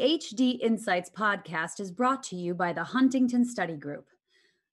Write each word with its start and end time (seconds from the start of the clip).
The 0.00 0.18
HD 0.18 0.58
Insights 0.60 1.10
podcast 1.10 1.78
is 1.78 1.90
brought 1.90 2.22
to 2.22 2.34
you 2.34 2.54
by 2.54 2.72
the 2.72 2.84
Huntington 2.84 3.44
Study 3.44 3.76
Group. 3.76 4.06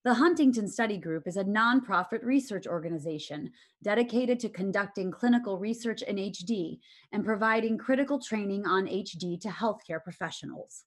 The 0.06 0.14
Huntington 0.14 0.70
Study 0.70 0.96
Group 0.96 1.28
is 1.28 1.36
a 1.36 1.44
nonprofit 1.44 2.24
research 2.24 2.66
organization 2.66 3.52
dedicated 3.84 4.40
to 4.40 4.48
conducting 4.48 5.12
clinical 5.12 5.60
research 5.60 6.02
in 6.02 6.16
HD 6.16 6.80
and 7.12 7.26
providing 7.26 7.78
critical 7.78 8.22
training 8.22 8.66
on 8.66 8.88
HD 8.88 9.38
to 9.42 9.50
healthcare 9.50 10.02
professionals. 10.02 10.86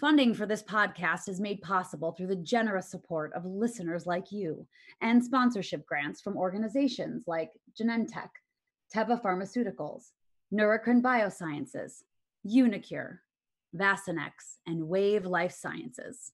Funding 0.00 0.34
for 0.34 0.46
this 0.46 0.64
podcast 0.64 1.28
is 1.28 1.40
made 1.40 1.60
possible 1.60 2.10
through 2.10 2.26
the 2.26 2.34
generous 2.34 2.90
support 2.90 3.32
of 3.34 3.44
listeners 3.44 4.04
like 4.04 4.32
you 4.32 4.66
and 5.00 5.24
sponsorship 5.24 5.86
grants 5.86 6.20
from 6.20 6.36
organizations 6.36 7.22
like 7.28 7.52
Genentech, 7.80 8.30
Teva 8.92 9.22
Pharmaceuticals, 9.22 10.06
Neurocrine 10.52 11.02
Biosciences, 11.02 12.02
uniQure, 12.44 13.18
Vaccinex, 13.76 14.58
and 14.66 14.88
Wave 14.88 15.24
Life 15.24 15.52
Sciences. 15.52 16.32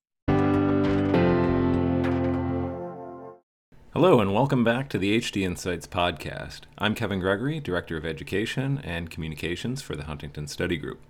Hello, 3.95 4.20
and 4.20 4.32
welcome 4.32 4.65
back 4.65 4.88
to 4.88 4.98
the 4.98 5.18
HD 5.18 5.42
Insights 5.42 5.87
podcast. 5.87 6.60
I'm 6.78 6.95
Kevin 6.95 7.20
Gregory, 7.20 7.60
Director 7.60 7.96
of 7.96 8.06
Education 8.06 8.80
and 8.82 9.10
Communications 9.10 9.82
for 9.82 9.95
the 9.95 10.05
Huntington 10.05 10.46
Study 10.46 10.78
Group. 10.78 11.01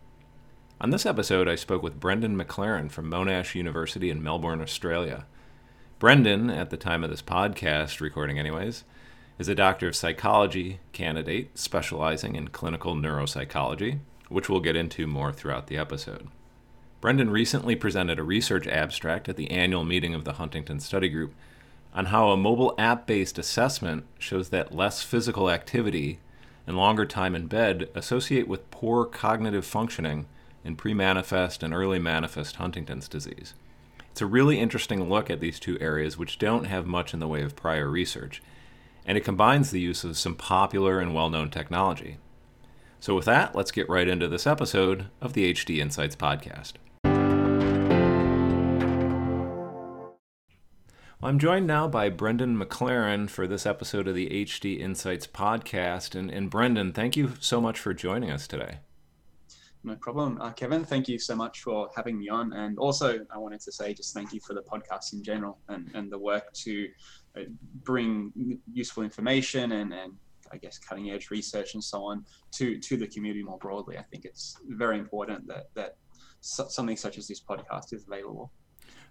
On 0.81 0.91
this 0.91 1.07
episode, 1.07 1.47
I 1.47 1.55
spoke 1.55 1.83
with 1.83 2.01
Brendan 2.01 2.37
McLaren 2.37 2.91
from 2.91 3.09
Monash 3.09 3.55
University 3.55 4.11
in 4.11 4.21
Melbourne, 4.21 4.61
Australia. 4.61 5.27
Brendan, 6.01 6.51
at 6.51 6.71
the 6.71 6.77
time 6.77 7.05
of 7.05 7.11
this 7.11 7.23
podcast 7.23 8.01
recording, 8.01 8.37
anyways, 8.37 8.83
is 9.39 9.49
a 9.49 9.55
doctor 9.55 9.87
of 9.87 9.95
psychology 9.95 10.81
candidate 10.91 11.57
specializing 11.57 12.35
in 12.35 12.49
clinical 12.49 12.97
neuropsychology, 12.97 14.01
which 14.33 14.49
we'll 14.49 14.61
get 14.61 14.77
into 14.77 15.07
more 15.07 15.33
throughout 15.33 15.67
the 15.67 15.77
episode. 15.77 16.29
Brendan 17.01 17.31
recently 17.31 17.75
presented 17.75 18.19
a 18.19 18.23
research 18.23 18.67
abstract 18.67 19.29
at 19.29 19.37
the 19.37 19.51
annual 19.51 19.85
meeting 19.85 20.15
of 20.15 20.25
the 20.25 20.35
Huntington 20.35 20.81
Study 20.81 21.09
Group 21.09 21.35
on 21.95 22.07
how 22.07 22.31
a 22.31 22.37
mobile 22.37 22.75
app 22.79 23.07
based 23.07 23.39
assessment 23.39 24.05
shows 24.19 24.49
that 24.49 24.75
less 24.75 25.03
physical 25.03 25.51
activity 25.51 26.21
and 26.67 26.77
longer 26.77 27.05
time 27.05 27.35
in 27.35 27.47
bed 27.47 27.89
associate 27.95 28.49
with 28.49 28.71
poor 28.71 29.05
cognitive 29.05 29.67
functioning 29.67 30.27
in 30.65 30.77
pre 30.77 30.95
manifest 30.95 31.63
and 31.63 31.75
early 31.75 31.99
manifest 31.99 32.57
Huntington's 32.57 33.09
disease. 33.09 33.55
It's 34.11 34.21
a 34.21 34.27
really 34.27 34.61
interesting 34.61 35.09
look 35.09 35.31
at 35.31 35.41
these 35.41 35.59
two 35.59 35.79
areas, 35.81 36.19
which 36.19 36.39
don't 36.39 36.65
have 36.65 36.87
much 36.87 37.15
in 37.15 37.21
the 37.21 37.29
way 37.29 37.43
of 37.43 37.57
prior 37.57 37.89
research, 37.89 38.43
and 39.07 39.19
it 39.19 39.25
combines 39.25 39.71
the 39.71 39.81
use 39.81 40.05
of 40.05 40.17
some 40.17 40.35
popular 40.35 41.01
and 41.01 41.15
well 41.15 41.31
known 41.31 41.51
technology. 41.51 42.19
So, 43.03 43.17
with 43.17 43.25
that, 43.25 43.57
let's 43.57 43.73
get 43.73 43.89
right 43.89 44.07
into 44.07 44.29
this 44.29 44.47
episode 44.47 45.07
of 45.21 45.33
the 45.33 45.53
HD 45.53 45.79
Insights 45.79 46.15
podcast. 46.15 46.75
I'm 51.21 51.41
joined 51.41 51.67
now 51.67 51.89
by 51.89 52.11
Brendan 52.11 52.57
McLaren 52.57 53.29
for 53.29 53.49
this 53.49 53.67
episode 53.67 54.07
of 54.07 54.15
the 54.15 54.29
HD 54.29 54.79
Insights 54.79 55.27
podcast. 55.27 56.15
And, 56.15 56.31
and 56.31 56.49
Brendan, 56.49 56.93
thank 56.93 57.17
you 57.17 57.33
so 57.41 57.61
much 57.61 57.81
for 57.81 57.93
joining 57.93 58.31
us 58.31 58.47
today. 58.47 58.79
No 59.83 59.97
problem. 59.97 60.41
Uh, 60.41 60.53
Kevin, 60.53 60.85
thank 60.85 61.09
you 61.09 61.19
so 61.19 61.35
much 61.35 61.63
for 61.63 61.91
having 61.97 62.17
me 62.17 62.29
on. 62.29 62.53
And 62.53 62.79
also, 62.79 63.27
I 63.35 63.39
wanted 63.39 63.63
to 63.63 63.73
say 63.73 63.95
just 63.95 64.15
thank 64.15 64.33
you 64.33 64.39
for 64.39 64.55
the 64.55 64.63
podcast 64.63 65.13
in 65.13 65.25
general 65.25 65.59
and, 65.69 65.91
and 65.95 66.09
the 66.09 66.19
work 66.21 66.53
to 66.53 66.89
uh, 67.37 67.41
bring 67.83 68.61
useful 68.73 69.03
information 69.03 69.73
and, 69.73 69.93
and 69.93 70.13
I 70.53 70.59
guess 70.59 70.79
cutting 70.79 71.11
edge 71.11 71.31
research 71.31 71.75
and 71.75 71.83
so 71.83 72.05
on 72.05 72.25
to, 72.53 72.79
to 72.79 72.97
the 72.97 73.07
community 73.07 73.43
more 73.43 73.59
broadly. 73.59 73.99
I 73.99 74.03
think 74.03 74.25
it's 74.25 74.57
very 74.69 74.99
important 74.99 75.47
that, 75.49 75.67
that 75.75 75.97
something 76.41 76.97
such 76.97 77.19
as 77.19 77.29
this 77.29 77.41
podcast 77.41 77.93
is 77.93 78.05
available. 78.07 78.53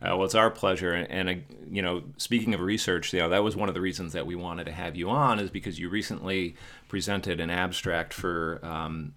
Uh, 0.03 0.17
well, 0.17 0.23
it's 0.23 0.35
our 0.35 0.49
pleasure, 0.49 0.93
and, 0.93 1.11
and 1.11 1.29
uh, 1.29 1.55
you 1.69 1.81
know, 1.81 2.01
speaking 2.17 2.55
of 2.55 2.59
research, 2.59 3.13
you 3.13 3.19
know, 3.19 3.29
that 3.29 3.43
was 3.43 3.55
one 3.55 3.69
of 3.69 3.75
the 3.75 3.81
reasons 3.81 4.13
that 4.13 4.25
we 4.25 4.33
wanted 4.33 4.65
to 4.65 4.71
have 4.71 4.95
you 4.95 5.09
on, 5.09 5.39
is 5.39 5.51
because 5.51 5.77
you 5.77 5.89
recently 5.89 6.55
presented 6.87 7.39
an 7.39 7.51
abstract 7.51 8.11
for 8.11 8.59
um, 8.63 9.13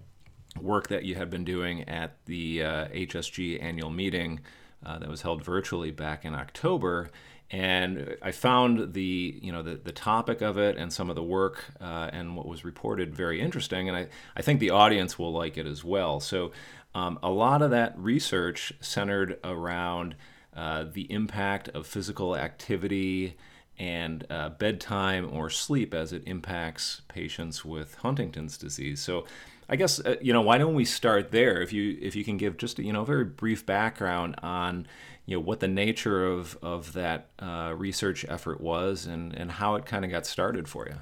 work 0.61 0.89
that 0.89 1.05
you 1.05 1.15
had 1.15 1.31
been 1.31 1.45
doing 1.45 1.89
at 1.89 2.19
the 2.27 2.63
uh, 2.63 2.89
HSG 2.89 3.63
annual 3.63 3.89
meeting 3.89 4.41
uh, 4.85 4.99
that 4.99 5.09
was 5.09 5.23
held 5.23 5.43
virtually 5.43 5.91
back 5.91 6.25
in 6.27 6.35
October, 6.35 7.11
and 7.51 8.17
I 8.23 8.33
found 8.33 8.95
the 8.95 9.39
you 9.41 9.53
know 9.53 9.63
the, 9.63 9.77
the 9.77 9.93
topic 9.93 10.41
of 10.41 10.59
it 10.59 10.77
and 10.77 10.93
some 10.93 11.11
of 11.11 11.17
the 11.17 11.23
work 11.23 11.65
uh, 11.81 12.11
and 12.13 12.37
what 12.37 12.47
was 12.47 12.65
reported 12.65 13.15
very 13.15 13.41
interesting, 13.41 13.89
and 13.89 13.97
I, 13.97 14.09
I 14.37 14.43
think 14.43 14.61
the 14.61 14.71
audience 14.71 15.19
will 15.19 15.33
like 15.33 15.57
it 15.57 15.67
as 15.67 15.85
well. 15.85 16.21
So, 16.21 16.53
um, 16.95 17.19
a 17.23 17.31
lot 17.31 17.63
of 17.63 17.71
that 17.71 17.99
research 17.99 18.73
centered 18.81 19.39
around 19.45 20.15
uh, 20.57 20.85
the 20.93 21.11
impact 21.13 21.69
of 21.71 21.87
physical 21.87 22.37
activity 22.37 23.37
and 23.79 24.25
uh, 24.31 24.51
bedtime 24.51 25.29
or 25.33 25.51
sleep 25.51 25.93
as 25.93 26.13
it 26.13 26.23
impacts 26.27 27.03
patients 27.09 27.65
with 27.65 27.97
Huntington's 27.97 28.57
disease. 28.57 29.01
So, 29.01 29.27
I 29.69 29.77
guess 29.77 30.01
uh, 30.01 30.17
you 30.21 30.33
know 30.33 30.43
why 30.43 30.59
don't 30.59 30.75
we 30.75 30.85
start 30.85 31.31
there? 31.31 31.61
If 31.61 31.73
you 31.73 31.99
if 32.01 32.17
you 32.17 32.25
can 32.25 32.37
give 32.37 32.57
just 32.57 32.79
a, 32.79 32.85
you 32.85 32.93
know 32.93 33.03
a 33.03 33.07
very 33.07 33.25
brief 33.25 33.65
background 33.65 34.37
on 34.43 34.87
you 35.27 35.37
know 35.37 35.41
what 35.41 35.61
the 35.61 35.69
nature 35.69 36.27
of 36.27 36.59
of 36.63 36.93
that 36.93 37.31
uh, 37.39 37.73
research 37.77 38.25
effort 38.29 38.61
was 38.61 39.07
and 39.07 39.35
and 39.35 39.53
how 39.53 39.75
it 39.77 39.87
kind 39.87 40.05
of 40.05 40.11
got 40.11 40.27
started 40.27 40.69
for 40.69 40.87
you. 40.87 40.97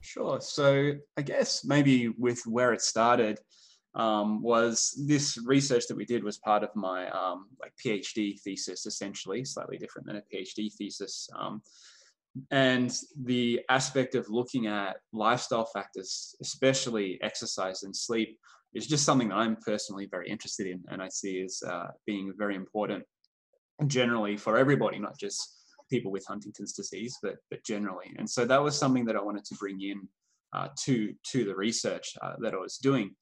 Sure. 0.00 0.38
So 0.40 0.92
I 1.16 1.22
guess 1.22 1.64
maybe 1.64 2.08
with 2.08 2.42
where 2.46 2.74
it 2.74 2.82
started 2.82 3.38
um, 3.94 4.42
was 4.42 5.02
this 5.06 5.38
research 5.46 5.86
that 5.88 5.96
we 5.96 6.04
did 6.04 6.22
was 6.22 6.36
part 6.38 6.62
of 6.62 6.70
my 6.74 7.08
um, 7.10 7.46
like 7.60 7.72
PhD 7.82 8.38
thesis, 8.40 8.86
essentially, 8.86 9.44
slightly 9.44 9.78
different 9.78 10.06
than 10.06 10.16
a 10.16 10.22
PhD 10.22 10.70
thesis. 10.74 11.28
Um, 11.38 11.62
and 12.50 12.94
the 13.22 13.60
aspect 13.70 14.14
of 14.16 14.28
looking 14.28 14.66
at 14.66 14.96
lifestyle 15.12 15.66
factors, 15.72 16.34
especially 16.42 17.18
exercise 17.22 17.84
and 17.84 17.94
sleep, 17.94 18.36
is 18.74 18.88
just 18.88 19.04
something 19.04 19.28
that 19.28 19.36
I'm 19.36 19.56
personally 19.56 20.08
very 20.10 20.28
interested 20.28 20.66
in, 20.66 20.82
and 20.88 21.00
I 21.00 21.08
see 21.08 21.42
as 21.42 21.62
uh, 21.64 21.86
being 22.06 22.32
very 22.36 22.56
important 22.56 23.04
generally 23.86 24.36
for 24.36 24.56
everybody, 24.56 24.98
not 24.98 25.18
just 25.18 25.40
people 25.90 26.10
with 26.10 26.26
Huntington's 26.26 26.72
disease, 26.72 27.16
but 27.22 27.36
but 27.50 27.64
generally. 27.64 28.14
And 28.18 28.28
so 28.28 28.44
that 28.44 28.62
was 28.62 28.78
something 28.78 29.04
that 29.06 29.16
I 29.16 29.22
wanted 29.22 29.44
to 29.46 29.54
bring 29.56 29.80
in 29.80 30.08
uh, 30.52 30.68
to 30.84 31.12
to 31.32 31.44
the 31.44 31.54
research 31.54 32.14
uh, 32.22 32.34
that 32.40 32.54
I 32.54 32.58
was 32.58 32.78
doing 32.78 33.14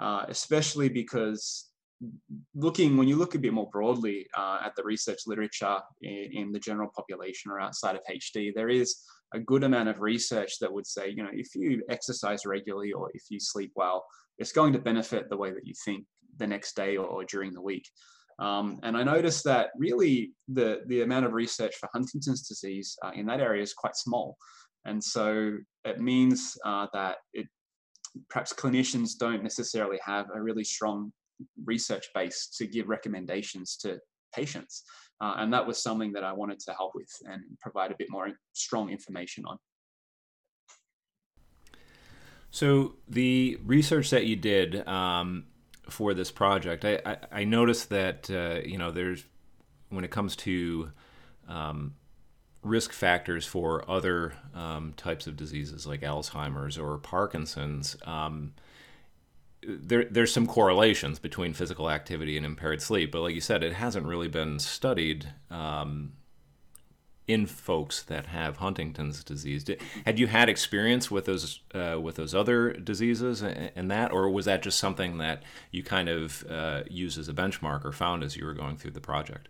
uh, 0.00 0.24
especially 0.28 0.88
because 0.88 1.66
looking 2.54 2.96
when 2.96 3.06
you 3.06 3.16
look 3.16 3.34
a 3.34 3.38
bit 3.38 3.52
more 3.52 3.68
broadly 3.70 4.26
uh, 4.36 4.58
at 4.64 4.74
the 4.74 4.82
research 4.82 5.20
literature 5.26 5.76
in, 6.00 6.30
in, 6.32 6.52
the 6.52 6.58
general 6.58 6.90
population 6.96 7.50
or 7.50 7.60
outside 7.60 7.94
of 7.94 8.00
HD, 8.10 8.52
there 8.54 8.70
is 8.70 8.96
a 9.34 9.38
good 9.38 9.62
amount 9.62 9.90
of 9.90 10.00
research 10.00 10.58
that 10.60 10.72
would 10.72 10.86
say, 10.86 11.10
you 11.10 11.22
know, 11.22 11.30
if 11.30 11.54
you 11.54 11.82
exercise 11.90 12.46
regularly 12.46 12.92
or 12.92 13.10
if 13.12 13.24
you 13.28 13.38
sleep 13.38 13.70
well, 13.76 14.06
it's 14.38 14.52
going 14.52 14.72
to 14.72 14.78
benefit 14.78 15.28
the 15.28 15.36
way 15.36 15.50
that 15.50 15.66
you 15.66 15.74
think 15.84 16.06
the 16.38 16.46
next 16.46 16.74
day 16.74 16.96
or, 16.96 17.04
or 17.04 17.24
during 17.24 17.52
the 17.52 17.60
week. 17.60 17.86
Um, 18.40 18.80
and 18.82 18.96
I 18.96 19.02
noticed 19.02 19.44
that 19.44 19.70
really 19.76 20.32
the, 20.48 20.80
the 20.86 21.02
amount 21.02 21.26
of 21.26 21.32
research 21.32 21.76
for 21.76 21.88
Huntington's 21.92 22.48
disease 22.48 22.96
uh, 23.04 23.10
in 23.14 23.26
that 23.26 23.40
area 23.40 23.62
is 23.62 23.74
quite 23.74 23.96
small. 23.96 24.36
And 24.86 25.02
so 25.02 25.58
it 25.84 26.00
means 26.00 26.56
uh, 26.64 26.86
that 26.94 27.18
it 27.34 27.46
perhaps 28.30 28.52
clinicians 28.52 29.10
don't 29.18 29.42
necessarily 29.42 29.98
have 30.04 30.26
a 30.34 30.40
really 30.40 30.64
strong 30.64 31.12
research 31.64 32.08
base 32.14 32.48
to 32.56 32.66
give 32.66 32.88
recommendations 32.88 33.76
to 33.78 33.98
patients. 34.34 34.84
Uh, 35.20 35.34
and 35.36 35.52
that 35.52 35.66
was 35.66 35.82
something 35.82 36.12
that 36.12 36.24
I 36.24 36.32
wanted 36.32 36.60
to 36.60 36.72
help 36.72 36.92
with 36.94 37.10
and 37.26 37.42
provide 37.60 37.92
a 37.92 37.94
bit 37.98 38.08
more 38.10 38.28
strong 38.54 38.90
information 38.90 39.44
on. 39.46 39.58
So, 42.52 42.96
the 43.06 43.58
research 43.64 44.10
that 44.10 44.26
you 44.26 44.34
did 44.34 44.86
um, 44.88 45.44
for 45.90 46.14
this 46.14 46.30
project, 46.30 46.84
I, 46.84 47.00
I, 47.04 47.16
I 47.32 47.44
noticed 47.44 47.90
that, 47.90 48.30
uh, 48.30 48.60
you 48.66 48.78
know, 48.78 48.90
there's, 48.90 49.24
when 49.88 50.04
it 50.04 50.10
comes 50.10 50.36
to 50.36 50.90
um, 51.48 51.94
risk 52.62 52.92
factors 52.92 53.46
for 53.46 53.88
other 53.90 54.34
um, 54.54 54.94
types 54.96 55.26
of 55.26 55.36
diseases 55.36 55.86
like 55.86 56.02
Alzheimer's 56.02 56.78
or 56.78 56.98
Parkinson's, 56.98 57.96
um, 58.04 58.52
there, 59.62 60.04
there's 60.04 60.32
some 60.32 60.46
correlations 60.46 61.18
between 61.18 61.52
physical 61.52 61.90
activity 61.90 62.36
and 62.36 62.46
impaired 62.46 62.80
sleep. 62.80 63.12
But 63.12 63.20
like 63.20 63.34
you 63.34 63.40
said, 63.40 63.62
it 63.62 63.74
hasn't 63.74 64.06
really 64.06 64.28
been 64.28 64.58
studied 64.58 65.32
um, 65.50 66.12
in 67.30 67.46
folks 67.46 68.02
that 68.04 68.26
have 68.26 68.56
Huntington's 68.56 69.22
disease. 69.22 69.64
Did, 69.64 69.80
had 70.04 70.18
you 70.18 70.26
had 70.26 70.48
experience 70.48 71.10
with 71.10 71.26
those 71.26 71.60
uh, 71.74 71.98
with 72.00 72.16
those 72.16 72.34
other 72.34 72.72
diseases 72.72 73.42
and, 73.42 73.70
and, 73.74 73.90
that, 73.90 74.12
or 74.12 74.28
was 74.30 74.46
that 74.46 74.62
just 74.62 74.78
something 74.78 75.18
that 75.18 75.42
you 75.70 75.82
kind 75.82 76.08
of 76.08 76.44
uh, 76.50 76.82
used 76.88 77.18
as 77.18 77.28
a 77.28 77.32
benchmark 77.32 77.84
or 77.84 77.92
found 77.92 78.24
as 78.24 78.36
you 78.36 78.44
were 78.44 78.54
going 78.54 78.76
through 78.76 78.92
the 78.92 79.00
project? 79.00 79.48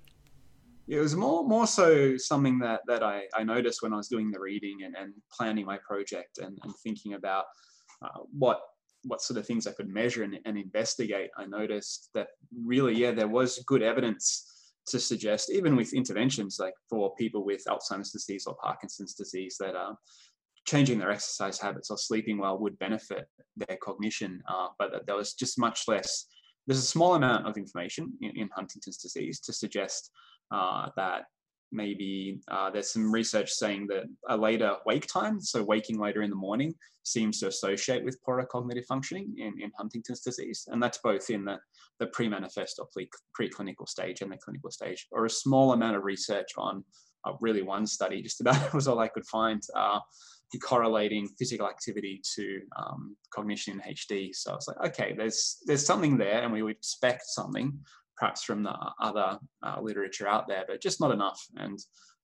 it 0.89 0.99
was 0.99 1.15
more 1.15 1.47
more 1.47 1.69
so 1.69 2.17
something 2.17 2.59
that 2.59 2.81
that 2.89 3.03
I, 3.03 3.23
I 3.35 3.45
noticed 3.45 3.81
when 3.81 3.93
I 3.93 3.97
was 3.97 4.09
doing 4.09 4.31
the 4.31 4.41
reading 4.41 4.79
and, 4.85 4.97
and 4.97 5.15
planning 5.33 5.65
my 5.65 5.79
project 5.79 6.39
and, 6.39 6.59
and 6.65 6.75
thinking 6.83 7.15
about 7.15 7.45
uh, 8.03 8.19
what 8.37 8.61
what 9.05 9.23
sort 9.23 9.39
of 9.39 9.47
things 9.47 9.67
I 9.67 9.73
could 9.73 9.89
measure 9.89 10.25
and, 10.25 10.39
and 10.45 10.59
investigate, 10.59 11.31
I 11.37 11.47
noticed 11.47 12.11
that 12.15 12.29
really, 12.65 12.95
yeah, 12.95 13.13
there 13.13 13.29
was 13.29 13.63
good 13.67 13.83
evidence 13.83 14.60
to 14.91 15.01
suggest, 15.01 15.51
even 15.51 15.77
with 15.77 15.93
interventions 15.93 16.59
like 16.59 16.75
for 16.89 17.15
people 17.15 17.45
with 17.45 17.65
Alzheimer's 17.67 18.13
disease 18.13 18.45
or 18.47 18.57
Parkinson's 18.63 19.15
disease, 19.15 19.57
that 19.61 19.75
uh, 19.75 19.95
changing 20.67 20.99
their 20.99 21.11
exercise 21.11 21.59
habits 21.59 21.91
or 21.91 21.99
sleeping 21.99 22.39
well 22.39 22.59
would 22.59 22.79
benefit 22.79 23.27
their 23.57 23.77
cognition. 23.83 24.43
Uh, 24.49 24.69
but 24.79 25.07
there 25.07 25.17
was 25.17 25.35
just 25.35 25.59
much 25.59 25.85
less. 25.89 26.27
There's 26.67 26.79
a 26.79 26.83
small 26.83 27.15
amount 27.15 27.47
of 27.47 27.57
information 27.57 28.13
in, 28.21 28.37
in 28.37 28.49
Huntington's 28.55 28.99
disease 28.99 29.41
to 29.41 29.53
suggest 29.53 30.11
uh, 30.51 30.89
that 30.97 31.25
maybe 31.73 32.41
uh, 32.51 32.71
there's 32.71 32.93
some 32.93 33.13
research 33.13 33.51
saying 33.51 33.87
that 33.89 34.05
a 34.29 34.37
later 34.37 34.77
wake 34.87 35.07
time, 35.07 35.41
so 35.41 35.63
waking 35.63 35.99
later 35.99 36.23
in 36.23 36.31
the 36.31 36.37
morning, 36.37 36.75
seems 37.03 37.41
to 37.41 37.49
associate 37.49 38.05
with 38.05 38.23
poorer 38.23 38.47
cognitive 38.47 38.85
functioning 38.87 39.35
in, 39.39 39.61
in 39.61 39.71
Huntington's 39.77 40.21
disease. 40.21 40.67
And 40.71 40.83
that's 40.83 40.99
both 40.99 41.31
in 41.31 41.45
the, 41.45 41.59
the 41.99 42.07
pre-manifest 42.09 42.79
or 42.79 42.89
pre- 42.93 43.11
preclinical 43.39 43.89
stage 43.89 44.21
and 44.21 44.31
the 44.31 44.37
clinical 44.37 44.71
stage, 44.71 45.07
or 45.11 45.27
a 45.27 45.31
small 45.31 45.73
amount 45.73 45.97
of 45.97 46.05
research 46.05 46.51
on 46.57 46.85
uh, 47.25 47.33
really 47.41 47.63
one 47.63 47.87
study, 47.87 48.23
just 48.23 48.41
about 48.41 48.75
was 48.75 48.89
all 48.89 48.99
I 48.99 49.09
could 49.09 49.27
find, 49.27 49.63
uh, 49.75 50.01
correlating 50.59 51.29
physical 51.39 51.69
activity 51.69 52.21
to 52.35 52.61
um, 52.77 53.17
cognition 53.33 53.81
in 53.81 53.95
HD. 53.95 54.35
So 54.35 54.51
I 54.51 54.55
was 54.55 54.67
like, 54.67 54.89
okay, 54.89 55.15
there's 55.17 55.59
there's 55.65 55.87
something 55.87 56.19
there, 56.19 56.43
and 56.43 56.53
we 56.53 56.63
would 56.63 56.75
expect 56.75 57.23
something, 57.27 57.79
perhaps 58.21 58.45
from 58.45 58.63
the 58.63 58.75
other 59.01 59.39
uh, 59.63 59.81
literature 59.81 60.29
out 60.29 60.47
there, 60.47 60.65
but 60.69 60.83
just 60.83 61.01
not 61.01 61.11
enough. 61.11 61.41
And 61.57 61.79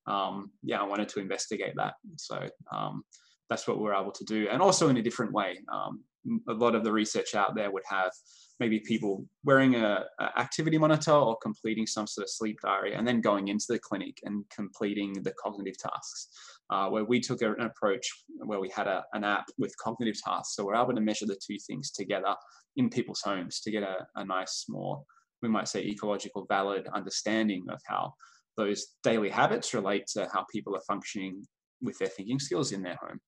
um, 0.07 0.53
yeah, 0.63 0.81
I 0.81 0.85
wanted 0.85 1.09
to 1.09 1.21
investigate 1.21 1.75
that. 1.77 1.95
So 2.17 2.39
um, 2.71 3.03
that's 3.49 3.67
what 3.67 3.81
we're 3.81 3.95
able 3.95 4.13
to 4.13 4.25
do, 4.25 4.47
and 4.51 4.61
also 4.61 4.89
in 4.89 4.99
a 4.99 5.03
different 5.03 5.33
way. 5.33 5.59
Um, 5.73 6.05
a 6.49 6.53
lot 6.53 6.75
of 6.75 6.83
the 6.83 6.93
research 6.93 7.37
out 7.37 7.55
there 7.55 7.71
would 7.71 7.85
have 7.89 8.11
maybe 8.59 8.81
people 8.81 9.25
wearing 9.45 9.77
a, 9.77 10.05
a, 10.19 10.39
activity 10.41 10.77
monitor 10.77 11.13
or 11.13 11.37
completing 11.41 11.87
some 11.87 12.07
sort 12.07 12.25
of 12.25 12.31
sleep 12.31 12.59
diary, 12.63 12.95
and 12.95 13.07
then 13.07 13.21
going 13.21 13.49
into 13.49 13.67
the 13.69 13.79
clinic 13.79 14.19
and 14.25 14.45
completing 14.55 15.13
the 15.23 15.33
cognitive 15.43 15.79
tasks. 15.79 16.29
Uh, 16.69 16.89
where 16.89 17.05
we 17.05 17.21
took 17.21 17.43
an 17.43 17.55
approach 17.61 18.05
where 18.45 18.59
we 18.59 18.69
had 18.69 18.89
a, 18.89 19.05
an 19.13 19.23
app 19.23 19.47
with 19.57 19.77
cognitive 19.79 20.21
tasks, 20.21 20.57
so 20.57 20.65
we're 20.65 20.75
able 20.75 20.95
to 20.95 21.01
measure 21.01 21.27
the 21.27 21.39
two 21.47 21.57
things 21.65 21.91
together 21.93 22.35
in 22.77 22.91
people's 22.91 23.23
homes 23.23 23.61
to 23.61 23.71
get 23.71 23.83
a, 23.83 24.07
a 24.17 24.25
nice, 24.25 24.67
more 24.69 25.03
we 25.47 25.53
might 25.53 25.69
say 25.69 25.81
ecological 25.83 26.47
valid 26.49 26.89
understanding 26.93 27.65
of 27.71 27.81
how 27.87 28.13
those 28.57 28.87
daily 29.03 29.31
habits 29.31 29.75
relate 29.75 30.07
to 30.09 30.29
how 30.33 30.45
people 30.53 30.75
are 30.75 30.83
functioning 30.87 31.45
with 31.83 31.99
their 31.99 32.09
thinking 32.09 32.39
skills 32.39 32.73
in 32.73 32.83
their 32.83 32.97
home. 32.97 33.21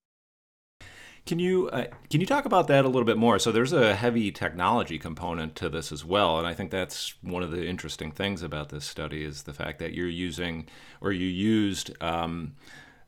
Can 1.26 1.38
you 1.38 1.68
uh, 1.68 1.84
can 2.08 2.22
you 2.22 2.26
talk 2.26 2.46
about 2.46 2.68
that 2.68 2.86
a 2.86 2.88
little 2.88 3.04
bit 3.04 3.18
more? 3.18 3.38
So 3.38 3.52
there's 3.52 3.74
a 3.74 3.94
heavy 3.94 4.32
technology 4.32 4.98
component 4.98 5.56
to 5.56 5.68
this 5.68 5.92
as 5.92 6.02
well, 6.02 6.38
and 6.38 6.46
I 6.46 6.54
think 6.54 6.70
that's 6.70 7.14
one 7.22 7.42
of 7.42 7.50
the 7.50 7.66
interesting 7.66 8.10
things 8.10 8.42
about 8.42 8.70
this 8.70 8.86
study 8.86 9.24
is 9.24 9.42
the 9.42 9.52
fact 9.52 9.78
that 9.80 9.92
you're 9.92 10.08
using 10.08 10.68
or 11.02 11.12
you 11.12 11.26
used 11.26 11.92
um, 12.02 12.54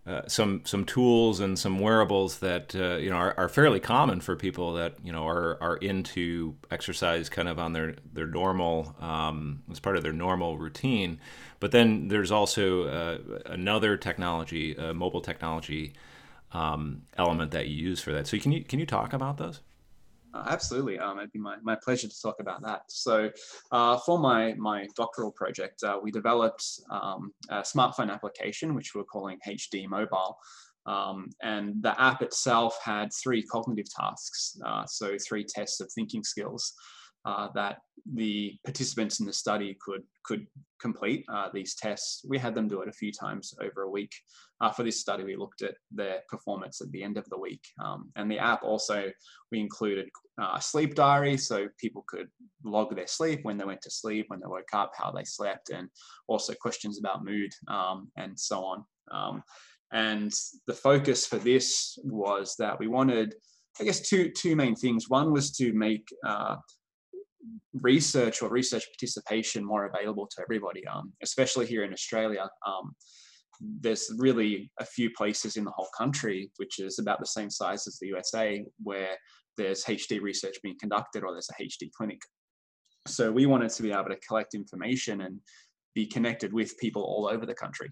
uh, 0.06 0.22
some 0.26 0.62
some 0.64 0.84
tools 0.84 1.40
and 1.40 1.58
some 1.58 1.78
wearables 1.78 2.38
that 2.38 2.74
uh, 2.74 2.96
you 2.96 3.10
know 3.10 3.16
are, 3.16 3.34
are, 3.38 3.48
fairly 3.48 3.78
common 3.78 4.20
for 4.20 4.34
people 4.34 4.72
that 4.72 4.94
you 5.04 5.12
know 5.12 5.26
are 5.28 5.58
are 5.60 5.76
into 5.76 6.56
exercise 6.70 7.28
kind 7.28 7.48
of 7.48 7.58
on 7.58 7.74
their 7.74 7.94
their 8.12 8.26
normal 8.26 8.94
um, 9.00 9.62
as 9.70 9.78
part 9.78 9.96
of 9.96 10.02
their 10.02 10.12
normal 10.12 10.56
routine. 10.56 11.20
But 11.60 11.72
then 11.72 12.08
there's 12.08 12.30
also 12.30 12.84
uh, 12.84 13.18
another 13.44 13.98
technology, 13.98 14.74
mobile 14.94 15.20
technology 15.20 15.92
um, 16.52 17.02
element 17.18 17.50
that 17.50 17.68
you 17.68 17.76
use 17.76 18.00
for 18.00 18.12
that. 18.12 18.26
So 18.26 18.38
can 18.38 18.52
you 18.52 18.64
can 18.64 18.78
you 18.78 18.86
talk 18.86 19.12
about 19.12 19.36
those? 19.36 19.60
Uh, 20.32 20.44
absolutely, 20.46 20.98
um, 20.98 21.18
it'd 21.18 21.32
be 21.32 21.38
my, 21.38 21.56
my 21.62 21.76
pleasure 21.82 22.06
to 22.06 22.22
talk 22.22 22.36
about 22.40 22.62
that. 22.62 22.82
So, 22.88 23.30
uh, 23.72 23.98
for 23.98 24.18
my 24.18 24.54
my 24.54 24.86
doctoral 24.96 25.32
project, 25.32 25.82
uh, 25.82 25.98
we 26.02 26.10
developed 26.10 26.64
um, 26.90 27.32
a 27.48 27.62
smartphone 27.62 28.10
application 28.10 28.74
which 28.74 28.94
we're 28.94 29.04
calling 29.04 29.38
HD 29.46 29.88
Mobile, 29.88 30.36
um, 30.86 31.30
and 31.42 31.82
the 31.82 32.00
app 32.00 32.22
itself 32.22 32.78
had 32.82 33.08
three 33.12 33.42
cognitive 33.42 33.92
tasks, 33.92 34.56
uh, 34.64 34.84
so 34.86 35.16
three 35.18 35.44
tests 35.44 35.80
of 35.80 35.90
thinking 35.92 36.22
skills 36.22 36.74
uh, 37.24 37.48
that 37.54 37.78
the 38.14 38.58
participants 38.64 39.20
in 39.20 39.26
the 39.26 39.32
study 39.32 39.76
could 39.84 40.02
could 40.24 40.46
complete 40.80 41.24
uh, 41.32 41.48
these 41.52 41.74
tests. 41.74 42.24
We 42.28 42.38
had 42.38 42.54
them 42.54 42.68
do 42.68 42.80
it 42.82 42.88
a 42.88 42.92
few 42.92 43.12
times 43.12 43.54
over 43.60 43.82
a 43.82 43.90
week. 43.90 44.12
Uh, 44.60 44.70
for 44.70 44.82
this 44.82 45.00
study, 45.00 45.24
we 45.24 45.36
looked 45.36 45.62
at 45.62 45.74
their 45.90 46.20
performance 46.28 46.80
at 46.80 46.90
the 46.92 47.02
end 47.02 47.16
of 47.16 47.28
the 47.30 47.38
week. 47.38 47.62
Um, 47.82 48.10
and 48.16 48.30
the 48.30 48.38
app 48.38 48.62
also, 48.62 49.10
we 49.50 49.58
included 49.58 50.08
uh, 50.40 50.58
sleep 50.58 50.94
diary 50.94 51.38
so 51.38 51.68
people 51.78 52.04
could 52.06 52.28
log 52.64 52.94
their 52.94 53.06
sleep, 53.06 53.40
when 53.42 53.56
they 53.56 53.64
went 53.64 53.80
to 53.82 53.90
sleep, 53.90 54.26
when 54.28 54.40
they 54.40 54.46
woke 54.46 54.68
up, 54.74 54.92
how 54.96 55.10
they 55.10 55.24
slept, 55.24 55.70
and 55.70 55.88
also 56.28 56.52
questions 56.60 56.98
about 56.98 57.24
mood 57.24 57.50
um, 57.68 58.10
and 58.16 58.38
so 58.38 58.62
on. 58.64 58.84
Um, 59.10 59.42
and 59.92 60.32
the 60.66 60.74
focus 60.74 61.26
for 61.26 61.38
this 61.38 61.98
was 62.04 62.54
that 62.58 62.78
we 62.78 62.86
wanted, 62.86 63.34
I 63.80 63.84
guess, 63.84 64.00
two, 64.08 64.30
two 64.30 64.56
main 64.56 64.76
things. 64.76 65.08
One 65.08 65.32
was 65.32 65.50
to 65.56 65.72
make 65.72 66.06
uh, 66.24 66.56
research 67.80 68.42
or 68.42 68.50
research 68.50 68.84
participation 68.92 69.64
more 69.64 69.86
available 69.86 70.26
to 70.26 70.42
everybody, 70.42 70.86
um, 70.86 71.12
especially 71.22 71.66
here 71.66 71.84
in 71.84 71.92
Australia. 71.92 72.48
There's 73.60 74.10
really 74.16 74.70
a 74.78 74.84
few 74.84 75.10
places 75.10 75.56
in 75.56 75.64
the 75.64 75.72
whole 75.72 75.88
country, 75.96 76.50
which 76.56 76.78
is 76.78 76.98
about 76.98 77.20
the 77.20 77.26
same 77.26 77.50
size 77.50 77.86
as 77.86 77.98
the 77.98 78.08
USA, 78.08 78.64
where 78.82 79.16
there's 79.56 79.84
HD 79.84 80.20
research 80.20 80.56
being 80.62 80.76
conducted 80.80 81.22
or 81.22 81.32
there's 81.32 81.50
a 81.50 81.62
HD 81.62 81.90
clinic. 81.92 82.20
So 83.06 83.30
we 83.30 83.46
wanted 83.46 83.70
to 83.70 83.82
be 83.82 83.92
able 83.92 84.04
to 84.04 84.16
collect 84.26 84.54
information 84.54 85.22
and 85.22 85.38
be 85.94 86.06
connected 86.06 86.52
with 86.52 86.78
people 86.78 87.02
all 87.02 87.28
over 87.28 87.44
the 87.44 87.54
country. 87.54 87.90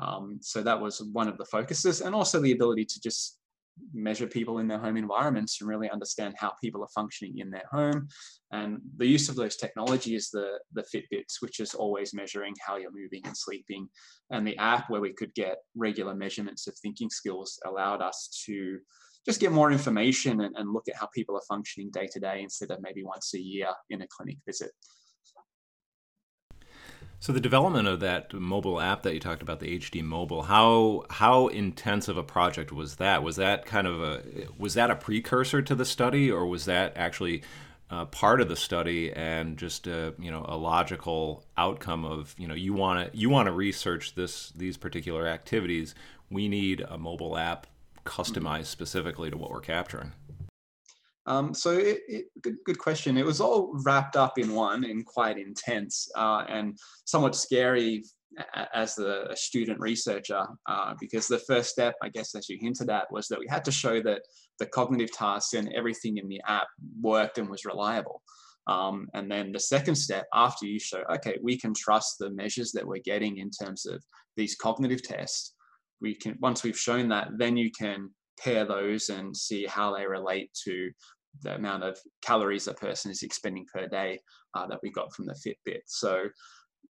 Um, 0.00 0.38
so 0.40 0.62
that 0.62 0.80
was 0.80 1.02
one 1.12 1.28
of 1.28 1.36
the 1.36 1.44
focuses, 1.46 2.00
and 2.00 2.14
also 2.14 2.40
the 2.40 2.52
ability 2.52 2.84
to 2.84 3.00
just 3.00 3.39
measure 3.92 4.26
people 4.26 4.58
in 4.58 4.68
their 4.68 4.78
home 4.78 4.96
environments 4.96 5.60
and 5.60 5.68
really 5.68 5.90
understand 5.90 6.34
how 6.36 6.52
people 6.62 6.82
are 6.82 6.88
functioning 6.94 7.38
in 7.38 7.50
their 7.50 7.64
home. 7.70 8.08
And 8.52 8.78
the 8.96 9.06
use 9.06 9.28
of 9.28 9.36
those 9.36 9.56
technology 9.56 10.14
is 10.14 10.30
the, 10.30 10.58
the 10.72 10.84
Fitbits, 10.94 11.40
which 11.40 11.60
is 11.60 11.74
always 11.74 12.14
measuring 12.14 12.54
how 12.64 12.76
you're 12.76 12.92
moving 12.92 13.22
and 13.24 13.36
sleeping. 13.36 13.88
And 14.30 14.46
the 14.46 14.56
app 14.58 14.90
where 14.90 15.00
we 15.00 15.12
could 15.12 15.34
get 15.34 15.58
regular 15.76 16.14
measurements 16.14 16.66
of 16.66 16.74
thinking 16.78 17.10
skills 17.10 17.58
allowed 17.66 18.02
us 18.02 18.42
to 18.46 18.78
just 19.26 19.40
get 19.40 19.52
more 19.52 19.70
information 19.70 20.40
and, 20.40 20.56
and 20.56 20.72
look 20.72 20.88
at 20.88 20.96
how 20.96 21.06
people 21.14 21.36
are 21.36 21.42
functioning 21.48 21.90
day 21.90 22.08
to 22.12 22.20
day 22.20 22.40
instead 22.42 22.70
of 22.70 22.80
maybe 22.80 23.04
once 23.04 23.34
a 23.34 23.40
year 23.40 23.68
in 23.90 24.02
a 24.02 24.06
clinic 24.08 24.38
visit. 24.46 24.70
So 27.22 27.34
the 27.34 27.40
development 27.40 27.86
of 27.86 28.00
that 28.00 28.32
mobile 28.32 28.80
app 28.80 29.02
that 29.02 29.12
you 29.12 29.20
talked 29.20 29.42
about, 29.42 29.60
the 29.60 29.78
HD 29.78 30.02
Mobile, 30.02 30.44
how 30.44 31.04
how 31.10 31.48
intense 31.48 32.08
of 32.08 32.16
a 32.16 32.22
project 32.22 32.72
was 32.72 32.96
that? 32.96 33.22
Was 33.22 33.36
that 33.36 33.66
kind 33.66 33.86
of 33.86 34.00
a 34.02 34.22
was 34.58 34.72
that 34.72 34.90
a 34.90 34.96
precursor 34.96 35.60
to 35.60 35.74
the 35.74 35.84
study, 35.84 36.30
or 36.30 36.46
was 36.46 36.64
that 36.64 36.96
actually 36.96 37.42
uh, 37.90 38.06
part 38.06 38.40
of 38.40 38.48
the 38.48 38.56
study 38.56 39.12
and 39.12 39.58
just 39.58 39.86
a, 39.86 40.14
you 40.18 40.30
know 40.30 40.46
a 40.48 40.56
logical 40.56 41.44
outcome 41.58 42.06
of 42.06 42.34
you 42.38 42.48
know 42.48 42.54
you 42.54 42.72
want 42.72 43.12
to 43.12 43.18
you 43.18 43.28
want 43.28 43.48
to 43.48 43.52
research 43.52 44.14
this 44.14 44.50
these 44.56 44.78
particular 44.78 45.26
activities? 45.26 45.94
We 46.30 46.48
need 46.48 46.80
a 46.88 46.96
mobile 46.96 47.36
app 47.36 47.66
customized 48.06 48.66
specifically 48.66 49.30
to 49.30 49.36
what 49.36 49.50
we're 49.50 49.60
capturing. 49.60 50.12
Um, 51.30 51.54
so 51.54 51.70
it, 51.70 52.00
it, 52.08 52.24
good, 52.42 52.56
good 52.66 52.78
question. 52.78 53.16
It 53.16 53.24
was 53.24 53.40
all 53.40 53.70
wrapped 53.84 54.16
up 54.16 54.36
in 54.36 54.52
one 54.52 54.82
and 54.82 55.06
quite 55.06 55.38
intense 55.38 56.08
uh, 56.16 56.44
and 56.48 56.76
somewhat 57.04 57.36
scary 57.36 58.02
as 58.74 58.98
a 58.98 59.36
student 59.36 59.78
researcher 59.78 60.44
uh, 60.68 60.94
because 60.98 61.28
the 61.28 61.38
first 61.38 61.70
step, 61.70 61.94
I 62.02 62.08
guess, 62.08 62.34
as 62.34 62.48
you 62.48 62.58
hinted 62.60 62.90
at, 62.90 63.12
was 63.12 63.28
that 63.28 63.38
we 63.38 63.46
had 63.48 63.64
to 63.66 63.70
show 63.70 64.02
that 64.02 64.22
the 64.58 64.66
cognitive 64.66 65.12
tasks 65.12 65.54
and 65.54 65.72
everything 65.72 66.18
in 66.18 66.28
the 66.28 66.40
app 66.48 66.66
worked 67.00 67.38
and 67.38 67.48
was 67.48 67.64
reliable. 67.64 68.22
Um, 68.66 69.06
and 69.14 69.30
then 69.30 69.52
the 69.52 69.60
second 69.60 69.94
step, 69.94 70.26
after 70.34 70.66
you 70.66 70.80
show, 70.80 71.02
okay, 71.14 71.38
we 71.40 71.56
can 71.56 71.74
trust 71.74 72.16
the 72.18 72.30
measures 72.30 72.72
that 72.72 72.86
we're 72.86 73.02
getting 73.04 73.38
in 73.38 73.50
terms 73.50 73.86
of 73.86 74.02
these 74.36 74.56
cognitive 74.56 75.04
tests. 75.04 75.54
We 76.00 76.16
can 76.16 76.36
once 76.40 76.64
we've 76.64 76.78
shown 76.78 77.08
that, 77.10 77.28
then 77.36 77.56
you 77.56 77.70
can 77.70 78.10
pair 78.42 78.64
those 78.64 79.10
and 79.10 79.36
see 79.36 79.66
how 79.66 79.94
they 79.94 80.06
relate 80.06 80.50
to 80.64 80.90
the 81.42 81.54
amount 81.54 81.84
of 81.84 81.98
calories 82.22 82.68
a 82.68 82.74
person 82.74 83.10
is 83.10 83.22
expending 83.22 83.66
per 83.72 83.86
day 83.86 84.20
uh, 84.54 84.66
that 84.66 84.80
we 84.82 84.90
got 84.90 85.12
from 85.12 85.26
the 85.26 85.34
Fitbit. 85.34 85.82
So 85.86 86.28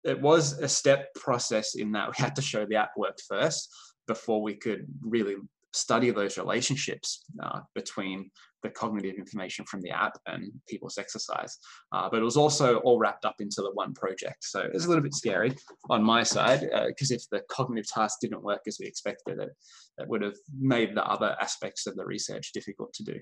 it 0.05 0.21
was 0.21 0.59
a 0.61 0.69
step 0.69 1.13
process 1.15 1.75
in 1.75 1.93
that 1.93 2.09
we 2.19 2.23
had 2.23 2.37
to 2.37 2.43
show 2.43 2.67
the 2.67 2.77
app 2.77 2.93
worked 2.97 3.23
first 3.29 3.69
before 4.07 4.43
we 4.43 4.55
could 4.55 4.87
really 5.03 5.37
study 5.75 6.11
those 6.11 6.39
relationships 6.39 7.25
uh, 7.43 7.61
between 7.75 8.31
the 8.63 8.71
cognitive 8.71 9.17
information 9.17 9.65
from 9.67 9.81
the 9.83 9.91
app 9.91 10.19
and 10.27 10.51
people's 10.67 10.99
exercise. 10.99 11.59
Uh, 11.93 12.09
but 12.11 12.21
it 12.21 12.25
was 12.25 12.37
also 12.37 12.79
all 12.79 12.99
wrapped 12.99 13.25
up 13.25 13.37
into 13.39 13.61
the 13.63 13.71
one 13.75 13.95
project. 13.95 14.43
So 14.43 14.61
it 14.61 14.73
was 14.73 14.87
a 14.87 14.89
little 14.89 15.03
bit 15.03 15.15
scary 15.15 15.55
on 15.91 16.03
my 16.03 16.23
side 16.23 16.61
because 16.89 17.13
uh, 17.13 17.15
if 17.15 17.23
the 17.31 17.43
cognitive 17.51 17.89
task 17.89 18.19
didn't 18.21 18.43
work 18.43 18.63
as 18.67 18.79
we 18.81 18.87
expected, 18.87 19.39
it, 19.39 19.51
it 19.99 20.09
would 20.09 20.23
have 20.23 20.37
made 20.59 20.95
the 20.95 21.05
other 21.05 21.37
aspects 21.41 21.87
of 21.87 21.97
the 21.97 22.05
research 22.05 22.53
difficult 22.53 22.93
to 22.95 23.05
do. 23.05 23.21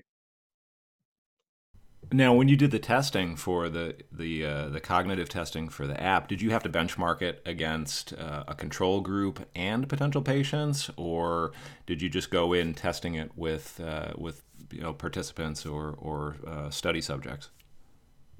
Now, 2.11 2.33
when 2.33 2.47
you 2.47 2.55
did 2.55 2.71
the 2.71 2.79
testing 2.79 3.35
for 3.35 3.67
the 3.67 3.95
the 4.11 4.45
uh, 4.45 4.69
the 4.69 4.79
cognitive 4.79 5.27
testing 5.27 5.67
for 5.67 5.85
the 5.87 6.01
app, 6.01 6.27
did 6.27 6.41
you 6.41 6.51
have 6.51 6.63
to 6.63 6.69
benchmark 6.69 7.21
it 7.21 7.41
against 7.45 8.13
uh, 8.13 8.45
a 8.47 8.55
control 8.55 9.01
group 9.01 9.45
and 9.55 9.87
potential 9.89 10.21
patients, 10.21 10.89
or 10.95 11.51
did 11.85 12.01
you 12.01 12.09
just 12.09 12.31
go 12.31 12.53
in 12.53 12.73
testing 12.73 13.15
it 13.15 13.31
with 13.35 13.81
uh, 13.83 14.13
with 14.17 14.43
you 14.71 14.81
know 14.81 14.93
participants 14.93 15.65
or 15.65 15.95
or 15.97 16.37
uh, 16.47 16.69
study 16.69 17.01
subjects? 17.01 17.49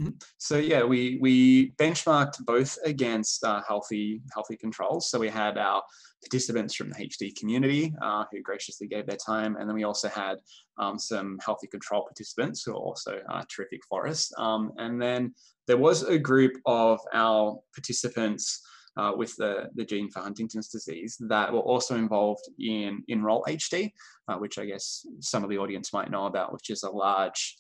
Mm-hmm. 0.02 0.14
So 0.38 0.58
yeah, 0.58 0.84
we 0.84 1.18
we 1.22 1.72
benchmarked 1.72 2.46
both 2.46 2.78
against 2.86 3.44
uh, 3.44 3.62
healthy 3.68 4.22
healthy 4.34 4.56
controls. 4.56 5.10
So 5.10 5.20
we 5.20 5.30
had 5.30 5.58
our 5.58 5.82
participants 6.24 6.76
from 6.76 6.90
the 6.90 6.96
HD 6.96 7.36
community 7.36 7.94
uh, 8.02 8.26
who 8.32 8.42
graciously 8.42 8.88
gave 8.88 9.08
their 9.08 9.18
time, 9.18 9.56
and 9.56 9.68
then 9.68 9.76
we 9.76 9.84
also 9.84 10.10
had 10.10 10.38
um, 10.78 11.00
some 11.00 11.40
healthy 11.44 11.68
control 11.68 12.04
participants 12.04 12.64
who 12.64 12.74
are 12.74 12.76
also 12.76 13.22
uh, 13.30 13.44
terrific 13.54 13.82
for 13.90 14.08
us. 14.08 14.32
Um, 14.38 14.72
and 14.78 15.02
then 15.02 15.34
there 15.66 15.78
was 15.78 16.04
a 16.04 16.18
group 16.18 16.54
of 16.66 17.00
our 17.14 17.60
participants. 17.76 18.62
Uh, 19.00 19.14
with 19.16 19.36
the, 19.36 19.70
the 19.76 19.86
gene 19.86 20.10
for 20.10 20.22
Huntington's 20.22 20.70
disease 20.70 21.18
that 21.20 21.54
were 21.54 21.60
also 21.60 21.96
involved 21.96 22.50
in 22.58 23.04
Enroll 23.08 23.46
HD, 23.48 23.92
uh, 24.28 24.38
which 24.38 24.58
I 24.58 24.66
guess 24.66 25.06
some 25.20 25.44
of 25.44 25.52
the 25.52 25.60
audience 25.60 25.94
might 25.94 26.10
know 26.10 26.26
about, 26.26 26.52
which 26.52 26.72
is 26.72 26.82
a 26.82 26.90
large 26.90 27.56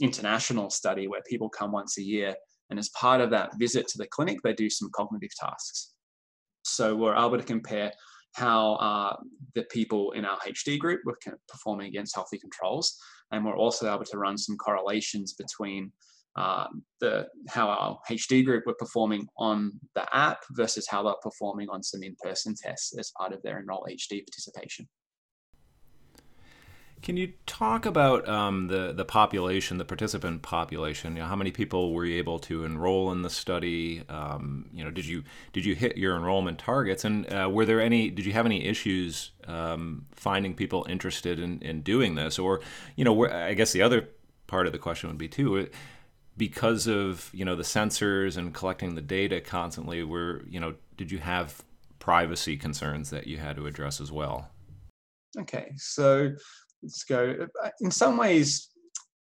international 0.00 0.70
study 0.70 1.08
where 1.08 1.22
people 1.28 1.48
come 1.48 1.72
once 1.72 1.98
a 1.98 2.02
year. 2.02 2.34
And 2.70 2.78
as 2.78 2.88
part 2.90 3.20
of 3.20 3.30
that 3.30 3.58
visit 3.58 3.88
to 3.88 3.98
the 3.98 4.06
clinic, 4.06 4.38
they 4.42 4.52
do 4.52 4.70
some 4.70 4.90
cognitive 4.94 5.34
tasks. 5.38 5.92
So 6.64 6.96
we're 6.96 7.16
able 7.16 7.38
to 7.38 7.44
compare 7.44 7.92
how 8.34 8.74
uh, 8.74 9.16
the 9.54 9.64
people 9.64 10.12
in 10.12 10.24
our 10.24 10.38
HD 10.38 10.78
group 10.78 11.02
were 11.04 11.18
performing 11.48 11.88
against 11.88 12.14
healthy 12.14 12.38
controls. 12.38 12.96
And 13.30 13.44
we're 13.44 13.56
also 13.56 13.92
able 13.92 14.04
to 14.04 14.18
run 14.18 14.38
some 14.38 14.56
correlations 14.56 15.34
between 15.34 15.92
uh, 16.34 16.66
the 17.00 17.28
how 17.48 17.68
our 17.68 17.98
HD 18.10 18.42
group 18.44 18.64
were 18.66 18.74
performing 18.74 19.26
on 19.36 19.72
the 19.94 20.16
app 20.16 20.38
versus 20.52 20.86
how 20.88 21.02
they're 21.02 21.14
performing 21.22 21.68
on 21.68 21.82
some 21.82 22.02
in-person 22.02 22.54
tests 22.56 22.96
as 22.98 23.12
part 23.18 23.34
of 23.34 23.42
their 23.42 23.58
Enroll 23.58 23.86
HD 23.90 24.24
participation. 24.24 24.88
Can 27.02 27.16
you 27.16 27.32
talk 27.46 27.84
about 27.84 28.28
um, 28.28 28.68
the 28.68 28.92
the 28.92 29.04
population, 29.04 29.76
the 29.78 29.84
participant 29.84 30.42
population? 30.42 31.16
You 31.16 31.22
know, 31.22 31.28
how 31.28 31.34
many 31.34 31.50
people 31.50 31.92
were 31.92 32.04
you 32.04 32.16
able 32.18 32.38
to 32.40 32.64
enroll 32.64 33.10
in 33.10 33.22
the 33.22 33.30
study? 33.30 34.04
Um, 34.08 34.66
you 34.72 34.84
know, 34.84 34.90
did 34.90 35.06
you 35.06 35.24
did 35.52 35.64
you 35.64 35.74
hit 35.74 35.96
your 35.98 36.16
enrollment 36.16 36.60
targets? 36.60 37.04
And 37.04 37.26
uh, 37.32 37.50
were 37.52 37.66
there 37.66 37.80
any? 37.80 38.08
Did 38.08 38.24
you 38.24 38.32
have 38.34 38.46
any 38.46 38.64
issues 38.64 39.32
um, 39.48 40.06
finding 40.12 40.54
people 40.54 40.86
interested 40.88 41.40
in, 41.40 41.60
in 41.60 41.82
doing 41.82 42.14
this? 42.14 42.38
Or, 42.38 42.60
you 42.94 43.04
know, 43.04 43.28
I 43.28 43.54
guess 43.54 43.72
the 43.72 43.82
other 43.82 44.08
part 44.46 44.66
of 44.66 44.72
the 44.72 44.78
question 44.78 45.08
would 45.10 45.18
be 45.18 45.28
too, 45.28 45.58
uh, 45.58 45.64
because 46.36 46.86
of 46.86 47.30
you 47.34 47.44
know 47.44 47.56
the 47.56 47.64
sensors 47.64 48.36
and 48.36 48.54
collecting 48.54 48.94
the 48.94 49.02
data 49.02 49.40
constantly. 49.40 50.04
Were 50.04 50.44
you 50.48 50.60
know, 50.60 50.76
did 50.96 51.10
you 51.10 51.18
have 51.18 51.64
privacy 51.98 52.56
concerns 52.56 53.10
that 53.10 53.26
you 53.26 53.38
had 53.38 53.56
to 53.56 53.66
address 53.66 54.00
as 54.00 54.12
well? 54.12 54.52
Okay, 55.38 55.72
so 55.76 56.32
let's 56.82 57.04
go. 57.04 57.46
Uh, 57.62 57.68
in 57.80 57.90
some 57.90 58.16
ways, 58.16 58.68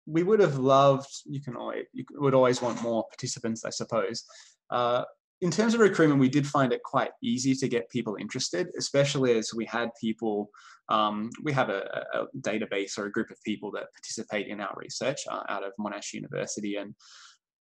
we 0.06 0.22
would 0.22 0.40
have 0.40 0.58
loved. 0.58 1.10
You 1.24 1.40
can 1.40 1.56
always 1.56 1.84
you 1.92 2.04
would 2.12 2.34
always 2.34 2.60
want 2.60 2.82
more 2.82 3.04
participants, 3.08 3.64
I 3.64 3.70
suppose. 3.70 4.24
Uh, 4.70 5.04
in 5.42 5.50
terms 5.50 5.74
of 5.74 5.80
recruitment, 5.80 6.20
we 6.20 6.28
did 6.28 6.46
find 6.46 6.72
it 6.72 6.82
quite 6.84 7.10
easy 7.20 7.54
to 7.56 7.68
get 7.68 7.90
people 7.90 8.16
interested, 8.18 8.68
especially 8.78 9.36
as 9.36 9.52
we 9.52 9.64
had 9.64 9.90
people. 10.00 10.50
Um, 10.88 11.30
we 11.42 11.52
have 11.52 11.68
a, 11.68 12.04
a, 12.14 12.26
database 12.38 12.96
or 12.96 13.06
a 13.06 13.10
group 13.10 13.30
of 13.30 13.42
people 13.44 13.72
that 13.72 13.92
participate 13.92 14.46
in 14.46 14.60
our 14.60 14.72
research 14.76 15.20
uh, 15.28 15.42
out 15.48 15.64
of 15.64 15.72
Monash 15.80 16.12
University, 16.12 16.76
and 16.76 16.94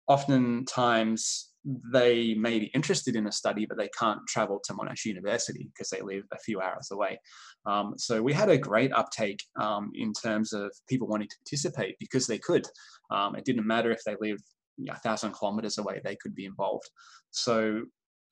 oftentimes 0.07 1.51
they 1.91 2.33
may 2.33 2.59
be 2.59 2.71
interested 2.73 3.15
in 3.15 3.27
a 3.27 3.31
study, 3.31 3.65
but 3.65 3.77
they 3.77 3.89
can't 3.97 4.19
travel 4.27 4.59
to 4.63 4.73
Monash 4.73 5.05
University 5.05 5.69
because 5.73 5.89
they 5.89 6.01
live 6.01 6.23
a 6.31 6.39
few 6.39 6.61
hours 6.61 6.89
away. 6.91 7.19
Um, 7.65 7.95
so 7.97 8.21
we 8.21 8.33
had 8.33 8.49
a 8.49 8.57
great 8.57 8.93
uptake 8.93 9.43
um, 9.59 9.91
in 9.93 10.13
terms 10.13 10.53
of 10.53 10.71
people 10.87 11.07
wanting 11.07 11.27
to 11.27 11.37
participate 11.45 11.97
because 11.99 12.25
they 12.27 12.37
could. 12.39 12.65
Um, 13.11 13.35
it 13.35 13.45
didn't 13.45 13.67
matter 13.67 13.91
if 13.91 14.01
they 14.05 14.15
lived 14.21 14.43
you 14.77 14.85
know, 14.85 14.93
a 14.93 14.99
thousand 14.99 15.33
kilometers 15.33 15.77
away, 15.77 15.99
they 16.03 16.15
could 16.15 16.35
be 16.35 16.45
involved. 16.45 16.89
So 17.31 17.83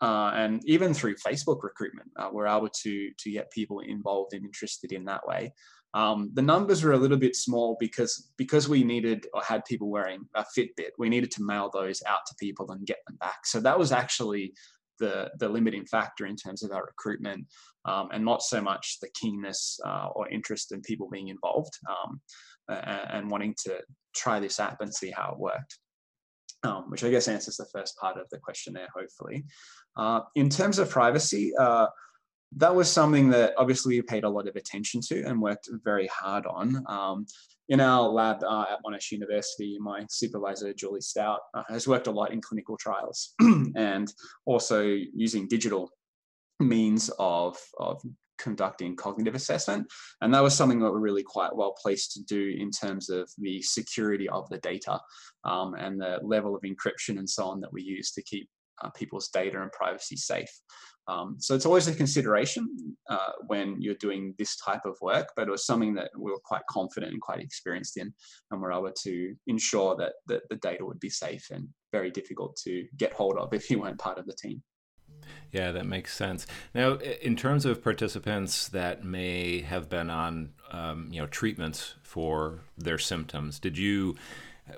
uh, 0.01 0.32
and 0.36 0.62
even 0.65 0.94
through 0.94 1.15
Facebook 1.15 1.63
recruitment, 1.63 2.10
uh, 2.18 2.30
we're 2.32 2.48
able 2.48 2.70
to 2.70 3.12
to 3.18 3.32
get 3.32 3.51
people 3.51 3.80
involved 3.80 4.34
and 4.34 4.46
interested 4.46 4.92
in 4.92 5.06
that 5.06 5.25
way. 5.25 5.54
Um, 5.96 6.30
the 6.34 6.42
numbers 6.42 6.84
were 6.84 6.92
a 6.92 6.98
little 6.98 7.18
bit 7.18 7.38
small 7.38 7.78
because 7.80 8.30
because 8.38 8.68
we 8.68 8.84
needed 8.84 9.28
or 9.34 9.42
had 9.42 9.64
people 9.64 9.90
wearing 9.90 10.25
a 10.36 10.44
Fitbit, 10.44 10.92
we 11.00 11.08
needed 11.08 11.32
to 11.32 11.44
mail 11.44 11.72
those 11.74 12.04
out 12.06 12.20
to 12.28 12.36
people 12.38 12.70
and 12.72 12.86
get 12.86 12.98
them 13.08 13.16
back. 13.16 13.46
So 13.46 13.62
that 13.62 13.80
was 13.80 13.94
actually 13.94 14.54
the 15.00 15.32
the 15.40 15.48
limiting 15.48 15.86
factor 15.86 16.25
in 16.25 16.36
terms 16.36 16.64
of 16.64 16.72
our 16.72 16.84
recruitment, 16.86 17.48
um, 17.86 18.10
and 18.12 18.25
not 18.25 18.44
so 18.44 18.62
much 18.62 18.98
the 19.02 19.08
keenness 19.20 19.80
uh, 19.86 20.10
or 20.14 20.28
interest 20.28 20.74
in 20.74 20.82
people 20.82 21.10
being 21.10 21.30
involved 21.30 21.74
um, 21.90 22.20
and, 22.68 23.12
and, 23.12 23.32
wanting 23.32 23.56
to 23.64 23.80
try 24.16 24.40
this 24.40 24.60
app 24.60 24.82
and 24.82 24.94
see 24.94 25.12
how 25.12 25.32
it 25.32 25.40
worked. 25.40 25.80
Um, 26.64 26.90
which 26.90 27.04
I 27.04 27.12
guess 27.12 27.28
answers 27.28 27.58
the 27.58 27.68
first 27.72 27.96
part 27.98 28.18
of 28.18 28.28
the 28.32 28.40
question 28.40 28.74
there, 28.74 28.88
hopefully. 28.94 29.46
Uh, 29.96 30.22
in 30.34 30.50
terms 30.50 30.80
of 30.80 30.90
privacy, 30.90 31.54
uh, 31.58 31.88
that 32.58 32.74
was 32.74 32.92
something 32.92 33.30
that 33.30 33.54
obviously 33.58 33.96
we 33.96 34.02
paid 34.02 34.24
a 34.24 34.30
lot 34.30 34.48
of 34.48 34.56
attention 34.56 35.02
to 35.02 35.24
and 35.24 35.42
worked 35.42 35.70
very 35.84 36.08
hard 36.08 36.46
on. 36.46 36.84
Um, 36.88 37.25
in 37.70 37.80
our 37.80 38.08
lab 38.08 38.44
uh, 38.44 38.66
at 38.72 38.80
Monash 38.84 39.12
University, 39.12 39.78
my 39.80 40.06
supervisor, 40.10 40.74
Julie 40.74 41.02
Stout, 41.02 41.40
uh, 41.54 41.64
has 41.68 41.88
worked 41.88 42.08
a 42.08 42.12
lot 42.12 42.32
in 42.32 42.42
clinical 42.42 42.78
trials 42.78 43.34
and 43.75 44.14
also 44.46 44.84
using 44.84 45.48
digital 45.48 45.90
means 46.60 47.10
of, 47.18 47.58
of 47.80 48.02
conducting 48.38 48.96
cognitive 48.96 49.36
assessment. 49.36 49.88
And 50.22 50.34
that 50.34 50.44
was 50.44 50.56
something 50.56 50.80
that 50.80 50.92
we're 50.92 51.00
really 51.00 51.24
quite 51.24 51.56
well 51.56 51.75
placed 51.82 52.14
to 52.14 52.24
do 52.24 52.56
in 52.58 52.70
terms 52.70 53.10
of 53.10 53.30
the 53.38 53.62
security 53.62 54.30
of 54.30 54.48
the 54.50 54.58
data 54.60 55.00
um, 55.44 55.74
and 55.74 56.00
the 56.00 56.20
level 56.22 56.56
of 56.56 56.62
encryption 56.62 57.18
and 57.18 57.30
so 57.30 57.46
on 57.46 57.62
that 57.62 57.74
we 57.74 57.82
use 57.82 58.12
to 58.12 58.24
keep 58.24 58.50
uh, 58.82 58.89
people's 58.91 59.29
data 59.29 59.62
and 59.62 59.72
privacy 59.72 60.15
safe. 60.15 60.50
Um, 61.08 61.36
so 61.39 61.53
it's 61.53 61.65
always 61.65 61.88
a 61.88 61.94
consideration 61.94 62.67
uh, 63.10 63.34
when 63.48 63.79
you're 63.79 63.96
doing 63.96 64.34
this 64.39 64.58
type 64.58 64.82
of 64.86 64.98
work, 65.01 65.29
but 65.36 65.48
it 65.48 65.51
was 65.51 65.65
something 65.65 65.94
that 65.96 66.10
we 66.17 66.32
were 66.32 66.39
quite 66.44 66.63
confident 66.70 67.13
and 67.13 67.22
quite 67.22 67.41
experienced 67.41 67.98
in, 67.98 68.12
and 68.50 68.62
we're 68.62 68.72
able 68.72 68.91
to 68.91 69.36
ensure 69.48 69.96
that, 69.98 70.13
that 70.27 70.41
the 70.50 70.55
data 70.58 70.84
would 70.86 71.00
be 71.00 71.10
safe 71.10 71.48
and 71.51 71.67
very 71.91 72.10
difficult 72.10 72.55
to 72.63 72.86
get 72.98 73.13
hold 73.13 73.38
of 73.38 73.53
if 73.53 73.70
you 73.70 73.79
weren't 73.79 74.00
part 74.00 74.17
of 74.17 74.25
the 74.25 74.34
team. 74.34 74.63
Yeah, 75.51 75.72
that 75.72 75.86
makes 75.86 76.15
sense. 76.15 76.46
Now, 76.74 76.96
in 76.96 77.36
terms 77.36 77.65
of 77.65 77.84
participants 77.84 78.67
that 78.70 79.03
may 79.03 79.62
have 79.62 79.89
been 79.89 80.10
on, 80.10 80.53
um, 80.72 81.08
you 81.12 81.22
know, 81.22 81.27
treatments 81.27 81.96
for 82.03 82.62
their 82.77 82.98
symptoms, 82.98 83.60
did 83.60 83.77
you 83.77 84.15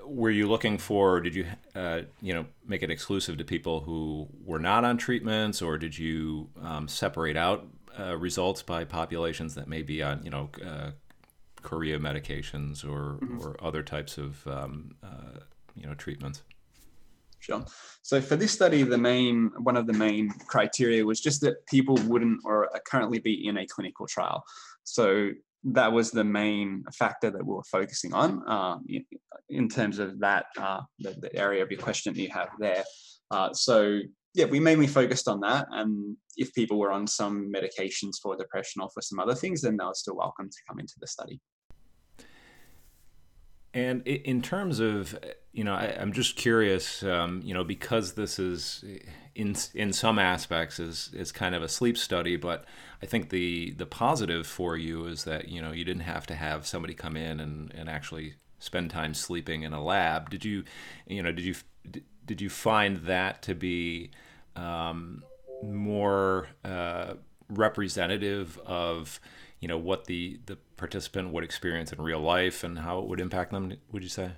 were 0.04 0.30
you 0.30 0.46
looking 0.46 0.76
for 0.76 1.18
did 1.18 1.34
you 1.34 1.46
uh, 1.78 2.02
you 2.20 2.34
know 2.34 2.44
make 2.66 2.82
it 2.82 2.90
exclusive 2.90 3.38
to 3.38 3.44
people 3.44 3.80
who 3.80 4.26
were 4.44 4.58
not 4.58 4.84
on 4.84 4.98
treatments 4.98 5.62
or 5.62 5.78
did 5.78 5.96
you 5.96 6.48
um, 6.62 6.88
separate 6.88 7.36
out 7.36 7.66
uh, 7.98 8.16
results 8.16 8.62
by 8.62 8.84
populations 8.84 9.54
that 9.54 9.68
may 9.68 9.82
be 9.82 10.02
on 10.02 10.20
you 10.24 10.30
know 10.30 10.50
uh, 10.64 10.90
chorea 11.62 11.98
medications 11.98 12.84
or 12.84 13.18
mm-hmm. 13.22 13.38
or 13.40 13.56
other 13.62 13.82
types 13.82 14.18
of 14.18 14.44
um, 14.48 14.94
uh, 15.04 15.38
you 15.76 15.86
know 15.86 15.94
treatments 15.94 16.42
Sure. 17.40 17.64
So 18.02 18.20
for 18.20 18.34
this 18.34 18.50
study, 18.50 18.82
the 18.82 18.98
main 18.98 19.52
one 19.58 19.76
of 19.76 19.86
the 19.86 19.92
main 19.92 20.30
criteria 20.48 21.04
was 21.04 21.20
just 21.20 21.40
that 21.42 21.64
people 21.66 21.94
wouldn't 22.06 22.40
or 22.44 22.68
currently 22.84 23.20
be 23.20 23.46
in 23.46 23.58
a 23.58 23.66
clinical 23.66 24.08
trial. 24.08 24.44
So 24.82 25.30
that 25.64 25.92
was 25.92 26.10
the 26.10 26.24
main 26.24 26.84
factor 26.94 27.30
that 27.30 27.44
we 27.44 27.52
were 27.52 27.62
focusing 27.64 28.14
on 28.14 28.46
uh, 28.48 28.78
in, 29.48 29.68
terms 29.68 29.98
of 29.98 30.18
that 30.20 30.46
uh, 30.56 30.80
the, 31.00 31.10
the, 31.20 31.34
area 31.34 31.62
of 31.62 31.70
your 31.70 31.80
question 31.80 32.14
that 32.14 32.20
you 32.20 32.30
have 32.30 32.48
there. 32.58 32.84
Uh, 33.30 33.52
so 33.52 33.98
yeah, 34.34 34.44
we 34.44 34.60
mainly 34.60 34.86
focused 34.86 35.26
on 35.26 35.40
that, 35.40 35.66
and 35.72 36.16
if 36.36 36.54
people 36.54 36.78
were 36.78 36.92
on 36.92 37.06
some 37.06 37.52
medications 37.52 38.16
for 38.22 38.36
depression 38.36 38.82
or 38.82 38.88
for 38.90 39.02
some 39.02 39.18
other 39.18 39.34
things, 39.34 39.62
then 39.62 39.76
they 39.76 39.84
were 39.84 39.94
still 39.94 40.16
welcome 40.16 40.48
to 40.48 40.58
come 40.68 40.78
into 40.78 40.94
the 41.00 41.06
study. 41.06 41.40
And 43.74 44.06
in 44.06 44.40
terms 44.40 44.80
of, 44.80 45.18
you 45.52 45.62
know, 45.62 45.74
I, 45.74 45.86
am 45.86 46.12
just 46.12 46.36
curious, 46.36 47.02
um, 47.02 47.42
you 47.44 47.52
know, 47.52 47.64
because 47.64 48.14
this 48.14 48.38
is 48.38 48.84
in 49.34 49.54
in 49.74 49.92
some 49.92 50.18
aspects 50.18 50.78
is 50.80 51.10
is 51.12 51.32
kind 51.32 51.54
of 51.54 51.62
a 51.62 51.68
sleep 51.68 51.98
study, 51.98 52.36
but 52.36 52.64
I 53.02 53.06
think 53.06 53.30
the 53.30 53.72
the 53.72 53.86
positive 53.86 54.46
for 54.46 54.76
you 54.76 55.06
is 55.06 55.24
that 55.24 55.48
you 55.48 55.60
know 55.60 55.72
you 55.72 55.84
didn't 55.84 56.02
have 56.02 56.26
to 56.28 56.34
have 56.34 56.66
somebody 56.66 56.94
come 56.94 57.16
in 57.16 57.40
and, 57.40 57.72
and 57.74 57.88
actually 57.88 58.34
spend 58.58 58.90
time 58.90 59.14
sleeping 59.14 59.62
in 59.62 59.72
a 59.72 59.82
lab. 59.82 60.30
Did 60.30 60.44
you, 60.44 60.64
you 61.06 61.22
know, 61.22 61.30
did 61.30 61.44
you 61.44 61.54
did 62.24 62.40
you 62.40 62.50
find 62.50 62.98
that 62.98 63.42
to 63.42 63.54
be 63.54 64.10
um, 64.56 65.22
more 65.62 66.48
uh, 66.64 67.14
representative 67.48 68.58
of 68.66 69.20
you 69.60 69.68
know 69.68 69.78
what 69.78 70.04
the 70.04 70.40
the 70.46 70.56
participant 70.76 71.32
would 71.32 71.44
experience 71.44 71.92
in 71.92 72.00
real 72.00 72.20
life 72.20 72.64
and 72.64 72.78
how 72.78 73.00
it 73.00 73.06
would 73.06 73.20
impact 73.20 73.52
them? 73.52 73.72
Would 73.92 74.02
you 74.02 74.08
say? 74.08 74.32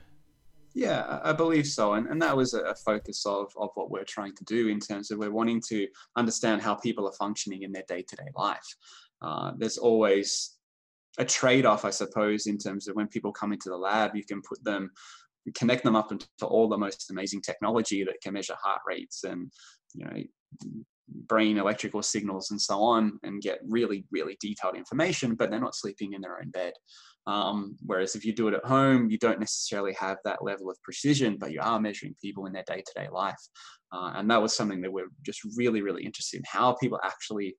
Yeah, 0.72 1.20
I 1.24 1.32
believe 1.32 1.66
so. 1.66 1.94
And, 1.94 2.06
and 2.06 2.22
that 2.22 2.36
was 2.36 2.54
a 2.54 2.74
focus 2.76 3.26
of, 3.26 3.52
of 3.56 3.70
what 3.74 3.90
we're 3.90 4.04
trying 4.04 4.36
to 4.36 4.44
do 4.44 4.68
in 4.68 4.78
terms 4.78 5.10
of 5.10 5.18
we're 5.18 5.32
wanting 5.32 5.60
to 5.68 5.88
understand 6.16 6.62
how 6.62 6.76
people 6.76 7.08
are 7.08 7.12
functioning 7.12 7.62
in 7.62 7.72
their 7.72 7.82
day 7.88 8.02
to 8.02 8.16
day 8.16 8.28
life. 8.36 8.76
Uh, 9.20 9.52
there's 9.58 9.78
always 9.78 10.56
a 11.18 11.24
trade 11.24 11.66
off, 11.66 11.84
I 11.84 11.90
suppose, 11.90 12.46
in 12.46 12.56
terms 12.56 12.86
of 12.86 12.94
when 12.94 13.08
people 13.08 13.32
come 13.32 13.52
into 13.52 13.68
the 13.68 13.76
lab, 13.76 14.14
you 14.14 14.24
can 14.24 14.40
put 14.42 14.62
them, 14.64 14.92
connect 15.54 15.82
them 15.82 15.96
up 15.96 16.12
into 16.12 16.26
all 16.42 16.68
the 16.68 16.78
most 16.78 17.10
amazing 17.10 17.42
technology 17.42 18.04
that 18.04 18.20
can 18.22 18.34
measure 18.34 18.54
heart 18.62 18.80
rates 18.86 19.24
and, 19.24 19.50
you 19.94 20.04
know, 20.04 20.22
brain 21.26 21.58
electrical 21.58 22.02
signals 22.02 22.50
and 22.50 22.60
so 22.60 22.80
on 22.82 23.18
and 23.22 23.42
get 23.42 23.60
really, 23.66 24.04
really 24.10 24.36
detailed 24.40 24.76
information, 24.76 25.34
but 25.34 25.50
they're 25.50 25.60
not 25.60 25.74
sleeping 25.74 26.12
in 26.12 26.20
their 26.20 26.40
own 26.40 26.50
bed. 26.50 26.72
Um, 27.26 27.76
whereas 27.84 28.16
if 28.16 28.24
you 28.24 28.32
do 28.32 28.48
it 28.48 28.54
at 28.54 28.64
home, 28.64 29.10
you 29.10 29.18
don't 29.18 29.38
necessarily 29.38 29.92
have 29.94 30.18
that 30.24 30.42
level 30.42 30.70
of 30.70 30.82
precision, 30.82 31.36
but 31.38 31.52
you 31.52 31.60
are 31.60 31.80
measuring 31.80 32.16
people 32.20 32.46
in 32.46 32.52
their 32.52 32.64
day 32.66 32.82
to 32.84 32.92
day 32.94 33.08
life. 33.10 33.40
Uh, 33.92 34.12
and 34.16 34.30
that 34.30 34.40
was 34.40 34.54
something 34.54 34.80
that 34.80 34.92
we're 34.92 35.08
just 35.24 35.40
really, 35.56 35.82
really 35.82 36.04
interested 36.04 36.38
in 36.38 36.44
how 36.46 36.74
people 36.74 36.98
actually 37.04 37.56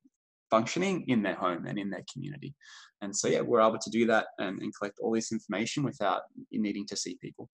functioning 0.50 1.04
in 1.08 1.22
their 1.22 1.34
home 1.34 1.66
and 1.66 1.78
in 1.78 1.90
their 1.90 2.04
community. 2.12 2.54
And 3.00 3.16
so, 3.16 3.28
yeah, 3.28 3.40
we're 3.40 3.60
able 3.60 3.78
to 3.78 3.90
do 3.90 4.06
that 4.06 4.26
and, 4.38 4.60
and 4.60 4.72
collect 4.76 4.98
all 5.00 5.12
this 5.12 5.32
information 5.32 5.82
without 5.82 6.22
needing 6.50 6.86
to 6.86 6.96
see 6.96 7.16
people. 7.20 7.48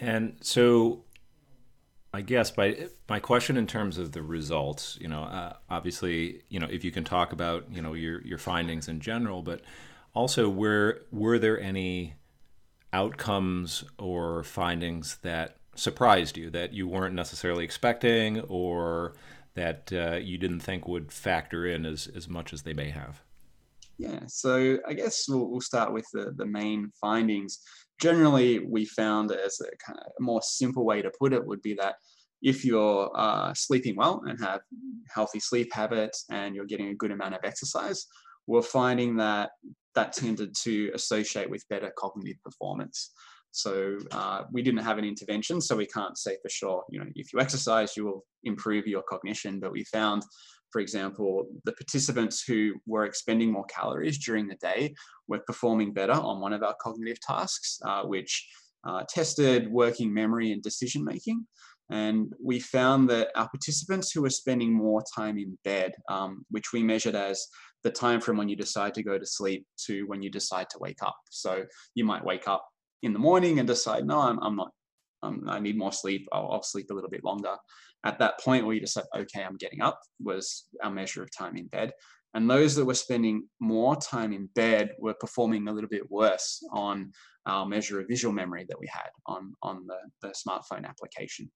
And 0.00 0.36
so, 0.40 1.04
I 2.14 2.20
guess 2.20 2.56
my 2.56 2.88
my 3.08 3.20
question 3.20 3.56
in 3.56 3.66
terms 3.66 3.96
of 3.96 4.12
the 4.12 4.22
results, 4.22 4.98
you 5.00 5.08
know, 5.08 5.22
uh, 5.22 5.54
obviously, 5.70 6.42
you 6.48 6.60
know, 6.60 6.68
if 6.70 6.84
you 6.84 6.90
can 6.90 7.04
talk 7.04 7.32
about, 7.32 7.64
you 7.72 7.80
know, 7.80 7.94
your 7.94 8.20
your 8.26 8.38
findings 8.38 8.86
in 8.88 9.00
general, 9.00 9.42
but 9.42 9.62
also 10.14 10.48
were 10.48 11.02
were 11.10 11.38
there 11.38 11.58
any 11.58 12.14
outcomes 12.92 13.84
or 13.98 14.44
findings 14.44 15.16
that 15.22 15.56
surprised 15.74 16.36
you 16.36 16.50
that 16.50 16.74
you 16.74 16.86
weren't 16.86 17.14
necessarily 17.14 17.64
expecting 17.64 18.40
or 18.42 19.14
that 19.54 19.90
uh, 19.92 20.16
you 20.16 20.36
didn't 20.36 20.60
think 20.60 20.86
would 20.86 21.10
factor 21.12 21.64
in 21.66 21.86
as 21.86 22.08
as 22.14 22.28
much 22.28 22.52
as 22.52 22.62
they 22.62 22.74
may 22.74 22.90
have? 22.90 23.22
Yeah, 23.98 24.20
so 24.26 24.78
I 24.86 24.94
guess 24.94 25.26
we'll, 25.28 25.48
we'll 25.48 25.60
start 25.60 25.92
with 25.92 26.06
the, 26.12 26.32
the 26.36 26.46
main 26.46 26.90
findings. 27.00 27.60
Generally, 28.02 28.58
we 28.58 28.84
found 28.84 29.30
as 29.30 29.60
a 29.60 29.70
kind 29.86 29.98
of 30.04 30.12
more 30.18 30.42
simple 30.42 30.84
way 30.84 31.02
to 31.02 31.12
put 31.20 31.32
it 31.32 31.46
would 31.46 31.62
be 31.62 31.74
that 31.74 31.94
if 32.42 32.64
you're 32.64 33.08
uh, 33.14 33.54
sleeping 33.54 33.94
well 33.94 34.22
and 34.26 34.40
have 34.40 34.60
healthy 35.14 35.38
sleep 35.38 35.72
habits 35.72 36.24
and 36.28 36.56
you're 36.56 36.64
getting 36.72 36.88
a 36.88 36.94
good 36.96 37.12
amount 37.12 37.34
of 37.36 37.44
exercise, 37.44 38.06
we're 38.48 38.60
finding 38.80 39.16
that 39.16 39.50
that 39.94 40.12
tended 40.12 40.52
to 40.64 40.90
associate 40.94 41.48
with 41.48 41.68
better 41.68 41.92
cognitive 41.96 42.42
performance. 42.42 43.12
So 43.52 43.98
uh, 44.10 44.44
we 44.50 44.62
didn't 44.62 44.82
have 44.82 44.98
an 44.98 45.04
intervention, 45.04 45.60
so 45.60 45.76
we 45.76 45.86
can't 45.86 46.18
say 46.18 46.38
for 46.42 46.48
sure. 46.48 46.82
You 46.90 47.00
know, 47.00 47.06
if 47.14 47.32
you 47.32 47.38
exercise, 47.38 47.96
you 47.96 48.06
will 48.06 48.24
improve 48.42 48.86
your 48.86 49.02
cognition. 49.02 49.60
But 49.60 49.72
we 49.72 49.84
found, 49.84 50.22
for 50.72 50.80
example, 50.80 51.46
the 51.64 51.72
participants 51.72 52.42
who 52.42 52.74
were 52.86 53.04
expending 53.04 53.52
more 53.52 53.66
calories 53.66 54.18
during 54.18 54.48
the 54.48 54.56
day 54.56 54.94
were 55.28 55.40
performing 55.46 55.92
better 55.92 56.14
on 56.14 56.40
one 56.40 56.52
of 56.52 56.62
our 56.62 56.74
cognitive 56.80 57.20
tasks, 57.20 57.78
uh, 57.84 58.02
which 58.02 58.48
uh, 58.84 59.04
tested 59.08 59.70
working 59.70 60.12
memory 60.12 60.52
and 60.52 60.62
decision 60.62 61.04
making. 61.04 61.46
And 61.90 62.32
we 62.42 62.58
found 62.58 63.10
that 63.10 63.28
our 63.36 63.48
participants 63.48 64.10
who 64.10 64.22
were 64.22 64.30
spending 64.30 64.72
more 64.72 65.04
time 65.14 65.36
in 65.36 65.58
bed, 65.62 65.92
um, 66.08 66.44
which 66.50 66.72
we 66.72 66.82
measured 66.82 67.14
as 67.14 67.46
the 67.84 67.90
time 67.90 68.20
from 68.20 68.38
when 68.38 68.48
you 68.48 68.56
decide 68.56 68.94
to 68.94 69.02
go 69.02 69.18
to 69.18 69.26
sleep 69.26 69.66
to 69.86 70.04
when 70.06 70.22
you 70.22 70.30
decide 70.30 70.70
to 70.70 70.78
wake 70.78 71.02
up. 71.02 71.16
So 71.30 71.64
you 71.94 72.04
might 72.04 72.24
wake 72.24 72.48
up 72.48 72.66
in 73.02 73.12
the 73.12 73.18
morning 73.18 73.58
and 73.58 73.68
decide, 73.68 74.06
no, 74.06 74.20
I'm, 74.20 74.38
I'm 74.38 74.56
not, 74.56 74.70
um, 75.22 75.44
I 75.48 75.58
need 75.58 75.76
more 75.76 75.92
sleep. 75.92 76.26
I'll, 76.32 76.48
I'll, 76.50 76.62
sleep 76.62 76.90
a 76.90 76.94
little 76.94 77.10
bit 77.10 77.24
longer. 77.24 77.56
At 78.04 78.18
that 78.18 78.40
point 78.40 78.64
where 78.64 78.74
you 78.74 78.80
decide, 78.80 79.04
okay, 79.16 79.42
I'm 79.42 79.56
getting 79.56 79.80
up, 79.80 80.00
was 80.20 80.64
our 80.82 80.90
measure 80.90 81.22
of 81.22 81.30
time 81.36 81.56
in 81.56 81.66
bed. 81.66 81.92
And 82.34 82.50
those 82.50 82.74
that 82.76 82.84
were 82.84 82.94
spending 82.94 83.48
more 83.60 83.94
time 83.96 84.32
in 84.32 84.48
bed 84.54 84.92
were 84.98 85.14
performing 85.14 85.68
a 85.68 85.72
little 85.72 85.90
bit 85.90 86.10
worse 86.10 86.62
on 86.72 87.12
our 87.46 87.66
measure 87.66 88.00
of 88.00 88.08
visual 88.08 88.32
memory 88.32 88.64
that 88.68 88.78
we 88.80 88.86
had 88.86 89.10
on, 89.26 89.52
on 89.62 89.86
the, 89.86 89.98
the 90.22 90.28
smartphone 90.28 90.86
application. 90.86 91.50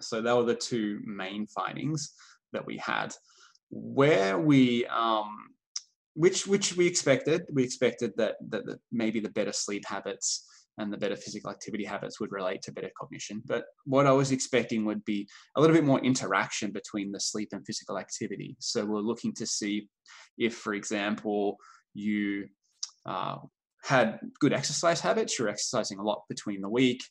So 0.00 0.20
that 0.20 0.36
were 0.36 0.44
the 0.44 0.54
two 0.54 1.00
main 1.04 1.46
findings 1.46 2.12
that 2.52 2.66
we 2.66 2.78
had. 2.78 3.14
Where 3.70 4.38
we 4.38 4.86
um, 4.86 5.48
which 6.16 6.46
which 6.46 6.76
we 6.76 6.86
expected. 6.86 7.42
We 7.52 7.62
expected 7.62 8.12
that, 8.16 8.36
that 8.48 8.64
that 8.66 8.78
maybe 8.90 9.20
the 9.20 9.30
better 9.30 9.52
sleep 9.52 9.84
habits 9.86 10.44
and 10.78 10.92
the 10.92 10.96
better 10.96 11.16
physical 11.16 11.50
activity 11.50 11.84
habits 11.84 12.20
would 12.20 12.32
relate 12.32 12.62
to 12.62 12.72
better 12.72 12.90
cognition. 12.98 13.42
But 13.46 13.64
what 13.84 14.06
I 14.06 14.12
was 14.12 14.32
expecting 14.32 14.84
would 14.84 15.04
be 15.04 15.28
a 15.56 15.60
little 15.60 15.74
bit 15.74 15.84
more 15.84 16.00
interaction 16.00 16.70
between 16.70 17.12
the 17.12 17.20
sleep 17.20 17.50
and 17.52 17.64
physical 17.64 17.98
activity. 17.98 18.56
So 18.58 18.84
we're 18.84 19.00
looking 19.00 19.32
to 19.34 19.46
see 19.46 19.88
if, 20.38 20.54
for 20.54 20.74
example, 20.74 21.56
you 21.94 22.48
uh, 23.06 23.38
had 23.82 24.20
good 24.40 24.52
exercise 24.52 25.00
habits, 25.00 25.38
you're 25.38 25.48
exercising 25.48 25.98
a 25.98 26.02
lot 26.02 26.22
between 26.28 26.60
the 26.60 26.68
week, 26.68 27.02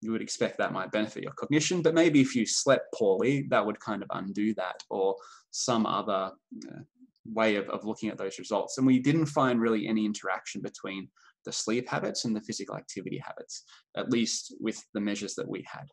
you 0.00 0.12
would 0.12 0.22
expect 0.22 0.58
that 0.58 0.72
might 0.72 0.92
benefit 0.92 1.22
your 1.22 1.32
cognition. 1.32 1.82
But 1.82 1.94
maybe 1.94 2.20
if 2.20 2.34
you 2.34 2.46
slept 2.46 2.92
poorly, 2.94 3.46
that 3.50 3.64
would 3.64 3.80
kind 3.80 4.02
of 4.02 4.08
undo 4.12 4.54
that, 4.54 4.82
or 4.88 5.14
some 5.50 5.84
other 5.84 6.32
uh, 6.68 6.80
way 7.26 7.56
of, 7.56 7.68
of 7.68 7.84
looking 7.84 8.08
at 8.08 8.16
those 8.16 8.38
results. 8.38 8.78
And 8.78 8.86
we 8.86 8.98
didn't 8.98 9.26
find 9.26 9.60
really 9.60 9.86
any 9.86 10.06
interaction 10.06 10.62
between 10.62 11.08
the 11.44 11.52
sleep 11.52 11.88
habits 11.88 12.24
and 12.24 12.34
the 12.34 12.40
physical 12.40 12.76
activity 12.76 13.18
habits, 13.18 13.64
at 13.96 14.10
least 14.10 14.54
with 14.60 14.84
the 14.94 15.00
measures 15.00 15.34
that 15.34 15.48
we 15.48 15.64
had. 15.66 15.86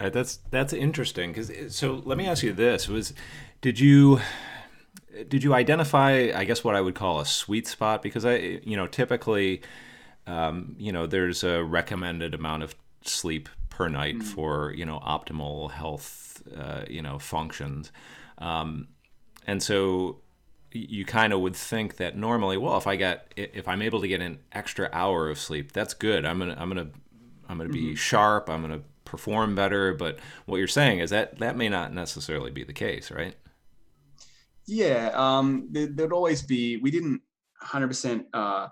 Uh, 0.00 0.10
that's 0.10 0.38
that's 0.50 0.72
interesting 0.72 1.32
because 1.32 1.74
so 1.74 2.02
let 2.04 2.18
me 2.18 2.26
ask 2.26 2.42
you 2.42 2.52
this 2.52 2.88
was 2.88 3.14
did 3.60 3.78
you 3.78 4.20
did 5.28 5.44
you 5.44 5.54
identify 5.54 6.32
I 6.34 6.44
guess 6.44 6.64
what 6.64 6.74
I 6.74 6.80
would 6.80 6.96
call 6.96 7.20
a 7.20 7.26
sweet 7.26 7.68
spot 7.68 8.02
because 8.02 8.24
I 8.24 8.60
you 8.64 8.76
know 8.76 8.88
typically 8.88 9.62
um, 10.26 10.74
you 10.78 10.90
know 10.90 11.06
there's 11.06 11.44
a 11.44 11.62
recommended 11.62 12.34
amount 12.34 12.64
of 12.64 12.74
sleep 13.02 13.48
per 13.70 13.88
night 13.88 14.16
mm-hmm. 14.16 14.26
for 14.26 14.72
you 14.72 14.84
know 14.84 14.98
optimal 14.98 15.70
health 15.70 16.42
uh, 16.56 16.82
you 16.90 17.00
know 17.00 17.20
functions 17.20 17.92
um, 18.38 18.88
and 19.46 19.62
so 19.62 20.18
you 20.74 21.04
kind 21.04 21.32
of 21.32 21.40
would 21.40 21.56
think 21.56 21.96
that 21.96 22.16
normally, 22.16 22.56
well, 22.56 22.76
if 22.76 22.86
I 22.86 22.96
get 22.96 23.32
if 23.36 23.68
I'm 23.68 23.80
able 23.82 24.00
to 24.00 24.08
get 24.08 24.20
an 24.20 24.38
extra 24.52 24.90
hour 24.92 25.30
of 25.30 25.38
sleep, 25.38 25.72
that's 25.72 25.94
good. 25.94 26.24
I'm 26.26 26.38
gonna 26.38 26.56
I'm 26.58 26.68
gonna 26.68 26.88
I'm 27.48 27.58
gonna 27.58 27.70
be 27.70 27.86
mm-hmm. 27.86 27.94
sharp. 27.94 28.50
I'm 28.50 28.60
gonna 28.60 28.82
perform 29.04 29.54
better. 29.54 29.94
But 29.94 30.18
what 30.46 30.56
you're 30.56 30.66
saying 30.66 30.98
is 30.98 31.10
that 31.10 31.38
that 31.38 31.56
may 31.56 31.68
not 31.68 31.92
necessarily 31.92 32.50
be 32.50 32.64
the 32.64 32.72
case, 32.72 33.10
right? 33.10 33.36
Yeah, 34.66 35.10
um, 35.14 35.68
there, 35.70 35.88
would 35.88 36.12
always 36.12 36.42
be. 36.42 36.78
We 36.78 36.90
didn't 36.90 37.20
100% 37.62 38.24
uh, 38.32 38.68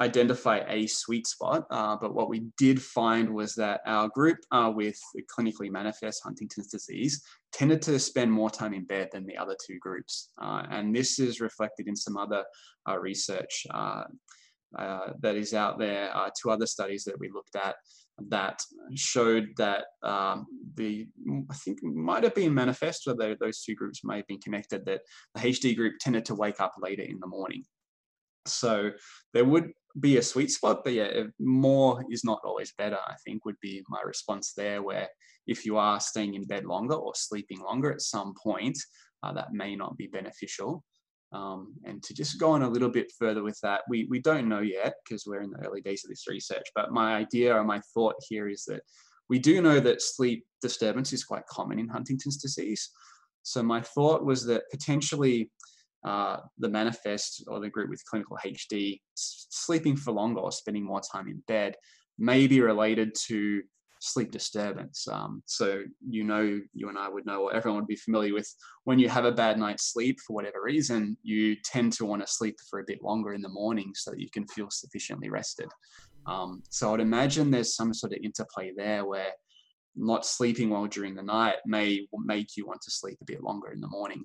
identify 0.00 0.60
a 0.68 0.86
sweet 0.86 1.26
spot, 1.26 1.66
uh, 1.70 1.96
but 1.96 2.14
what 2.14 2.28
we 2.28 2.46
did 2.58 2.82
find 2.82 3.28
was 3.28 3.54
that 3.54 3.80
our 3.86 4.08
group 4.08 4.38
uh, 4.50 4.72
with 4.74 4.98
clinically 5.36 5.70
manifest 5.70 6.22
Huntington's 6.24 6.68
disease 6.68 7.22
tended 7.52 7.80
to 7.82 7.98
spend 7.98 8.30
more 8.30 8.50
time 8.50 8.74
in 8.74 8.84
bed 8.84 9.08
than 9.12 9.24
the 9.24 9.36
other 9.36 9.56
two 9.66 9.78
groups. 9.78 10.30
Uh, 10.40 10.64
and 10.70 10.94
this 10.94 11.18
is 11.20 11.40
reflected 11.40 11.86
in 11.86 11.94
some 11.94 12.16
other 12.16 12.44
uh, 12.88 12.98
research 12.98 13.66
uh, 13.70 14.04
uh, 14.76 15.12
that 15.20 15.36
is 15.36 15.54
out 15.54 15.78
there, 15.78 16.12
two 16.40 16.50
other 16.50 16.66
studies 16.66 17.04
that 17.04 17.18
we 17.20 17.30
looked 17.30 17.54
at 17.54 17.76
that 18.28 18.62
showed 18.94 19.48
that 19.56 19.86
um, 20.02 20.46
the 20.74 21.06
I 21.50 21.54
think 21.54 21.82
might 21.82 22.22
have 22.22 22.34
been 22.34 22.54
manifest, 22.54 23.06
whether 23.06 23.34
those 23.34 23.62
two 23.62 23.74
groups 23.74 24.04
may 24.04 24.18
have 24.18 24.26
been 24.26 24.40
connected, 24.40 24.84
that 24.86 25.02
the 25.34 25.40
HD 25.40 25.76
group 25.76 25.94
tended 26.00 26.24
to 26.26 26.34
wake 26.34 26.60
up 26.60 26.74
later 26.80 27.02
in 27.02 27.18
the 27.20 27.26
morning. 27.26 27.64
So 28.46 28.90
there 29.32 29.44
would 29.44 29.72
be 30.00 30.16
a 30.16 30.22
sweet 30.22 30.50
spot, 30.50 30.82
but 30.82 30.92
yeah, 30.92 31.24
more 31.38 32.04
is 32.10 32.24
not 32.24 32.40
always 32.44 32.72
better. 32.76 32.98
I 33.06 33.14
think 33.24 33.44
would 33.44 33.60
be 33.60 33.82
my 33.88 34.00
response 34.04 34.52
there. 34.56 34.82
Where 34.82 35.08
if 35.46 35.64
you 35.64 35.76
are 35.76 36.00
staying 36.00 36.34
in 36.34 36.44
bed 36.44 36.64
longer 36.64 36.94
or 36.94 37.12
sleeping 37.14 37.60
longer 37.60 37.92
at 37.92 38.00
some 38.00 38.34
point, 38.42 38.78
uh, 39.22 39.32
that 39.32 39.52
may 39.52 39.76
not 39.76 39.96
be 39.96 40.06
beneficial. 40.06 40.82
Um, 41.32 41.74
and 41.84 42.02
to 42.04 42.14
just 42.14 42.38
go 42.38 42.52
on 42.52 42.62
a 42.62 42.68
little 42.68 42.88
bit 42.88 43.12
further 43.18 43.42
with 43.42 43.58
that, 43.62 43.82
we 43.88 44.06
we 44.10 44.20
don't 44.20 44.48
know 44.48 44.60
yet 44.60 44.94
because 45.04 45.26
we're 45.26 45.42
in 45.42 45.50
the 45.50 45.66
early 45.66 45.80
days 45.80 46.04
of 46.04 46.10
this 46.10 46.26
research. 46.28 46.66
But 46.74 46.92
my 46.92 47.14
idea 47.14 47.54
or 47.54 47.64
my 47.64 47.80
thought 47.92 48.16
here 48.28 48.48
is 48.48 48.64
that 48.66 48.82
we 49.28 49.38
do 49.38 49.60
know 49.62 49.80
that 49.80 50.02
sleep 50.02 50.44
disturbance 50.60 51.12
is 51.12 51.24
quite 51.24 51.46
common 51.46 51.78
in 51.78 51.88
Huntington's 51.88 52.36
disease. 52.36 52.90
So 53.42 53.62
my 53.62 53.80
thought 53.80 54.24
was 54.24 54.44
that 54.46 54.70
potentially 54.70 55.50
uh, 56.04 56.38
the 56.58 56.68
manifest 56.68 57.44
or 57.48 57.60
the 57.60 57.70
group 57.70 57.88
with 57.88 58.04
clinical 58.04 58.38
HD 58.44 59.00
sleeping 59.14 59.96
for 59.96 60.12
longer 60.12 60.40
or 60.40 60.52
spending 60.52 60.84
more 60.84 61.00
time 61.00 61.28
in 61.28 61.42
bed 61.48 61.76
may 62.18 62.46
be 62.46 62.60
related 62.60 63.14
to 63.26 63.62
sleep 64.00 64.30
disturbance. 64.30 65.08
Um, 65.08 65.42
so 65.46 65.82
you 66.06 66.24
know, 66.24 66.60
you 66.74 66.88
and 66.88 66.98
I 66.98 67.08
would 67.08 67.24
know, 67.24 67.44
or 67.44 67.54
everyone 67.54 67.80
would 67.80 67.88
be 67.88 67.96
familiar 67.96 68.34
with 68.34 68.52
when 68.84 68.98
you 68.98 69.08
have 69.08 69.24
a 69.24 69.32
bad 69.32 69.58
night's 69.58 69.92
sleep 69.92 70.18
for 70.20 70.34
whatever 70.34 70.62
reason, 70.62 71.16
you 71.22 71.56
tend 71.64 71.92
to 71.94 72.04
want 72.04 72.20
to 72.20 72.30
sleep 72.30 72.56
for 72.68 72.80
a 72.80 72.84
bit 72.86 73.02
longer 73.02 73.32
in 73.32 73.40
the 73.40 73.48
morning 73.48 73.92
so 73.94 74.10
that 74.10 74.20
you 74.20 74.28
can 74.30 74.46
feel 74.48 74.68
sufficiently 74.70 75.30
rested. 75.30 75.68
Um, 76.26 76.62
so 76.70 76.92
I'd 76.92 77.00
imagine 77.00 77.50
there's 77.50 77.74
some 77.74 77.92
sort 77.94 78.12
of 78.12 78.18
interplay 78.22 78.72
there 78.76 79.04
where 79.04 79.32
not 79.96 80.26
sleeping 80.26 80.70
well 80.70 80.86
during 80.86 81.14
the 81.14 81.22
night 81.22 81.56
may 81.66 82.06
make 82.12 82.56
you 82.56 82.66
want 82.66 82.82
to 82.82 82.90
sleep 82.90 83.18
a 83.20 83.24
bit 83.24 83.42
longer 83.42 83.72
in 83.72 83.80
the 83.80 83.88
morning, 83.88 84.24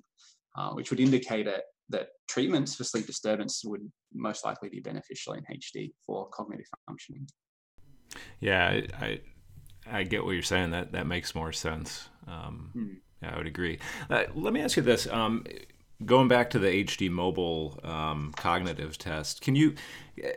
uh, 0.56 0.70
which 0.70 0.90
would 0.90 1.00
indicate 1.00 1.46
a, 1.46 1.62
that 1.90 2.08
treatments 2.28 2.74
for 2.74 2.84
sleep 2.84 3.06
disturbance 3.06 3.62
would 3.64 3.90
most 4.14 4.44
likely 4.44 4.68
be 4.68 4.80
beneficial 4.80 5.34
in 5.34 5.44
HD 5.44 5.92
for 6.06 6.28
cognitive 6.28 6.66
functioning. 6.86 7.26
Yeah, 8.40 8.80
I 8.98 9.20
I 9.90 10.04
get 10.04 10.24
what 10.24 10.32
you're 10.32 10.42
saying. 10.42 10.70
That 10.70 10.92
that 10.92 11.06
makes 11.06 11.34
more 11.34 11.52
sense. 11.52 12.08
Um, 12.26 12.70
hmm. 12.72 12.92
Yeah, 13.22 13.34
I 13.34 13.36
would 13.36 13.46
agree. 13.46 13.78
Uh, 14.08 14.24
let 14.34 14.52
me 14.52 14.62
ask 14.62 14.76
you 14.76 14.82
this. 14.82 15.06
Um, 15.08 15.44
going 16.04 16.28
back 16.28 16.50
to 16.50 16.58
the 16.58 16.84
HD 16.84 17.10
mobile 17.10 17.78
um, 17.84 18.32
cognitive 18.36 18.96
test, 18.96 19.42
can 19.42 19.54
you 19.54 19.74
uh, 20.24 20.28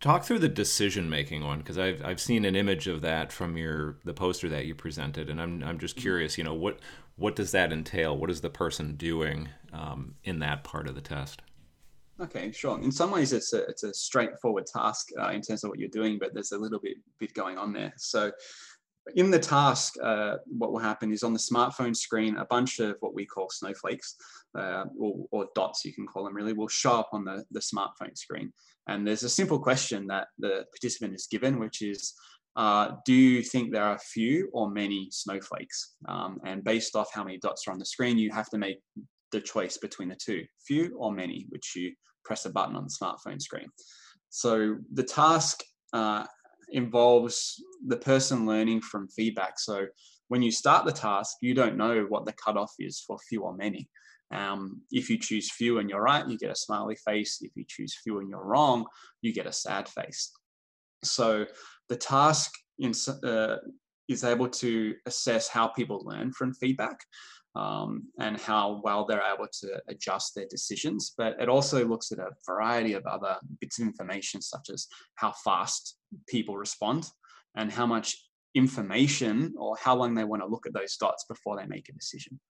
talk 0.00 0.24
through 0.24 0.38
the 0.38 0.48
decision 0.48 1.10
making 1.10 1.44
one? 1.44 1.58
Because 1.58 1.78
I've 1.78 2.04
I've 2.04 2.20
seen 2.20 2.44
an 2.44 2.56
image 2.56 2.86
of 2.86 3.02
that 3.02 3.32
from 3.32 3.56
your 3.56 3.98
the 4.04 4.14
poster 4.14 4.48
that 4.48 4.66
you 4.66 4.74
presented, 4.74 5.28
and 5.28 5.40
I'm 5.40 5.62
I'm 5.62 5.78
just 5.78 5.96
hmm. 5.96 6.02
curious. 6.02 6.38
You 6.38 6.44
know 6.44 6.54
what 6.54 6.78
what 7.16 7.36
does 7.36 7.52
that 7.52 7.72
entail? 7.72 8.16
What 8.16 8.30
is 8.30 8.40
the 8.40 8.50
person 8.50 8.96
doing 8.96 9.48
um, 9.72 10.14
in 10.24 10.38
that 10.40 10.64
part 10.64 10.88
of 10.88 10.94
the 10.94 11.00
test? 11.00 11.42
Okay, 12.20 12.52
sure. 12.52 12.80
In 12.80 12.92
some 12.92 13.10
ways, 13.10 13.32
it's 13.32 13.52
a 13.52 13.64
it's 13.64 13.82
a 13.82 13.92
straightforward 13.92 14.66
task 14.66 15.08
uh, 15.18 15.28
in 15.28 15.40
terms 15.40 15.64
of 15.64 15.70
what 15.70 15.78
you're 15.78 15.88
doing, 15.88 16.18
but 16.18 16.34
there's 16.34 16.52
a 16.52 16.58
little 16.58 16.78
bit 16.78 16.96
bit 17.18 17.34
going 17.34 17.58
on 17.58 17.72
there. 17.72 17.92
So, 17.96 18.30
in 19.16 19.30
the 19.30 19.38
task, 19.38 19.94
uh, 20.02 20.36
what 20.46 20.72
will 20.72 20.78
happen 20.78 21.12
is 21.12 21.22
on 21.22 21.32
the 21.32 21.38
smartphone 21.38 21.96
screen, 21.96 22.36
a 22.36 22.44
bunch 22.44 22.78
of 22.78 22.96
what 23.00 23.14
we 23.14 23.26
call 23.26 23.48
snowflakes, 23.50 24.14
uh, 24.56 24.84
or, 24.98 25.26
or, 25.32 25.48
dots, 25.54 25.84
you 25.84 25.92
can 25.92 26.06
call 26.06 26.24
them 26.24 26.36
really, 26.36 26.52
will 26.52 26.68
show 26.68 26.92
up 26.92 27.08
on 27.12 27.24
the, 27.24 27.44
the 27.50 27.60
smartphone 27.60 28.16
screen. 28.16 28.52
And 28.86 29.06
there's 29.06 29.24
a 29.24 29.28
simple 29.28 29.58
question 29.58 30.06
that 30.08 30.28
the 30.38 30.66
participant 30.72 31.14
is 31.14 31.26
given, 31.26 31.58
which 31.58 31.82
is, 31.82 32.14
uh, 32.56 32.92
do 33.06 33.14
you 33.14 33.42
think 33.42 33.72
there 33.72 33.84
are 33.84 33.98
few 33.98 34.50
or 34.52 34.70
many 34.70 35.08
snowflakes? 35.10 35.94
Um, 36.06 36.38
and 36.44 36.62
based 36.62 36.94
off 36.94 37.08
how 37.12 37.24
many 37.24 37.38
dots 37.38 37.66
are 37.66 37.72
on 37.72 37.78
the 37.78 37.84
screen, 37.84 38.18
you 38.18 38.30
have 38.30 38.50
to 38.50 38.58
make 38.58 38.80
the 39.30 39.40
choice 39.40 39.78
between 39.78 40.08
the 40.08 40.16
two, 40.16 40.44
few 40.66 40.94
or 40.98 41.12
many, 41.12 41.46
which 41.48 41.74
you 41.74 41.92
press 42.24 42.44
a 42.44 42.50
button 42.50 42.76
on 42.76 42.84
the 42.84 42.90
smartphone 42.90 43.40
screen. 43.40 43.68
So 44.28 44.76
the 44.92 45.02
task 45.02 45.62
uh, 45.92 46.24
involves 46.70 47.62
the 47.86 47.96
person 47.96 48.46
learning 48.46 48.82
from 48.82 49.08
feedback. 49.08 49.58
So 49.58 49.86
when 50.28 50.42
you 50.42 50.50
start 50.50 50.84
the 50.84 50.92
task, 50.92 51.38
you 51.40 51.54
don't 51.54 51.76
know 51.76 52.06
what 52.08 52.26
the 52.26 52.32
cutoff 52.32 52.72
is 52.78 53.00
for 53.00 53.18
few 53.28 53.42
or 53.42 53.54
many. 53.54 53.88
Um, 54.32 54.80
if 54.90 55.10
you 55.10 55.18
choose 55.18 55.52
few 55.52 55.78
and 55.78 55.90
you're 55.90 56.02
right, 56.02 56.26
you 56.26 56.38
get 56.38 56.50
a 56.50 56.56
smiley 56.56 56.96
face. 56.96 57.38
If 57.42 57.52
you 57.54 57.64
choose 57.68 57.98
few 58.02 58.18
and 58.18 58.28
you're 58.28 58.44
wrong, 58.44 58.86
you 59.20 59.32
get 59.32 59.46
a 59.46 59.52
sad 59.52 59.88
face. 59.88 60.32
So 61.04 61.46
the 61.92 61.98
task 61.98 62.50
in, 62.78 62.92
uh, 63.22 63.56
is 64.08 64.24
able 64.24 64.48
to 64.48 64.94
assess 65.04 65.46
how 65.48 65.68
people 65.68 66.00
learn 66.06 66.32
from 66.32 66.54
feedback 66.54 66.98
um, 67.54 68.04
and 68.18 68.40
how 68.40 68.80
well 68.82 69.04
they're 69.04 69.30
able 69.34 69.46
to 69.60 69.78
adjust 69.88 70.34
their 70.34 70.46
decisions. 70.48 71.12
But 71.18 71.36
it 71.38 71.50
also 71.50 71.86
looks 71.86 72.10
at 72.10 72.18
a 72.18 72.30
variety 72.46 72.94
of 72.94 73.04
other 73.04 73.36
bits 73.60 73.78
of 73.78 73.86
information, 73.86 74.40
such 74.40 74.70
as 74.72 74.86
how 75.16 75.32
fast 75.44 75.98
people 76.26 76.56
respond 76.56 77.10
and 77.54 77.70
how 77.70 77.84
much 77.84 78.16
information 78.54 79.52
or 79.58 79.76
how 79.76 79.94
long 79.94 80.14
they 80.14 80.24
want 80.24 80.42
to 80.42 80.48
look 80.48 80.66
at 80.66 80.72
those 80.72 80.96
dots 80.96 81.26
before 81.28 81.58
they 81.58 81.66
make 81.66 81.90
a 81.90 81.92
decision. 81.92 82.40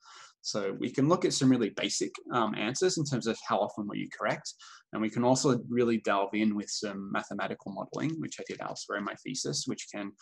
So 0.42 0.76
we 0.78 0.90
can 0.90 1.08
look 1.08 1.24
at 1.24 1.32
some 1.32 1.48
really 1.48 1.70
basic 1.70 2.12
um, 2.32 2.54
answers 2.56 2.98
in 2.98 3.04
terms 3.04 3.26
of 3.26 3.38
how 3.46 3.58
often 3.58 3.86
were 3.86 3.94
you 3.94 4.08
correct. 4.16 4.52
And 4.92 5.00
we 5.00 5.08
can 5.08 5.24
also 5.24 5.60
really 5.68 5.98
delve 5.98 6.34
in 6.34 6.54
with 6.56 6.68
some 6.68 7.10
mathematical 7.12 7.72
modeling, 7.72 8.20
which 8.20 8.38
I 8.40 8.44
did 8.48 8.60
elsewhere 8.60 8.98
in 8.98 9.04
my 9.04 9.14
thesis, 9.24 9.64
which 9.66 9.86
can 9.92 10.12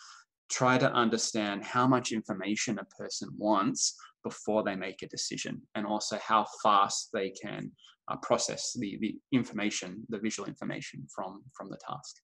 try 0.49 0.77
to 0.77 0.91
understand 0.93 1.63
how 1.63 1.87
much 1.87 2.11
information 2.11 2.77
a 2.77 2.85
person 2.95 3.29
wants 3.37 3.95
before 4.23 4.63
they 4.63 4.75
make 4.75 5.01
a 5.01 5.07
decision 5.07 5.61
and 5.75 5.87
also 5.87 6.19
how 6.23 6.45
fast 6.61 7.09
they 7.13 7.31
can 7.31 7.71
uh, 8.09 8.17
process 8.17 8.73
the, 8.77 8.97
the 9.01 9.17
information, 9.31 10.05
the 10.09 10.19
visual 10.19 10.47
information 10.47 11.07
from, 11.13 11.41
from 11.57 11.69
the 11.69 11.77
task. 11.77 12.17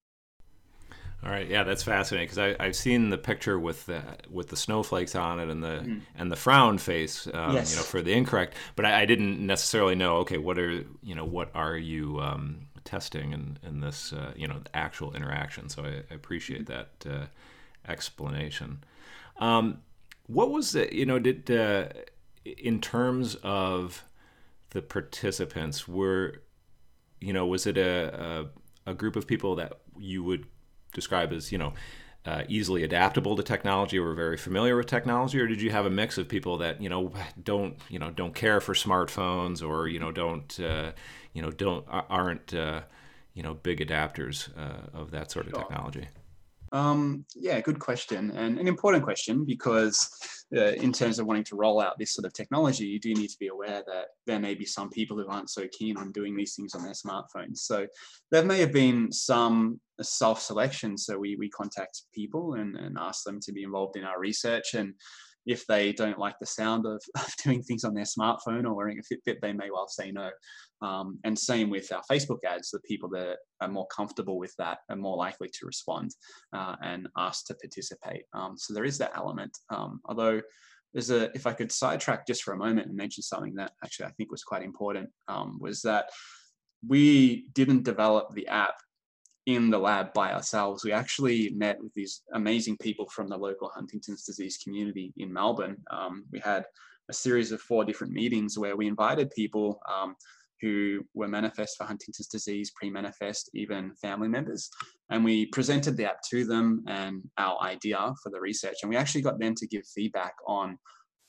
All 1.23 1.31
right, 1.31 1.47
yeah, 1.47 1.63
that's 1.63 1.83
fascinating 1.83 2.29
because 2.29 2.55
I've 2.59 2.75
seen 2.75 3.09
the 3.09 3.17
picture 3.17 3.59
with 3.59 3.87
the 3.87 4.01
with 4.29 4.49
the 4.49 4.55
snowflakes 4.55 5.15
on 5.15 5.39
it 5.39 5.49
and 5.49 5.63
the 5.63 5.79
mm. 5.83 6.01
and 6.15 6.31
the 6.31 6.35
frown 6.35 6.77
face, 6.77 7.27
um, 7.33 7.55
yes. 7.55 7.71
you 7.71 7.77
know, 7.77 7.83
for 7.83 8.01
the 8.01 8.13
incorrect. 8.13 8.53
But 8.75 8.85
I, 8.85 9.01
I, 9.01 9.05
didn't 9.05 9.43
necessarily 9.43 9.95
know. 9.95 10.17
Okay, 10.17 10.37
what 10.37 10.59
are 10.59 10.83
you 11.01 11.15
know 11.15 11.25
what 11.25 11.49
are 11.55 11.75
you 11.75 12.19
um, 12.19 12.67
testing 12.83 13.33
in 13.33 13.57
in 13.67 13.79
this 13.81 14.13
uh, 14.13 14.31
you 14.35 14.47
know 14.47 14.61
actual 14.75 15.15
interaction? 15.15 15.69
So 15.69 15.83
I, 15.83 16.03
I 16.11 16.13
appreciate 16.13 16.65
mm. 16.65 16.67
that 16.67 17.11
uh, 17.11 17.25
explanation. 17.87 18.83
Um, 19.37 19.79
what 20.27 20.51
was 20.51 20.75
it? 20.75 20.93
You 20.93 21.07
know, 21.07 21.17
did 21.17 21.49
uh, 21.49 21.87
in 22.45 22.79
terms 22.79 23.35
of 23.41 24.03
the 24.69 24.81
participants 24.81 25.87
were, 25.87 26.43
you 27.19 27.33
know, 27.33 27.47
was 27.47 27.65
it 27.65 27.77
a, 27.77 28.45
a, 28.85 28.91
a 28.91 28.93
group 28.93 29.15
of 29.15 29.25
people 29.25 29.55
that 29.55 29.73
you 29.97 30.23
would 30.23 30.45
describe 30.97 31.31
as 31.31 31.51
you 31.51 31.57
know 31.57 31.73
uh, 32.25 32.43
easily 32.49 32.83
adaptable 32.83 33.37
to 33.37 33.43
technology 33.43 33.97
or 33.97 34.13
very 34.13 34.35
familiar 34.35 34.75
with 34.75 34.87
technology, 34.87 35.39
or 35.39 35.47
did 35.47 35.61
you 35.61 35.69
have 35.69 35.85
a 35.85 35.89
mix 35.89 36.17
of 36.17 36.27
people 36.27 36.57
that 36.57 36.81
you 36.81 36.89
know 36.89 37.13
don't 37.41 37.77
you 37.89 37.99
know 37.99 38.11
don't 38.11 38.35
care 38.35 38.59
for 38.59 38.73
smartphones 38.73 39.65
or 39.67 39.87
you 39.87 39.99
know 39.99 40.11
don't 40.11 40.59
uh, 40.59 40.91
you 41.33 41.41
know 41.41 41.51
don't 41.51 41.85
aren't 41.89 42.53
uh, 42.53 42.81
you 43.33 43.43
know 43.43 43.53
big 43.53 43.79
adapters 43.79 44.49
uh, 44.57 44.99
of 44.99 45.11
that 45.11 45.31
sort 45.31 45.47
of 45.47 45.53
technology? 45.53 46.07
Um, 46.73 47.23
yeah, 47.33 47.61
good 47.61 47.79
question, 47.79 48.31
and 48.31 48.59
an 48.59 48.67
important 48.67 49.05
question 49.05 49.45
because 49.45 50.09
uh, 50.53 50.73
in 50.85 50.91
terms 50.91 51.19
of 51.19 51.25
wanting 51.25 51.45
to 51.45 51.55
roll 51.55 51.79
out 51.79 51.97
this 51.97 52.11
sort 52.13 52.25
of 52.25 52.33
technology, 52.33 52.85
you 52.85 52.99
do 52.99 53.13
need 53.13 53.29
to 53.29 53.39
be 53.39 53.47
aware 53.47 53.83
that 53.87 54.07
there 54.25 54.39
may 54.39 54.53
be 54.53 54.65
some 54.65 54.89
people 54.89 55.15
who 55.15 55.27
aren't 55.27 55.49
so 55.49 55.65
keen 55.71 55.95
on 55.95 56.11
doing 56.11 56.35
these 56.35 56.55
things 56.55 56.75
on 56.75 56.83
their 56.83 56.91
smartphones. 56.91 57.59
So 57.59 57.87
there 58.31 58.43
may 58.43 58.59
have 58.59 58.73
been 58.73 59.13
some 59.13 59.79
self-selection. 60.03 60.97
So 60.97 61.17
we 61.17 61.35
we 61.37 61.49
contact 61.49 62.03
people 62.13 62.55
and, 62.55 62.75
and 62.75 62.97
ask 62.99 63.23
them 63.23 63.39
to 63.41 63.51
be 63.51 63.63
involved 63.63 63.97
in 63.97 64.03
our 64.03 64.19
research 64.19 64.73
and 64.73 64.93
if 65.47 65.65
they 65.65 65.93
don't 65.93 66.19
like 66.19 66.37
the 66.39 66.45
sound 66.45 66.85
of, 66.85 67.01
of, 67.15 67.33
doing 67.43 67.63
things 67.63 67.83
on 67.83 67.93
their 67.93 68.03
smartphone 68.03 68.65
or 68.65 68.75
wearing 68.75 68.99
a 68.99 69.01
Fitbit, 69.01 69.39
they 69.41 69.53
may 69.53 69.71
well 69.71 69.87
say 69.87 70.11
no. 70.11 70.29
Um, 70.81 71.17
and 71.23 71.39
same 71.39 71.69
with 71.69 71.91
our 71.91 72.03
Facebook 72.11 72.43
ads, 72.45 72.69
the 72.69 72.79
people 72.81 73.09
that 73.09 73.37
are 73.61 73.69
more 73.69 73.87
comfortable 73.87 74.37
with 74.37 74.53
that 74.57 74.79
are 74.89 74.95
more 74.95 75.17
likely 75.17 75.47
to 75.47 75.65
respond 75.65 76.11
uh, 76.53 76.75
and 76.83 77.07
ask 77.17 77.47
to 77.47 77.55
participate. 77.55 78.23
Um, 78.33 78.55
so 78.57 78.73
there 78.73 78.83
is 78.83 78.97
that 78.99 79.13
element. 79.15 79.57
Um, 79.69 80.01
although 80.05 80.41
there's 80.93 81.09
a, 81.09 81.31
if 81.33 81.47
I 81.47 81.53
could 81.53 81.71
sidetrack 81.71 82.27
just 82.27 82.43
for 82.43 82.53
a 82.53 82.57
moment 82.57 82.87
and 82.87 82.95
mention 82.95 83.23
something 83.23 83.55
that 83.55 83.71
actually 83.83 84.07
I 84.07 84.11
think 84.11 84.29
was 84.29 84.43
quite 84.43 84.63
important, 84.63 85.09
um, 85.27 85.57
was 85.59 85.81
that 85.81 86.09
we 86.85 87.47
didn't 87.53 87.83
develop 87.83 88.35
the 88.35 88.47
app 88.47 88.75
in 89.47 89.69
the 89.69 89.79
lab 89.79 90.13
by 90.13 90.33
ourselves. 90.33 90.83
We 90.83 90.91
actually 90.91 91.51
met 91.51 91.81
with 91.81 91.93
these 91.93 92.21
amazing 92.33 92.77
people 92.77 93.07
from 93.09 93.29
the 93.29 93.37
local 93.37 93.71
Huntington's 93.73 94.23
disease 94.23 94.57
community 94.61 95.13
in 95.15 95.31
Melbourne. 95.31 95.77
Um, 95.89 96.25
we 96.31 96.39
had 96.39 96.65
a 97.09 97.13
series 97.13 97.53
of 97.53 97.61
four 97.61 97.85
different 97.85 98.11
meetings 98.11 98.59
where 98.59 98.75
we 98.75 98.87
invited 98.87 99.31
people 99.31 99.79
um, 99.89 100.15
who 100.61 100.99
were 101.13 101.29
manifest 101.29 101.77
for 101.77 101.85
Huntington's 101.85 102.27
disease, 102.27 102.71
pre-manifest, 102.75 103.49
even 103.53 103.95
family 103.95 104.27
members. 104.27 104.69
And 105.09 105.23
we 105.23 105.45
presented 105.45 105.95
the 105.95 106.09
app 106.09 106.21
to 106.29 106.43
them 106.43 106.83
and 106.85 107.23
our 107.37 107.57
idea 107.61 108.13
for 108.21 108.29
the 108.29 108.41
research. 108.41 108.75
And 108.81 108.89
we 108.89 108.97
actually 108.97 109.21
got 109.21 109.39
them 109.39 109.55
to 109.55 109.67
give 109.67 109.87
feedback 109.87 110.33
on, 110.45 110.77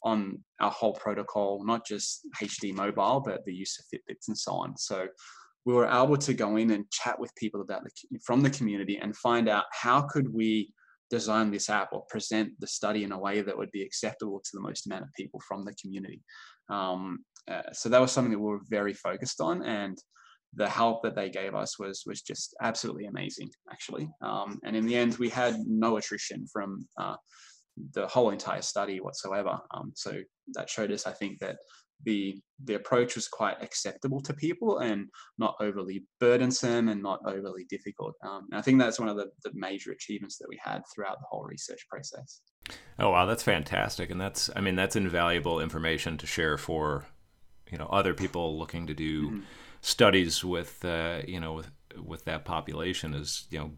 on 0.02 0.42
our 0.59 0.72
whole 0.72 0.94
protocol, 0.94 1.64
not 1.64 1.87
just 1.87 2.26
HD 2.42 2.74
mobile, 2.74 3.20
but 3.20 3.44
the 3.44 3.54
use 3.54 3.78
of 3.78 3.85
Fitbits 3.87 4.26
and 4.26 4.37
so 4.37 4.54
on. 4.54 4.76
So 4.76 5.07
we 5.68 5.74
were 5.74 5.87
able 5.87 6.16
to 6.16 6.33
go 6.33 6.57
in 6.57 6.70
and 6.70 6.90
chat 6.90 7.20
with 7.20 7.35
people 7.35 7.61
about 7.61 7.85
the 7.85 8.18
from 8.24 8.40
the 8.40 8.48
community 8.48 8.96
and 8.96 9.14
find 9.14 9.50
out 9.50 9.64
how 9.70 10.00
could 10.00 10.33
we 10.33 10.72
design 11.11 11.50
this 11.50 11.68
app 11.68 11.90
or 11.92 12.07
present 12.09 12.50
the 12.59 12.66
study 12.66 13.04
in 13.04 13.12
a 13.12 13.18
way 13.18 13.42
that 13.42 13.57
would 13.57 13.70
be 13.70 13.83
acceptable 13.83 14.40
to 14.42 14.50
the 14.54 14.62
most 14.62 14.87
amount 14.87 15.02
of 15.02 15.12
people 15.14 15.38
from 15.46 15.66
the 15.66 15.74
community. 15.74 16.22
Um, 16.70 17.18
uh, 17.50 17.70
so 17.72 17.90
that 17.90 18.00
was 18.00 18.12
something 18.12 18.33
that 18.33 18.38
we 18.38 18.50
were 18.50 18.62
very 18.70 18.94
focused 18.94 19.42
on, 19.42 19.62
and 19.62 19.98
the 20.54 20.66
help 20.66 21.02
that 21.02 21.14
they 21.14 21.28
gave 21.28 21.54
us 21.54 21.78
was 21.78 22.02
was 22.07 22.22
just 22.22 22.57
absolutely 22.62 23.04
amazing, 23.04 23.50
actually. 23.70 24.09
Um, 24.22 24.59
and 24.64 24.74
in 24.74 24.87
the 24.87 24.96
end, 24.96 25.18
we 25.18 25.28
had 25.28 25.54
no 25.66 25.98
attrition 25.98 26.46
from 26.50 26.88
uh, 26.96 27.16
the 27.94 28.06
whole 28.06 28.30
entire 28.30 28.62
study 28.62 29.00
whatsoever. 29.00 29.58
Um, 29.72 29.92
so 29.94 30.20
that 30.54 30.70
showed 30.70 30.92
us, 30.92 31.06
I 31.06 31.12
think, 31.12 31.38
that 31.40 31.56
the 32.04 32.40
the 32.64 32.74
approach 32.74 33.14
was 33.14 33.28
quite 33.28 33.62
acceptable 33.62 34.20
to 34.20 34.34
people 34.34 34.78
and 34.78 35.08
not 35.38 35.54
overly 35.60 36.04
burdensome 36.20 36.88
and 36.88 37.02
not 37.02 37.20
overly 37.26 37.64
difficult. 37.68 38.14
Um, 38.22 38.48
I 38.52 38.62
think 38.62 38.78
that's 38.78 38.98
one 38.98 39.08
of 39.08 39.16
the, 39.16 39.26
the 39.44 39.50
major 39.54 39.92
achievements 39.92 40.38
that 40.38 40.48
we 40.48 40.58
had 40.62 40.82
throughout 40.92 41.18
the 41.18 41.26
whole 41.28 41.44
research 41.44 41.86
process. 41.90 42.40
Oh 42.98 43.10
wow, 43.10 43.26
that's 43.26 43.42
fantastic, 43.42 44.10
and 44.10 44.20
that's 44.20 44.50
I 44.54 44.60
mean 44.60 44.76
that's 44.76 44.96
invaluable 44.96 45.60
information 45.60 46.18
to 46.18 46.26
share 46.26 46.58
for 46.58 47.04
you 47.70 47.78
know 47.78 47.86
other 47.86 48.14
people 48.14 48.58
looking 48.58 48.86
to 48.86 48.94
do 48.94 49.26
mm-hmm. 49.26 49.40
studies 49.80 50.44
with 50.44 50.84
uh, 50.84 51.22
you 51.26 51.40
know 51.40 51.54
with 51.54 51.70
with 51.96 52.24
that 52.26 52.44
population 52.44 53.14
is 53.14 53.46
you 53.50 53.58
know 53.58 53.70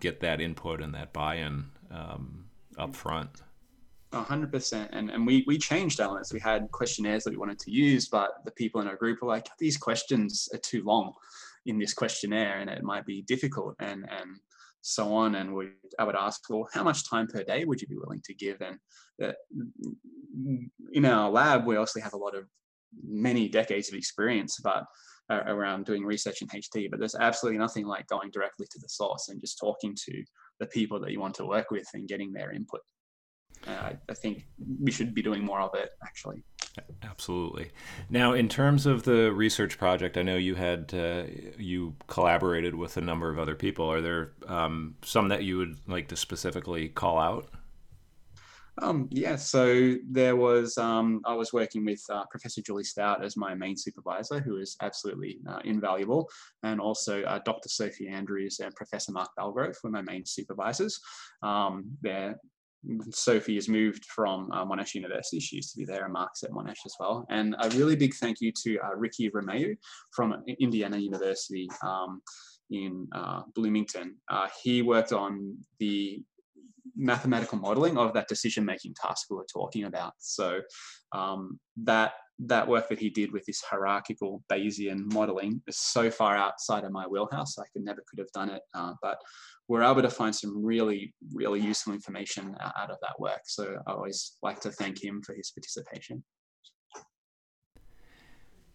get 0.00 0.20
that 0.20 0.40
input 0.40 0.80
and 0.80 0.94
that 0.94 1.12
buy-in 1.12 1.66
um, 1.90 2.47
up 2.78 2.94
front. 2.94 3.42
hundred 4.12 4.52
percent. 4.52 4.90
And 4.92 5.10
and 5.10 5.26
we 5.26 5.44
we 5.46 5.58
changed 5.58 6.00
elements. 6.00 6.32
We 6.32 6.40
had 6.40 6.70
questionnaires 6.70 7.24
that 7.24 7.30
we 7.30 7.36
wanted 7.36 7.58
to 7.60 7.70
use, 7.70 8.08
but 8.08 8.44
the 8.44 8.52
people 8.52 8.80
in 8.80 8.88
our 8.88 8.96
group 8.96 9.20
were 9.20 9.28
like, 9.28 9.48
these 9.58 9.76
questions 9.76 10.48
are 10.54 10.58
too 10.58 10.82
long 10.84 11.12
in 11.66 11.78
this 11.78 11.92
questionnaire 11.92 12.60
and 12.60 12.70
it 12.70 12.82
might 12.82 13.04
be 13.04 13.22
difficult 13.22 13.74
and 13.80 14.06
and 14.08 14.36
so 14.80 15.12
on. 15.14 15.34
And 15.34 15.54
we 15.54 15.70
I 15.98 16.04
would 16.04 16.16
ask, 16.16 16.48
well, 16.48 16.68
how 16.72 16.82
much 16.82 17.08
time 17.08 17.26
per 17.26 17.42
day 17.42 17.64
would 17.64 17.80
you 17.80 17.88
be 17.88 17.98
willing 17.98 18.22
to 18.24 18.34
give? 18.34 18.60
And 18.60 18.78
uh, 19.22 19.32
in 20.92 21.04
our 21.04 21.30
lab, 21.30 21.66
we 21.66 21.76
obviously 21.76 22.02
have 22.02 22.14
a 22.14 22.18
lot 22.18 22.34
of 22.34 22.44
many 23.04 23.48
decades 23.48 23.88
of 23.88 23.94
experience, 23.94 24.58
but 24.62 24.84
uh, 25.30 25.42
around 25.46 25.84
doing 25.84 26.04
research 26.04 26.40
in 26.40 26.48
HD, 26.48 26.90
but 26.90 26.98
there's 26.98 27.14
absolutely 27.14 27.58
nothing 27.58 27.86
like 27.86 28.06
going 28.06 28.30
directly 28.30 28.66
to 28.70 28.78
the 28.80 28.88
source 28.88 29.28
and 29.28 29.40
just 29.40 29.58
talking 29.58 29.94
to 30.06 30.24
the 30.58 30.66
people 30.66 30.98
that 31.00 31.12
you 31.12 31.20
want 31.20 31.34
to 31.36 31.44
work 31.44 31.70
with 31.70 31.88
and 31.94 32.08
getting 32.08 32.32
their 32.32 32.52
input. 32.52 32.80
Uh, 33.66 33.92
I, 34.08 34.14
think 34.14 34.46
we 34.80 34.90
should 34.90 35.14
be 35.14 35.22
doing 35.22 35.44
more 35.44 35.60
of 35.60 35.70
it, 35.74 35.90
actually. 36.04 36.42
Absolutely. 37.02 37.70
Now, 38.08 38.32
in 38.32 38.48
terms 38.48 38.86
of 38.86 39.02
the 39.02 39.32
research 39.32 39.78
project, 39.78 40.16
I 40.16 40.22
know 40.22 40.36
you 40.36 40.54
had 40.54 40.94
uh, 40.94 41.24
you 41.58 41.94
collaborated 42.06 42.74
with 42.74 42.96
a 42.96 43.00
number 43.00 43.30
of 43.30 43.38
other 43.38 43.56
people. 43.56 43.90
Are 43.90 44.00
there 44.00 44.32
um, 44.46 44.94
some 45.02 45.28
that 45.28 45.42
you 45.42 45.58
would 45.58 45.76
like 45.88 46.08
to 46.08 46.16
specifically 46.16 46.88
call 46.88 47.18
out? 47.18 47.48
Um, 48.82 49.08
yeah, 49.10 49.36
so 49.36 49.94
there 50.08 50.36
was, 50.36 50.78
um, 50.78 51.20
I 51.24 51.34
was 51.34 51.52
working 51.52 51.84
with 51.84 52.02
uh, 52.10 52.24
Professor 52.30 52.62
Julie 52.62 52.84
Stout 52.84 53.24
as 53.24 53.36
my 53.36 53.54
main 53.54 53.76
supervisor, 53.76 54.40
who 54.40 54.58
is 54.58 54.76
absolutely 54.82 55.38
uh, 55.48 55.58
invaluable, 55.64 56.28
and 56.62 56.80
also 56.80 57.22
uh, 57.22 57.40
Dr. 57.44 57.68
Sophie 57.68 58.08
Andrews 58.08 58.60
and 58.60 58.74
Professor 58.74 59.12
Mark 59.12 59.30
Bellgrove 59.38 59.76
were 59.82 59.90
my 59.90 60.02
main 60.02 60.24
supervisors. 60.24 61.00
Um, 61.42 61.84
there, 62.02 62.36
Sophie 63.10 63.56
has 63.56 63.68
moved 63.68 64.04
from 64.04 64.50
uh, 64.52 64.64
Monash 64.64 64.94
University. 64.94 65.40
She 65.40 65.56
used 65.56 65.72
to 65.72 65.78
be 65.78 65.84
there, 65.84 66.04
and 66.04 66.12
Mark's 66.12 66.42
at 66.44 66.50
Monash 66.50 66.86
as 66.86 66.94
well. 67.00 67.26
And 67.30 67.56
a 67.60 67.68
really 67.70 67.96
big 67.96 68.14
thank 68.14 68.40
you 68.40 68.52
to 68.64 68.78
uh, 68.78 68.94
Ricky 68.96 69.30
Romeu 69.30 69.76
from 70.12 70.42
Indiana 70.60 70.98
University 70.98 71.68
um, 71.84 72.22
in 72.70 73.08
uh, 73.12 73.42
Bloomington. 73.54 74.16
Uh, 74.30 74.48
he 74.62 74.82
worked 74.82 75.12
on 75.12 75.56
the 75.80 76.22
mathematical 76.96 77.58
modeling 77.58 77.98
of 77.98 78.12
that 78.14 78.28
decision 78.28 78.64
making 78.64 78.94
task 78.94 79.26
we 79.30 79.36
were 79.36 79.46
talking 79.52 79.84
about. 79.84 80.14
So 80.18 80.60
um, 81.12 81.58
that 81.84 82.12
that 82.40 82.68
work 82.68 82.88
that 82.88 83.00
he 83.00 83.10
did 83.10 83.32
with 83.32 83.44
this 83.46 83.60
hierarchical 83.60 84.44
Bayesian 84.50 85.12
modeling 85.12 85.60
is 85.66 85.76
so 85.76 86.08
far 86.08 86.36
outside 86.36 86.84
of 86.84 86.92
my 86.92 87.04
wheelhouse. 87.04 87.58
I 87.58 87.64
could 87.72 87.82
never 87.84 88.02
could 88.08 88.20
have 88.20 88.30
done 88.32 88.50
it, 88.50 88.62
uh, 88.74 88.92
but 89.02 89.18
we're 89.66 89.82
able 89.82 90.02
to 90.02 90.10
find 90.10 90.34
some 90.34 90.64
really 90.64 91.14
really 91.32 91.60
useful 91.60 91.92
information 91.92 92.56
out 92.60 92.90
of 92.90 92.98
that 93.02 93.18
work. 93.18 93.40
So 93.46 93.76
I 93.86 93.92
always 93.92 94.36
like 94.42 94.60
to 94.60 94.70
thank 94.70 95.02
him 95.02 95.20
for 95.22 95.34
his 95.34 95.50
participation. 95.50 96.22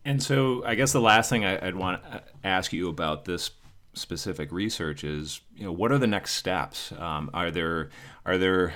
And 0.05 0.21
so, 0.21 0.63
I 0.65 0.75
guess 0.75 0.91
the 0.91 1.01
last 1.01 1.29
thing 1.29 1.45
I'd 1.45 1.75
want 1.75 2.03
to 2.03 2.23
ask 2.43 2.73
you 2.73 2.89
about 2.89 3.23
this 3.23 3.51
specific 3.93 4.51
research 4.51 5.03
is 5.03 5.41
you 5.55 5.65
know 5.65 5.71
what 5.71 5.91
are 5.91 5.97
the 5.97 6.07
next 6.07 6.33
steps? 6.35 6.91
Um, 6.93 7.29
are 7.33 7.51
there 7.51 7.89
are 8.25 8.37
there 8.37 8.73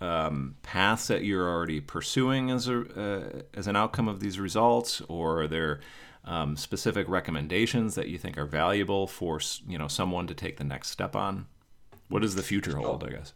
um, 0.00 0.56
paths 0.62 1.08
that 1.08 1.24
you're 1.24 1.48
already 1.48 1.80
pursuing 1.80 2.50
as 2.50 2.68
a 2.68 2.80
uh, 2.80 3.42
as 3.54 3.66
an 3.66 3.76
outcome 3.76 4.08
of 4.08 4.20
these 4.20 4.38
results? 4.38 5.00
Or 5.08 5.42
are 5.42 5.48
there 5.48 5.80
um, 6.24 6.56
specific 6.56 7.08
recommendations 7.08 7.94
that 7.94 8.08
you 8.08 8.18
think 8.18 8.38
are 8.38 8.46
valuable 8.46 9.06
for 9.06 9.40
you 9.66 9.78
know 9.78 9.88
someone 9.88 10.26
to 10.26 10.34
take 10.34 10.56
the 10.56 10.64
next 10.64 10.90
step 10.90 11.16
on? 11.16 11.46
What 12.08 12.22
does 12.22 12.34
the 12.34 12.42
future 12.42 12.76
hold 12.76 13.04
i 13.04 13.10
guess? 13.10 13.34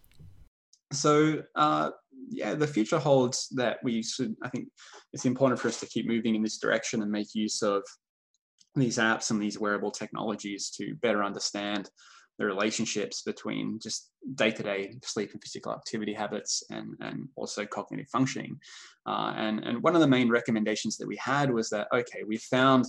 So 0.92 1.42
uh, 1.54 1.90
yeah 2.28 2.54
the 2.54 2.66
future 2.66 2.98
holds 2.98 3.48
that 3.50 3.78
we 3.82 4.02
should 4.02 4.34
i 4.42 4.48
think 4.48 4.68
it's 5.12 5.26
important 5.26 5.60
for 5.60 5.68
us 5.68 5.80
to 5.80 5.86
keep 5.86 6.06
moving 6.06 6.34
in 6.34 6.42
this 6.42 6.58
direction 6.58 7.02
and 7.02 7.10
make 7.10 7.34
use 7.34 7.62
of 7.62 7.82
these 8.74 8.98
apps 8.98 9.30
and 9.30 9.40
these 9.40 9.58
wearable 9.58 9.90
technologies 9.90 10.70
to 10.70 10.94
better 10.96 11.22
understand 11.22 11.90
the 12.38 12.46
relationships 12.46 13.22
between 13.22 13.78
just 13.80 14.10
day-to-day 14.34 14.94
sleep 15.04 15.32
and 15.32 15.42
physical 15.42 15.72
activity 15.72 16.14
habits 16.14 16.62
and, 16.70 16.94
and 17.00 17.28
also 17.36 17.66
cognitive 17.66 18.08
functioning. 18.08 18.58
Uh, 19.06 19.34
and, 19.36 19.60
and 19.64 19.82
one 19.82 19.94
of 19.94 20.00
the 20.00 20.06
main 20.06 20.30
recommendations 20.30 20.96
that 20.96 21.06
we 21.06 21.16
had 21.16 21.52
was 21.52 21.68
that, 21.68 21.88
okay, 21.94 22.22
we 22.26 22.38
found 22.38 22.86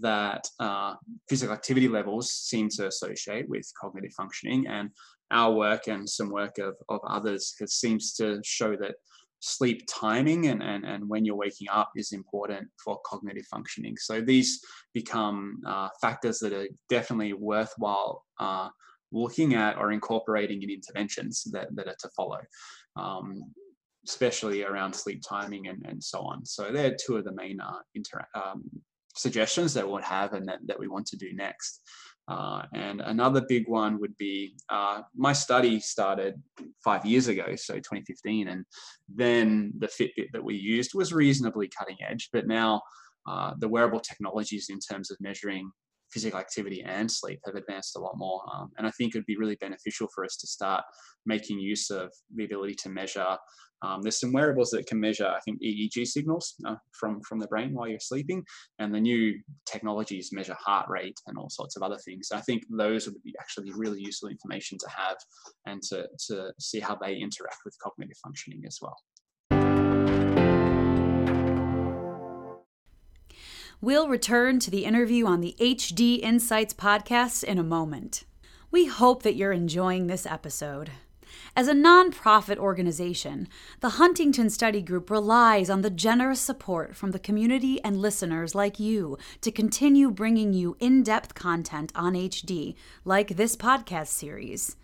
that 0.00 0.46
uh, 0.60 0.94
physical 1.28 1.54
activity 1.54 1.88
levels 1.88 2.30
seem 2.30 2.68
to 2.68 2.86
associate 2.86 3.48
with 3.48 3.70
cognitive 3.80 4.12
functioning 4.12 4.66
and 4.66 4.90
our 5.30 5.52
work 5.52 5.86
and 5.88 6.08
some 6.08 6.30
work 6.30 6.58
of, 6.58 6.74
of 6.88 7.00
others 7.06 7.54
has, 7.58 7.74
seems 7.74 8.12
to 8.14 8.40
show 8.44 8.76
that 8.76 8.94
sleep 9.44 9.82
timing 9.88 10.46
and, 10.46 10.62
and, 10.62 10.84
and 10.84 11.08
when 11.08 11.24
you're 11.24 11.34
waking 11.34 11.68
up 11.68 11.90
is 11.96 12.12
important 12.12 12.68
for 12.82 13.00
cognitive 13.04 13.44
functioning. 13.46 13.96
So 13.96 14.20
these 14.20 14.60
become 14.94 15.60
uh, 15.66 15.88
factors 16.00 16.38
that 16.38 16.52
are 16.52 16.68
definitely 16.88 17.32
worthwhile 17.32 18.24
uh, 18.38 18.68
looking 19.10 19.54
at 19.54 19.76
or 19.78 19.90
incorporating 19.90 20.62
in 20.62 20.70
interventions 20.70 21.42
that, 21.50 21.74
that 21.74 21.88
are 21.88 21.96
to 21.98 22.08
follow, 22.16 22.38
um, 22.94 23.42
especially 24.06 24.62
around 24.62 24.94
sleep 24.94 25.20
timing 25.28 25.66
and, 25.66 25.84
and 25.86 26.02
so 26.02 26.20
on. 26.20 26.46
So 26.46 26.70
they're 26.70 26.94
two 26.94 27.16
of 27.16 27.24
the 27.24 27.34
main 27.34 27.60
uh, 27.60 27.80
inter- 27.96 28.24
um, 28.36 28.62
suggestions 29.16 29.74
that 29.74 29.88
we'll 29.88 30.02
have 30.02 30.34
and 30.34 30.46
that, 30.48 30.60
that 30.66 30.78
we 30.78 30.86
want 30.86 31.06
to 31.06 31.16
do 31.16 31.32
next. 31.34 31.80
Uh, 32.28 32.62
and 32.72 33.00
another 33.00 33.42
big 33.48 33.68
one 33.68 34.00
would 34.00 34.16
be 34.16 34.54
uh, 34.68 35.02
my 35.14 35.32
study 35.32 35.80
started 35.80 36.40
five 36.84 37.04
years 37.04 37.28
ago, 37.28 37.56
so 37.56 37.74
2015, 37.74 38.48
and 38.48 38.64
then 39.12 39.72
the 39.78 39.88
Fitbit 39.88 40.28
that 40.32 40.44
we 40.44 40.54
used 40.54 40.94
was 40.94 41.12
reasonably 41.12 41.68
cutting 41.68 41.96
edge, 42.08 42.30
but 42.32 42.46
now 42.46 42.80
uh, 43.28 43.54
the 43.58 43.68
wearable 43.68 44.00
technologies 44.00 44.68
in 44.70 44.78
terms 44.78 45.10
of 45.10 45.16
measuring 45.20 45.70
physical 46.12 46.38
activity 46.38 46.82
and 46.82 47.10
sleep 47.10 47.40
have 47.46 47.54
advanced 47.54 47.96
a 47.96 48.00
lot 48.00 48.16
more. 48.16 48.42
Um, 48.54 48.70
and 48.78 48.86
I 48.86 48.90
think 48.90 49.14
it 49.14 49.18
would 49.18 49.26
be 49.26 49.36
really 49.36 49.56
beneficial 49.56 50.08
for 50.14 50.24
us 50.24 50.36
to 50.38 50.46
start 50.46 50.84
making 51.26 51.58
use 51.58 51.90
of 51.90 52.12
the 52.34 52.44
ability 52.44 52.74
to 52.82 52.88
measure. 52.88 53.36
Um, 53.84 54.02
there's 54.02 54.20
some 54.20 54.32
wearables 54.32 54.70
that 54.70 54.86
can 54.86 55.00
measure, 55.00 55.26
I 55.26 55.40
think, 55.40 55.60
EEG 55.60 56.06
signals 56.06 56.54
uh, 56.64 56.76
from, 56.92 57.20
from 57.22 57.40
the 57.40 57.48
brain 57.48 57.74
while 57.74 57.88
you're 57.88 57.98
sleeping. 57.98 58.44
And 58.78 58.94
the 58.94 59.00
new 59.00 59.40
technologies 59.66 60.30
measure 60.32 60.56
heart 60.58 60.88
rate 60.88 61.18
and 61.26 61.36
all 61.36 61.50
sorts 61.50 61.76
of 61.76 61.82
other 61.82 61.98
things. 62.04 62.28
I 62.32 62.40
think 62.40 62.62
those 62.70 63.06
would 63.06 63.20
be 63.24 63.34
actually 63.40 63.72
really 63.72 64.00
useful 64.00 64.28
information 64.28 64.78
to 64.78 64.88
have 64.88 65.16
and 65.66 65.82
to, 65.84 66.06
to 66.28 66.52
see 66.60 66.78
how 66.78 66.94
they 66.94 67.16
interact 67.16 67.58
with 67.64 67.76
cognitive 67.82 68.16
functioning 68.22 68.62
as 68.66 68.78
well. 68.80 68.96
We'll 73.84 74.06
return 74.06 74.60
to 74.60 74.70
the 74.70 74.84
interview 74.84 75.26
on 75.26 75.40
the 75.40 75.56
HD 75.58 76.20
Insights 76.22 76.72
podcast 76.72 77.42
in 77.42 77.58
a 77.58 77.64
moment. 77.64 78.22
We 78.70 78.86
hope 78.86 79.24
that 79.24 79.34
you're 79.34 79.50
enjoying 79.50 80.06
this 80.06 80.24
episode. 80.24 80.92
As 81.56 81.66
a 81.66 81.74
nonprofit 81.74 82.58
organization, 82.58 83.48
the 83.80 83.98
Huntington 83.98 84.50
Study 84.50 84.82
Group 84.82 85.10
relies 85.10 85.68
on 85.68 85.82
the 85.82 85.90
generous 85.90 86.40
support 86.40 86.94
from 86.94 87.10
the 87.10 87.18
community 87.18 87.82
and 87.82 88.00
listeners 88.00 88.54
like 88.54 88.78
you 88.78 89.18
to 89.40 89.50
continue 89.50 90.12
bringing 90.12 90.52
you 90.52 90.76
in 90.78 91.02
depth 91.02 91.34
content 91.34 91.90
on 91.96 92.12
HD, 92.12 92.76
like 93.04 93.30
this 93.30 93.56
podcast 93.56 94.06
series. 94.06 94.76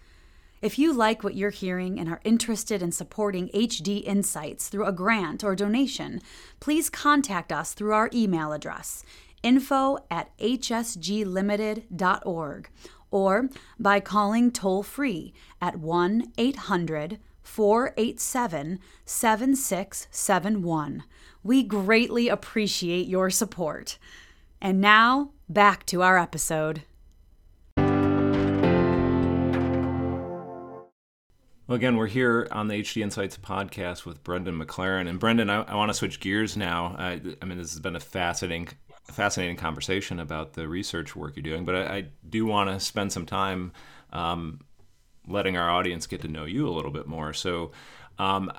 If 0.61 0.79
you 0.79 0.93
like 0.93 1.23
what 1.23 1.37
you're 1.37 1.51
hearing 1.51 2.01
and 2.01 2.09
are 2.09 2.21
interested 2.25 2.83
in 2.83 2.93
supporting 2.93 3.49
HD 3.51 4.03
Insights 4.05 4.69
through 4.69 4.87
a 4.87 4.93
grant 4.93 5.45
or 5.45 5.55
donation, 5.55 6.21
please 6.59 6.91
contact 6.91 7.53
us 7.53 7.75
through 7.75 7.93
our 7.93 8.11
email 8.13 8.53
address 8.53 9.05
info 9.43 9.99
at 10.11 10.37
hsglimited.org 10.39 12.71
or 13.11 13.49
by 13.79 14.01
calling 14.01 14.51
toll 14.51 14.83
free 14.83 15.33
at 15.61 15.79
1 15.79 16.33
800 16.37 17.19
487 17.43 18.81
7671. 19.05 21.05
We 21.43 21.63
greatly 21.63 22.29
appreciate 22.29 23.07
your 23.07 23.31
support. 23.31 23.99
And 24.61 24.81
now, 24.81 25.31
back 25.49 25.87
to 25.87 26.03
our 26.03 26.19
episode. 26.19 26.83
Well, 31.69 31.77
again, 31.77 31.99
we're 31.99 32.07
here 32.07 32.49
on 32.51 32.69
the 32.69 32.81
HD 32.81 33.03
Insights 33.03 33.37
podcast 33.37 34.07
with 34.07 34.25
Brendan 34.25 34.59
McLaren. 34.59 35.07
And 35.07 35.21
Brendan, 35.21 35.51
I, 35.51 35.65
I 35.65 35.75
want 35.75 35.91
to 35.91 35.95
switch 35.95 36.19
gears 36.19 36.57
now. 36.57 36.97
I, 36.99 37.21
I, 37.43 37.45
mean, 37.45 37.59
this 37.59 37.73
has 37.73 37.81
been 37.81 37.95
a 37.95 38.01
fascinating, 38.01 38.69
fascinating 39.05 39.57
conversation 39.57 40.19
about 40.19 40.55
the 40.55 40.67
research 40.67 41.15
work 41.15 41.37
you're 41.37 41.43
doing, 41.43 41.67
but 41.67 41.75
I, 41.75 41.97
I 41.97 42.07
do 42.27 42.47
want 42.47 42.71
to 42.71 42.81
spend 42.81 43.13
some 43.13 43.27
time 43.27 43.73
um, 44.15 44.61
letting 45.27 45.59
our 45.59 45.69
audience 45.69 46.07
get 46.07 46.23
to 46.23 46.29
know 46.29 46.47
you 46.47 46.67
a 46.67 46.73
little 46.73 46.91
bit 46.91 47.07
more. 47.07 47.35
So, 47.35 47.73
um, 48.19 48.51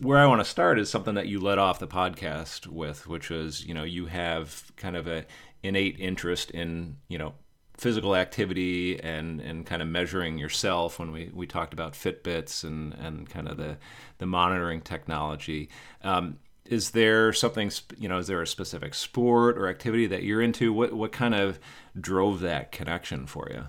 where 0.00 0.18
I 0.18 0.26
want 0.26 0.40
to 0.40 0.44
start 0.44 0.80
is 0.80 0.90
something 0.90 1.14
that 1.14 1.28
you 1.28 1.38
led 1.38 1.58
off 1.58 1.78
the 1.78 1.86
podcast 1.86 2.66
with, 2.66 3.06
which 3.06 3.30
was, 3.30 3.64
you 3.64 3.72
know, 3.72 3.84
you 3.84 4.06
have 4.06 4.72
kind 4.74 4.96
of 4.96 5.06
a 5.06 5.26
innate 5.62 6.00
interest 6.00 6.50
in, 6.50 6.96
you 7.06 7.18
know, 7.18 7.34
physical 7.82 8.14
activity 8.14 8.98
and 9.02 9.40
and 9.40 9.66
kind 9.66 9.82
of 9.82 9.88
measuring 9.88 10.38
yourself 10.38 11.00
when 11.00 11.10
we, 11.10 11.30
we 11.34 11.48
talked 11.48 11.74
about 11.74 11.94
Fitbits 11.94 12.62
and 12.62 12.94
and 12.94 13.28
kind 13.28 13.48
of 13.48 13.56
the 13.56 13.76
the 14.18 14.26
monitoring 14.26 14.80
technology. 14.80 15.68
Um, 16.02 16.38
is 16.64 16.92
there 16.92 17.32
something 17.32 17.72
you 17.98 18.08
know? 18.08 18.18
Is 18.18 18.28
there 18.28 18.40
a 18.40 18.46
specific 18.46 18.94
sport 18.94 19.58
or 19.58 19.68
activity 19.68 20.06
that 20.06 20.22
you're 20.22 20.40
into? 20.40 20.72
What 20.72 20.92
what 20.92 21.10
kind 21.10 21.34
of 21.34 21.58
drove 22.00 22.38
that 22.40 22.70
connection 22.70 23.26
for 23.26 23.50
you? 23.50 23.64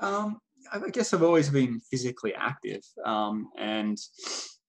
Um, 0.00 0.40
I 0.72 0.90
guess 0.90 1.14
I've 1.14 1.22
always 1.22 1.50
been 1.50 1.80
physically 1.90 2.34
active 2.34 2.82
um, 3.04 3.48
and 3.56 3.96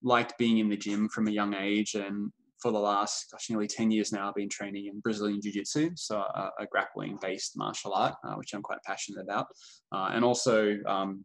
liked 0.02 0.38
being 0.38 0.58
in 0.58 0.68
the 0.68 0.76
gym 0.76 1.08
from 1.08 1.26
a 1.26 1.32
young 1.32 1.54
age 1.54 1.94
and 1.94 2.30
for 2.60 2.72
the 2.72 2.78
last 2.78 3.30
gosh, 3.32 3.50
nearly 3.50 3.66
10 3.66 3.90
years 3.90 4.12
now, 4.12 4.28
I've 4.28 4.34
been 4.34 4.48
training 4.48 4.86
in 4.86 5.00
Brazilian 5.00 5.40
Jiu 5.40 5.52
Jitsu, 5.52 5.90
so 5.96 6.18
a, 6.18 6.50
a 6.60 6.66
grappling 6.66 7.18
based 7.20 7.56
martial 7.56 7.94
art, 7.94 8.14
uh, 8.24 8.34
which 8.34 8.52
I'm 8.54 8.62
quite 8.62 8.82
passionate 8.84 9.22
about. 9.22 9.46
Uh, 9.92 10.10
and 10.12 10.24
also, 10.24 10.76
um, 10.86 11.24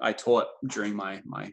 I 0.00 0.12
taught 0.12 0.46
during 0.68 0.94
my, 0.94 1.20
my, 1.24 1.52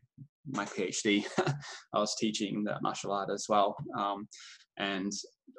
my 0.49 0.65
PhD, 0.65 1.25
I 1.93 1.99
was 1.99 2.15
teaching 2.15 2.63
the 2.63 2.77
martial 2.81 3.11
art 3.11 3.29
as 3.33 3.45
well. 3.49 3.75
Um, 3.97 4.27
and 4.77 5.11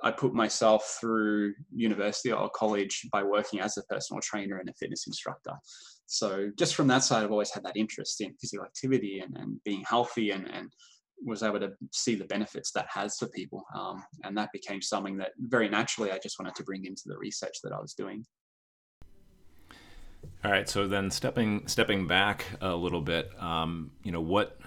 I 0.02 0.10
put 0.10 0.34
myself 0.34 0.96
through 1.00 1.54
university 1.74 2.32
or 2.32 2.50
college 2.50 3.06
by 3.12 3.22
working 3.22 3.60
as 3.60 3.76
a 3.76 3.82
personal 3.84 4.20
trainer 4.20 4.58
and 4.58 4.68
a 4.68 4.74
fitness 4.74 5.06
instructor. 5.06 5.52
So 6.06 6.50
just 6.58 6.74
from 6.74 6.88
that 6.88 7.04
side, 7.04 7.22
I've 7.22 7.30
always 7.30 7.52
had 7.52 7.64
that 7.64 7.76
interest 7.76 8.20
in 8.20 8.34
physical 8.40 8.64
activity 8.64 9.20
and, 9.20 9.36
and 9.36 9.62
being 9.64 9.84
healthy 9.88 10.30
and, 10.30 10.48
and 10.50 10.72
was 11.24 11.42
able 11.42 11.60
to 11.60 11.72
see 11.92 12.14
the 12.14 12.24
benefits 12.24 12.72
that 12.72 12.86
has 12.88 13.16
for 13.18 13.28
people. 13.28 13.64
Um, 13.74 14.02
and 14.24 14.36
that 14.36 14.50
became 14.52 14.82
something 14.82 15.16
that 15.18 15.32
very 15.38 15.68
naturally 15.68 16.10
I 16.10 16.18
just 16.18 16.38
wanted 16.38 16.54
to 16.56 16.64
bring 16.64 16.84
into 16.84 17.02
the 17.06 17.16
research 17.18 17.58
that 17.62 17.72
I 17.72 17.80
was 17.80 17.94
doing. 17.94 18.24
All 20.44 20.50
right. 20.50 20.68
So 20.68 20.88
then 20.88 21.10
stepping 21.10 21.66
stepping 21.66 22.06
back 22.06 22.44
a 22.60 22.74
little 22.74 23.00
bit, 23.00 23.30
um, 23.40 23.92
you 24.02 24.12
know, 24.12 24.20
what 24.20 24.58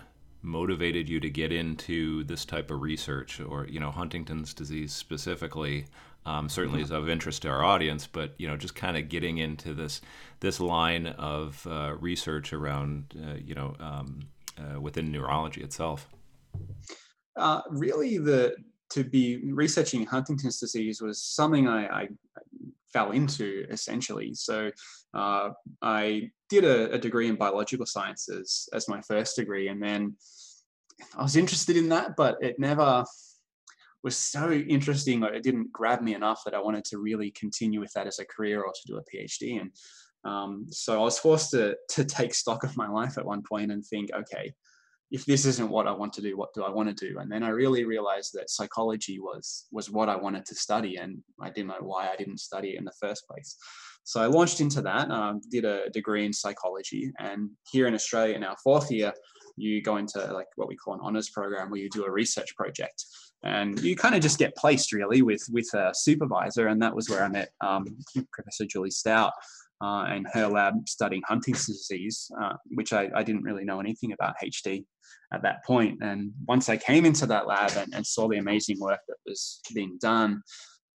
motivated 0.41 1.10
you 1.10 1.20
to 1.20 1.30
get 1.30 1.52
into 1.52 2.24
this 2.26 2.46
type 2.46 2.72
of 2.72 2.82
research 2.82 3.41
or, 3.41 3.68
you 3.68 3.80
know, 3.80 3.91
Huntington's 3.91 4.54
disease 4.54 4.94
specifically? 4.94 5.86
Um, 6.28 6.50
certainly 6.50 6.82
is 6.82 6.89
of 6.89 7.08
interest 7.08 7.44
to 7.44 7.50
our 7.50 7.63
audience, 7.63 8.08
but 8.08 8.34
you 8.39 8.48
know, 8.48 8.58
just 8.58 8.74
kind 8.74 8.98
of 8.98 9.10
getting 9.10 9.38
into 9.38 9.76
this 9.76 10.02
this 10.39 10.60
line 10.60 11.06
of 11.06 11.68
uh, 11.70 11.96
research 12.00 12.52
around, 12.52 13.13
uh, 13.24 13.36
you 13.36 13.54
know, 13.54 13.76
um, 13.80 14.22
uh, 14.58 14.82
within 14.82 15.12
neurology 15.12 15.62
itself. 15.62 16.10
Uh, 17.36 17.62
really, 17.70 18.18
the 18.18 18.56
to 18.91 19.04
be 19.04 19.39
researching 19.52 20.06
Huntington's 20.06 20.60
disease 20.60 21.02
was 21.02 21.22
something 21.22 21.68
I, 21.68 21.88
I 21.88 22.08
fell 22.94 23.12
into 23.12 23.65
essentially. 23.70 24.34
So 24.34 24.72
uh, 25.13 25.50
I 25.82 26.32
did 26.50 26.63
a, 26.63 26.94
a, 26.94 26.98
degree 26.98 27.28
in 27.28 27.36
biological 27.36 27.86
sciences 27.86 28.70
as 28.74 28.88
my 28.88 29.02
first 29.02 29.36
degree, 29.36 29.68
and 29.68 29.82
then 29.82 30.15
I 31.18 31.24
was 31.24 31.36
interested 31.36 31.76
in 31.76 31.89
that, 31.89 32.15
but 32.15 32.38
it 32.41 32.60
never 32.60 33.04
was 34.04 34.15
so 34.15 34.52
interesting. 34.52 35.24
It 35.24 35.44
didn't 35.44 35.74
grab 35.74 36.02
me 36.02 36.13
enough 36.13 36.44
that 36.46 36.54
I 36.54 36.62
wanted 36.62 36.86
to 36.86 37.00
really 37.00 37.32
continue 37.32 37.80
with 37.80 37.91
that 37.94 38.08
as 38.08 38.20
a 38.20 38.26
career 38.26 38.62
or 38.62 38.72
to 38.72 38.88
do 38.88 38.98
a 38.98 39.04
PhD. 39.04 39.60
And 39.60 39.72
um, 40.24 40.68
so 40.70 41.00
I 41.00 41.04
was 41.04 41.20
forced 41.20 41.52
to 41.52 41.76
to 41.89 42.06
take 42.06 42.34
stock 42.34 42.63
of 42.63 42.78
my 42.78 42.88
life 42.88 43.18
at 43.18 43.26
one 43.26 43.41
point 43.41 43.72
and 43.72 43.84
think, 43.84 44.12
okay, 44.13 44.54
if 45.15 45.25
this 45.25 45.45
isn't 45.45 45.69
what 45.69 45.88
I 45.88 45.93
want 45.93 46.12
to 46.13 46.21
do, 46.21 46.36
what 46.36 46.54
do 46.54 46.63
I 46.63 46.69
want 46.69 46.89
to 46.89 47.08
do? 47.08 47.19
And 47.19 47.32
then 47.32 47.41
I 47.41 47.47
really 47.47 47.86
realized 47.86 48.32
that 48.34 48.49
psychology 48.49 49.17
was 49.17 49.67
was 49.71 49.89
what 49.89 50.10
I 50.10 50.17
wanted 50.17 50.45
to 50.47 50.56
study, 50.56 50.97
and 50.97 51.12
I 51.41 51.49
didn't 51.49 51.69
know 51.69 51.86
why 51.91 52.10
I 52.12 52.17
didn't 52.17 52.39
study 52.49 52.71
it 52.71 52.80
in 52.80 52.84
the 52.84 52.99
first 52.99 53.25
place. 53.30 53.56
So 54.04 54.21
I 54.21 54.28
launched 54.28 54.60
into 54.60 54.82
that, 54.82 55.10
um, 55.10 55.39
did 55.49 55.63
a 55.63 55.89
degree 55.89 56.25
in 56.25 56.34
psychology, 56.34 57.13
and 57.17 57.49
here 57.71 57.88
in 57.88 57.95
Australia 57.95 58.36
in 58.36 58.43
our 58.43 58.58
fourth 58.62 58.91
year, 58.91 59.13
you 59.56 59.82
go 59.82 59.95
into 59.95 60.19
like 60.34 60.49
what 60.58 60.67
we 60.67 60.75
call 60.75 60.95
an 60.95 60.99
honors 61.01 61.30
program 61.30 61.69
where 61.69 61.80
you 61.80 61.89
do 61.89 62.04
a 62.04 62.12
research 62.12 62.54
project, 62.58 63.06
and 63.43 63.80
you 63.88 63.95
kind 63.95 64.15
of 64.15 64.21
just 64.21 64.38
get 64.38 64.54
placed 64.58 64.91
really 64.91 65.21
with 65.21 65.43
with 65.49 65.69
a 65.73 65.93
supervisor, 65.93 66.67
and 66.67 66.82
that 66.82 66.93
was 66.93 67.10
where 67.10 67.23
I 67.23 67.30
met 67.30 67.51
um, 67.62 67.86
Professor 68.34 68.65
Julie 68.65 68.91
Stout 68.91 69.32
uh, 69.81 70.05
and 70.07 70.25
her 70.31 70.47
lab 70.47 70.73
studying 70.88 71.21
Huntington's 71.27 71.65
disease, 71.67 72.31
uh, 72.41 72.53
which 72.75 72.93
I, 72.93 73.09
I, 73.13 73.23
didn't 73.23 73.43
really 73.43 73.65
know 73.65 73.79
anything 73.79 74.13
about 74.13 74.35
HD 74.43 74.85
at 75.33 75.41
that 75.43 75.65
point. 75.65 75.99
And 76.01 76.31
once 76.47 76.69
I 76.69 76.77
came 76.77 77.05
into 77.05 77.25
that 77.27 77.47
lab 77.47 77.71
and, 77.75 77.93
and, 77.93 78.05
saw 78.05 78.29
the 78.29 78.38
amazing 78.38 78.79
work 78.79 79.01
that 79.07 79.17
was 79.25 79.59
being 79.73 79.97
done, 80.01 80.41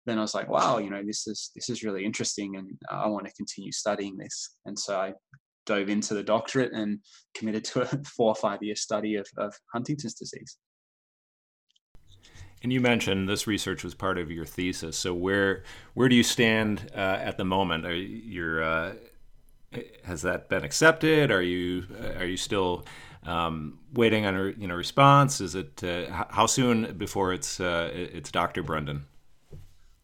then 0.06 0.18
I 0.18 0.22
was 0.22 0.34
like, 0.34 0.50
wow, 0.50 0.78
you 0.78 0.90
know, 0.90 1.04
this 1.06 1.28
is 1.28 1.52
this 1.56 1.70
is 1.70 1.84
really 1.84 2.06
interesting, 2.06 2.56
and 2.56 2.72
I 2.90 3.08
want 3.08 3.28
to 3.28 3.34
continue 3.34 3.72
studying 3.72 4.18
this. 4.18 4.56
And 4.66 4.78
so 4.80 4.98
I 4.98 5.14
dove 5.66 5.90
into 5.90 6.14
the 6.14 6.24
doctorate 6.24 6.74
and 6.74 7.00
committed 7.36 7.64
to 7.66 7.82
a 7.82 7.86
four 8.16 8.30
or 8.30 8.36
five 8.36 8.60
year 8.64 8.76
study 8.76 9.16
of, 9.16 9.28
of 9.38 9.54
Huntington's 9.74 10.16
disease. 10.16 10.58
And 12.62 12.74
you 12.74 12.82
mentioned 12.82 13.30
this 13.30 13.48
research 13.48 13.84
was 13.84 13.94
part 13.96 14.18
of 14.18 14.30
your 14.30 14.46
thesis. 14.46 14.98
So 14.98 15.14
where 15.14 15.64
where 15.94 16.10
do 16.10 16.16
you 16.16 16.24
stand 16.24 16.92
uh, 16.94 17.00
at 17.00 17.38
the 17.38 17.46
moment? 17.46 17.86
Are 17.86 17.96
you 17.96 18.62
uh, 18.62 18.94
has 20.04 20.22
that 20.24 20.50
been 20.50 20.64
accepted? 20.64 21.32
Are 21.32 21.42
you 21.42 21.86
are 22.18 22.26
you 22.26 22.38
still 22.38 22.86
um, 23.24 23.80
waiting 23.94 24.26
on 24.26 24.36
a 24.36 24.46
you 24.58 24.68
know 24.68 24.76
response? 24.76 25.40
Is 25.40 25.56
it 25.56 25.84
uh, 25.84 26.26
how 26.30 26.46
soon 26.46 26.98
before 26.98 27.34
it's 27.34 27.60
uh, 27.60 27.90
it's 27.94 28.32
Dr. 28.32 28.64
Brendan? 28.64 29.06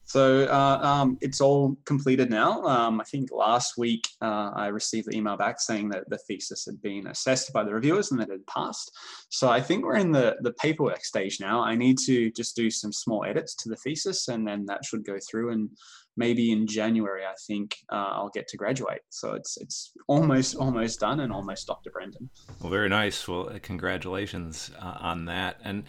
So 0.05 0.45
uh, 0.45 0.79
um, 0.83 1.17
it's 1.19 1.41
all 1.41 1.75
completed 1.85 2.29
now. 2.29 2.63
Um, 2.63 3.01
I 3.01 3.03
think 3.03 3.31
last 3.31 3.77
week 3.77 4.07
uh, 4.21 4.51
I 4.55 4.67
received 4.67 5.07
the 5.11 5.17
email 5.17 5.35
back 5.35 5.59
saying 5.59 5.89
that 5.89 6.09
the 6.09 6.19
thesis 6.19 6.65
had 6.65 6.81
been 6.81 7.07
assessed 7.07 7.51
by 7.51 7.63
the 7.63 7.73
reviewers 7.73 8.11
and 8.11 8.19
that 8.19 8.29
it 8.29 8.33
had 8.33 8.47
passed. 8.47 8.91
So 9.29 9.49
I 9.49 9.59
think 9.59 9.83
we're 9.83 9.95
in 9.95 10.11
the, 10.11 10.37
the 10.41 10.53
paperwork 10.53 11.03
stage 11.03 11.39
now. 11.39 11.61
I 11.61 11.75
need 11.75 11.97
to 12.05 12.31
just 12.31 12.55
do 12.55 12.69
some 12.69 12.93
small 12.93 13.25
edits 13.25 13.55
to 13.55 13.69
the 13.69 13.75
thesis 13.77 14.27
and 14.27 14.47
then 14.47 14.65
that 14.67 14.85
should 14.85 15.03
go 15.03 15.17
through. 15.27 15.51
And 15.51 15.69
maybe 16.17 16.51
in 16.51 16.67
January, 16.67 17.25
I 17.25 17.33
think 17.47 17.75
uh, 17.91 18.09
I'll 18.13 18.29
get 18.29 18.47
to 18.49 18.57
graduate. 18.57 19.01
So 19.09 19.33
it's 19.33 19.57
it's 19.57 19.91
almost 20.07 20.55
almost 20.55 20.99
done 20.99 21.19
and 21.21 21.31
almost 21.31 21.67
Dr. 21.67 21.91
Brendan. 21.91 22.29
Well, 22.61 22.71
very 22.71 22.89
nice. 22.89 23.27
Well, 23.27 23.51
congratulations 23.61 24.71
uh, 24.79 24.97
on 24.99 25.25
that. 25.25 25.59
And 25.63 25.83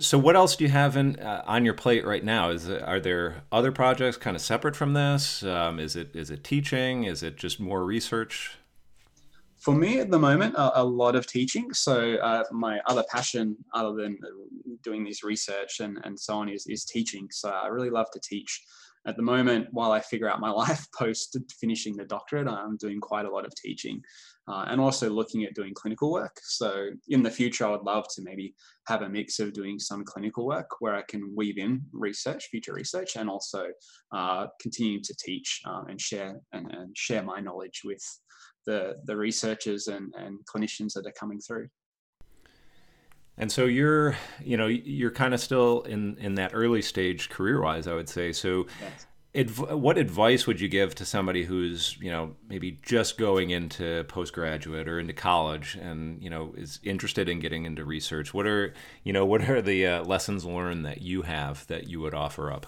so, 0.00 0.18
what 0.18 0.36
else 0.36 0.56
do 0.56 0.64
you 0.64 0.70
have 0.70 0.96
in 0.96 1.18
uh, 1.18 1.42
on 1.46 1.64
your 1.64 1.74
plate 1.74 2.04
right 2.04 2.22
now? 2.22 2.50
Is 2.50 2.68
are 2.68 3.00
there 3.00 3.42
other 3.50 3.72
projects 3.72 4.16
kind 4.16 4.36
of 4.36 4.42
separate 4.42 4.76
from 4.76 4.92
this? 4.92 5.42
Um, 5.42 5.80
is 5.80 5.96
it 5.96 6.14
is 6.14 6.30
it 6.30 6.44
teaching? 6.44 7.04
Is 7.04 7.22
it 7.22 7.36
just 7.36 7.58
more 7.58 7.84
research? 7.84 8.58
For 9.56 9.74
me, 9.74 9.98
at 9.98 10.10
the 10.10 10.18
moment, 10.18 10.54
a, 10.54 10.82
a 10.82 10.84
lot 10.84 11.16
of 11.16 11.26
teaching. 11.26 11.72
So, 11.72 12.16
uh, 12.16 12.44
my 12.52 12.80
other 12.86 13.02
passion, 13.10 13.56
other 13.74 13.94
than 13.94 14.18
doing 14.82 15.04
this 15.04 15.24
research 15.24 15.80
and, 15.80 15.98
and 16.04 16.18
so 16.18 16.36
on, 16.36 16.48
is 16.48 16.66
is 16.66 16.84
teaching. 16.84 17.28
So, 17.30 17.48
I 17.48 17.68
really 17.68 17.90
love 17.90 18.10
to 18.12 18.20
teach. 18.20 18.62
At 19.06 19.16
the 19.16 19.22
moment, 19.22 19.68
while 19.70 19.92
I 19.92 20.00
figure 20.00 20.28
out 20.28 20.40
my 20.40 20.50
life 20.64 20.86
post 20.96 21.36
finishing 21.60 21.96
the 21.96 22.04
doctorate, 22.04 22.48
I'm 22.48 22.76
doing 22.76 23.00
quite 23.00 23.26
a 23.26 23.30
lot 23.30 23.46
of 23.46 23.54
teaching 23.54 24.02
uh, 24.48 24.64
and 24.68 24.80
also 24.80 25.10
looking 25.10 25.44
at 25.44 25.54
doing 25.54 25.74
clinical 25.74 26.10
work. 26.10 26.38
So 26.42 26.90
in 27.08 27.22
the 27.22 27.30
future, 27.30 27.66
I 27.66 27.70
would 27.70 27.82
love 27.82 28.06
to 28.14 28.22
maybe 28.22 28.54
have 28.86 29.02
a 29.02 29.08
mix 29.08 29.38
of 29.38 29.52
doing 29.52 29.78
some 29.78 30.04
clinical 30.04 30.46
work 30.46 30.68
where 30.80 30.94
I 30.94 31.02
can 31.02 31.34
weave 31.36 31.58
in 31.58 31.82
research, 31.92 32.46
future 32.50 32.72
research, 32.72 33.16
and 33.16 33.28
also 33.28 33.66
uh, 34.12 34.46
continue 34.60 35.00
to 35.02 35.14
teach 35.18 35.60
um, 35.66 35.86
and 35.88 36.00
share 36.00 36.40
and, 36.52 36.70
and, 36.72 36.96
share 36.96 37.22
my 37.22 37.40
knowledge 37.40 37.82
with 37.84 38.02
the 38.66 38.96
the 39.04 39.16
researchers 39.16 39.88
and, 39.88 40.12
and 40.16 40.38
clinicians 40.46 40.94
that 40.94 41.06
are 41.06 41.12
coming 41.18 41.40
through. 41.40 41.68
And 43.38 43.52
so 43.52 43.66
you're, 43.66 44.16
you 44.44 44.56
know, 44.56 44.66
you're 44.66 45.12
kind 45.12 45.32
of 45.32 45.40
still 45.40 45.82
in 45.82 46.18
in 46.18 46.34
that 46.34 46.50
early 46.54 46.82
stage 46.82 47.30
career 47.30 47.60
wise, 47.62 47.86
I 47.86 47.94
would 47.94 48.08
say. 48.08 48.32
So, 48.32 48.66
yes. 48.80 49.06
adv- 49.34 49.78
what 49.80 49.96
advice 49.96 50.46
would 50.48 50.60
you 50.60 50.68
give 50.68 50.96
to 50.96 51.04
somebody 51.04 51.44
who's 51.44 51.96
you 52.00 52.10
know 52.10 52.34
maybe 52.48 52.78
just 52.82 53.16
going 53.16 53.50
into 53.50 54.04
postgraduate 54.08 54.88
or 54.88 54.98
into 54.98 55.12
college 55.12 55.76
and 55.80 56.20
you 56.20 56.28
know 56.28 56.52
is 56.56 56.80
interested 56.82 57.28
in 57.28 57.38
getting 57.38 57.64
into 57.64 57.84
research? 57.84 58.34
What 58.34 58.46
are 58.46 58.74
you 59.04 59.12
know 59.12 59.24
what 59.24 59.48
are 59.48 59.62
the 59.62 59.86
uh, 59.86 60.04
lessons 60.04 60.44
learned 60.44 60.84
that 60.84 61.00
you 61.02 61.22
have 61.22 61.64
that 61.68 61.88
you 61.88 62.00
would 62.00 62.14
offer 62.14 62.52
up? 62.52 62.66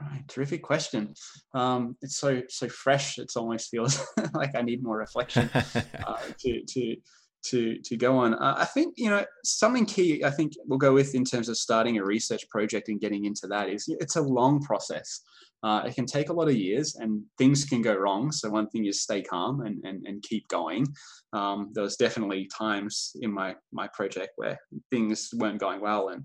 All 0.00 0.08
right 0.08 0.26
terrific 0.28 0.62
question. 0.62 1.14
Um, 1.52 1.96
it's 2.00 2.16
so 2.16 2.42
so 2.48 2.68
fresh 2.68 3.18
it 3.18 3.32
almost 3.34 3.70
feels 3.70 4.06
like 4.34 4.54
i 4.54 4.62
need 4.62 4.82
more 4.82 4.98
reflection 4.98 5.50
uh, 5.54 6.16
to 6.38 6.62
to 6.62 6.96
to 7.44 7.78
to 7.78 7.96
go 7.96 8.18
on. 8.18 8.34
Uh, 8.34 8.54
I 8.58 8.64
think 8.64 8.94
you 8.96 9.10
know 9.10 9.24
something 9.44 9.86
key. 9.86 10.24
I 10.24 10.30
think 10.30 10.52
we'll 10.66 10.78
go 10.78 10.92
with 10.92 11.14
in 11.14 11.24
terms 11.24 11.48
of 11.48 11.56
starting 11.56 11.98
a 11.98 12.04
research 12.04 12.48
project 12.48 12.88
and 12.88 13.00
getting 13.00 13.24
into 13.24 13.46
that 13.48 13.68
is 13.68 13.86
it's 13.88 14.16
a 14.16 14.22
long 14.22 14.60
process. 14.60 15.20
Uh, 15.64 15.84
it 15.86 15.94
can 15.94 16.06
take 16.06 16.28
a 16.28 16.32
lot 16.32 16.48
of 16.48 16.56
years, 16.56 16.96
and 16.96 17.22
things 17.38 17.64
can 17.64 17.82
go 17.82 17.94
wrong. 17.94 18.32
So 18.32 18.50
one 18.50 18.68
thing 18.68 18.86
is 18.86 19.02
stay 19.02 19.22
calm 19.22 19.60
and 19.60 19.82
and, 19.84 20.06
and 20.06 20.22
keep 20.22 20.46
going. 20.48 20.86
Um, 21.32 21.70
there 21.72 21.84
was 21.84 21.96
definitely 21.96 22.48
times 22.56 23.12
in 23.20 23.32
my 23.32 23.54
my 23.72 23.88
project 23.88 24.30
where 24.36 24.58
things 24.90 25.30
weren't 25.34 25.60
going 25.60 25.80
well 25.80 26.08
and 26.08 26.24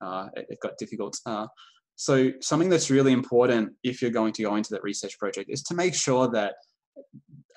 uh, 0.00 0.28
it, 0.36 0.46
it, 0.50 0.60
got 0.60 0.78
difficult. 0.78 1.18
Uh, 1.26 1.46
so 1.96 2.30
something 2.40 2.68
that's 2.68 2.90
really 2.90 3.12
important 3.12 3.72
if 3.82 4.02
you're 4.02 4.10
going 4.10 4.32
to 4.34 4.42
go 4.42 4.56
into 4.56 4.70
that 4.70 4.82
research 4.82 5.18
project 5.18 5.50
is 5.50 5.62
to 5.64 5.74
make 5.74 5.94
sure 5.94 6.28
that 6.30 6.54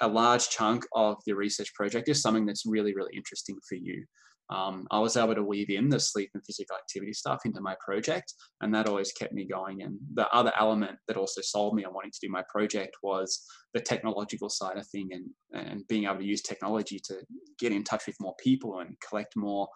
a 0.02 0.08
large 0.08 0.50
chunk 0.50 0.86
of 0.94 1.18
the 1.26 1.34
research 1.34 1.74
project 1.74 2.10
is 2.10 2.22
something 2.22 2.46
that's 2.46 2.66
really, 2.66 2.94
really 2.94 3.16
interesting 3.16 3.58
for 3.68 3.76
you. 3.76 4.06
Um, 4.52 4.88
I 4.90 4.98
was 5.00 5.16
able 5.16 5.36
to 5.36 5.44
weave 5.44 5.70
in 5.70 5.90
the 5.90 6.00
sleep 6.00 6.32
and 6.34 6.44
physical 6.44 6.76
activity 6.76 7.14
stuff 7.14 7.42
into 7.46 7.62
my 7.62 7.76
project, 7.86 8.34
and 8.62 8.74
that 8.74 8.88
always 8.88 9.12
kept 9.12 9.32
me 9.32 9.46
going. 9.46 9.84
And 9.84 10.00
the 10.16 10.28
other 10.30 10.52
element 10.60 10.98
that 11.08 11.18
also 11.18 11.42
sold 11.42 11.76
me 11.76 11.86
on 11.86 11.94
wanting 11.94 12.12
to 12.12 12.20
do 12.28 12.32
my 12.32 12.44
project 12.50 12.98
was 13.04 13.46
the 13.76 13.80
technological 13.80 14.50
side 14.50 14.78
of 14.78 14.88
thing 14.88 15.10
and, 15.12 15.26
and 15.54 15.88
being 15.88 16.06
able 16.06 16.18
to 16.18 16.26
use 16.26 16.42
technology 16.42 17.00
to 17.06 17.20
get 17.60 17.72
in 17.72 17.84
touch 17.84 18.08
with 18.08 18.16
more 18.20 18.36
people 18.40 18.80
and 18.80 18.96
collect 19.08 19.36
more 19.36 19.68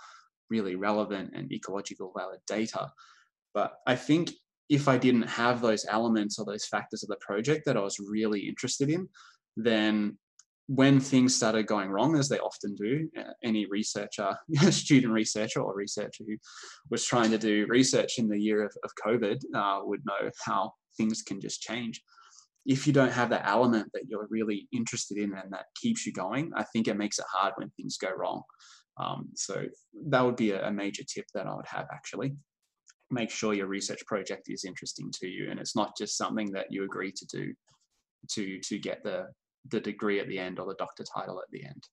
really 0.49 0.75
relevant 0.75 1.31
and 1.35 1.51
ecological 1.51 2.11
valid 2.17 2.39
data. 2.47 2.91
But 3.53 3.73
I 3.85 3.95
think 3.95 4.31
if 4.69 4.87
I 4.87 4.97
didn't 4.97 5.23
have 5.23 5.61
those 5.61 5.85
elements 5.87 6.39
or 6.39 6.45
those 6.45 6.65
factors 6.65 7.03
of 7.03 7.09
the 7.09 7.17
project 7.21 7.63
that 7.65 7.77
I 7.77 7.81
was 7.81 7.99
really 7.99 8.41
interested 8.47 8.89
in, 8.89 9.07
then 9.55 10.17
when 10.67 10.99
things 10.99 11.35
started 11.35 11.67
going 11.67 11.89
wrong, 11.89 12.17
as 12.17 12.29
they 12.29 12.39
often 12.39 12.73
do, 12.75 13.09
uh, 13.17 13.33
any 13.43 13.65
researcher, 13.65 14.35
student 14.69 15.13
researcher 15.13 15.61
or 15.61 15.75
researcher 15.75 16.23
who 16.25 16.37
was 16.89 17.05
trying 17.05 17.31
to 17.31 17.37
do 17.37 17.65
research 17.69 18.17
in 18.17 18.29
the 18.29 18.39
year 18.39 18.63
of, 18.63 18.73
of 18.83 18.91
COVID 19.05 19.41
uh, 19.53 19.81
would 19.83 20.05
know 20.05 20.29
how 20.45 20.73
things 20.97 21.21
can 21.21 21.41
just 21.41 21.61
change. 21.61 22.01
If 22.65 22.87
you 22.87 22.93
don't 22.93 23.11
have 23.11 23.29
that 23.31 23.45
element 23.45 23.89
that 23.93 24.05
you're 24.07 24.27
really 24.29 24.69
interested 24.71 25.17
in 25.17 25.33
and 25.33 25.51
that 25.51 25.65
keeps 25.75 26.05
you 26.05 26.13
going, 26.13 26.51
I 26.55 26.63
think 26.63 26.87
it 26.87 26.97
makes 26.97 27.19
it 27.19 27.25
hard 27.29 27.53
when 27.57 27.69
things 27.71 27.97
go 27.97 28.11
wrong. 28.11 28.43
Um, 28.97 29.29
so 29.35 29.65
that 30.07 30.21
would 30.21 30.37
be 30.37 30.51
a, 30.51 30.67
a 30.67 30.71
major 30.71 31.03
tip 31.03 31.25
that 31.33 31.45
I 31.45 31.55
would 31.55 31.67
have 31.67 31.87
actually. 31.91 32.35
Make 33.11 33.31
sure 33.31 33.53
your 33.53 33.67
research 33.67 34.05
project 34.05 34.47
is 34.47 34.63
interesting 34.63 35.11
to 35.19 35.27
you 35.27 35.51
and 35.51 35.59
it's 35.59 35.75
not 35.75 35.97
just 35.97 36.17
something 36.17 36.51
that 36.53 36.67
you 36.69 36.85
agree 36.85 37.11
to 37.11 37.25
do 37.25 37.53
to 38.31 38.59
to 38.59 38.79
get 38.79 39.03
the 39.03 39.27
the 39.69 39.79
degree 39.79 40.19
at 40.19 40.27
the 40.27 40.39
end 40.39 40.59
or 40.59 40.67
the 40.67 40.75
doctor 40.75 41.03
title 41.03 41.39
at 41.39 41.49
the 41.51 41.65
end. 41.65 41.87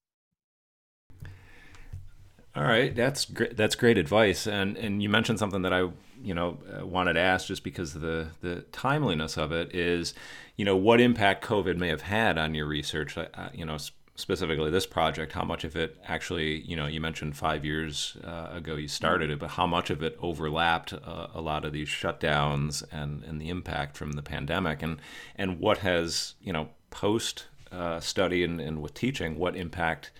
All 2.53 2.63
right, 2.63 2.93
that's 2.93 3.25
great. 3.25 3.55
That's 3.55 3.75
great 3.75 3.97
advice, 3.97 4.45
and 4.45 4.75
and 4.75 5.01
you 5.01 5.07
mentioned 5.07 5.39
something 5.39 5.61
that 5.61 5.71
I, 5.71 5.87
you 6.21 6.33
know, 6.33 6.57
uh, 6.77 6.85
wanted 6.85 7.13
to 7.13 7.21
ask 7.21 7.47
just 7.47 7.63
because 7.63 7.95
of 7.95 8.01
the 8.01 8.27
the 8.41 8.65
timeliness 8.73 9.37
of 9.37 9.53
it 9.53 9.73
is, 9.73 10.13
you 10.57 10.65
know, 10.65 10.75
what 10.75 10.99
impact 10.99 11.45
COVID 11.45 11.77
may 11.77 11.87
have 11.87 12.01
had 12.01 12.37
on 12.37 12.53
your 12.53 12.65
research. 12.65 13.17
Uh, 13.17 13.27
you 13.53 13.63
know, 13.63 13.77
specifically 14.15 14.69
this 14.69 14.85
project, 14.85 15.31
how 15.31 15.45
much 15.45 15.63
of 15.63 15.77
it 15.77 15.97
actually, 16.05 16.59
you 16.61 16.75
know, 16.75 16.87
you 16.87 16.99
mentioned 16.99 17.37
five 17.37 17.63
years 17.63 18.17
uh, 18.25 18.49
ago 18.51 18.75
you 18.75 18.89
started 18.89 19.29
it, 19.29 19.39
but 19.39 19.51
how 19.51 19.65
much 19.65 19.89
of 19.89 20.03
it 20.03 20.17
overlapped 20.21 20.91
uh, 20.91 21.27
a 21.33 21.39
lot 21.39 21.63
of 21.63 21.71
these 21.71 21.87
shutdowns 21.87 22.83
and 22.91 23.23
and 23.23 23.39
the 23.39 23.47
impact 23.47 23.95
from 23.95 24.11
the 24.11 24.21
pandemic, 24.21 24.83
and 24.83 24.97
and 25.37 25.57
what 25.61 25.77
has 25.77 26.35
you 26.41 26.51
know 26.51 26.67
post 26.89 27.45
uh, 27.71 27.99
study 27.99 28.43
and, 28.43 28.59
and 28.59 28.81
with 28.81 28.93
teaching, 28.93 29.37
what 29.37 29.55
impact, 29.55 30.11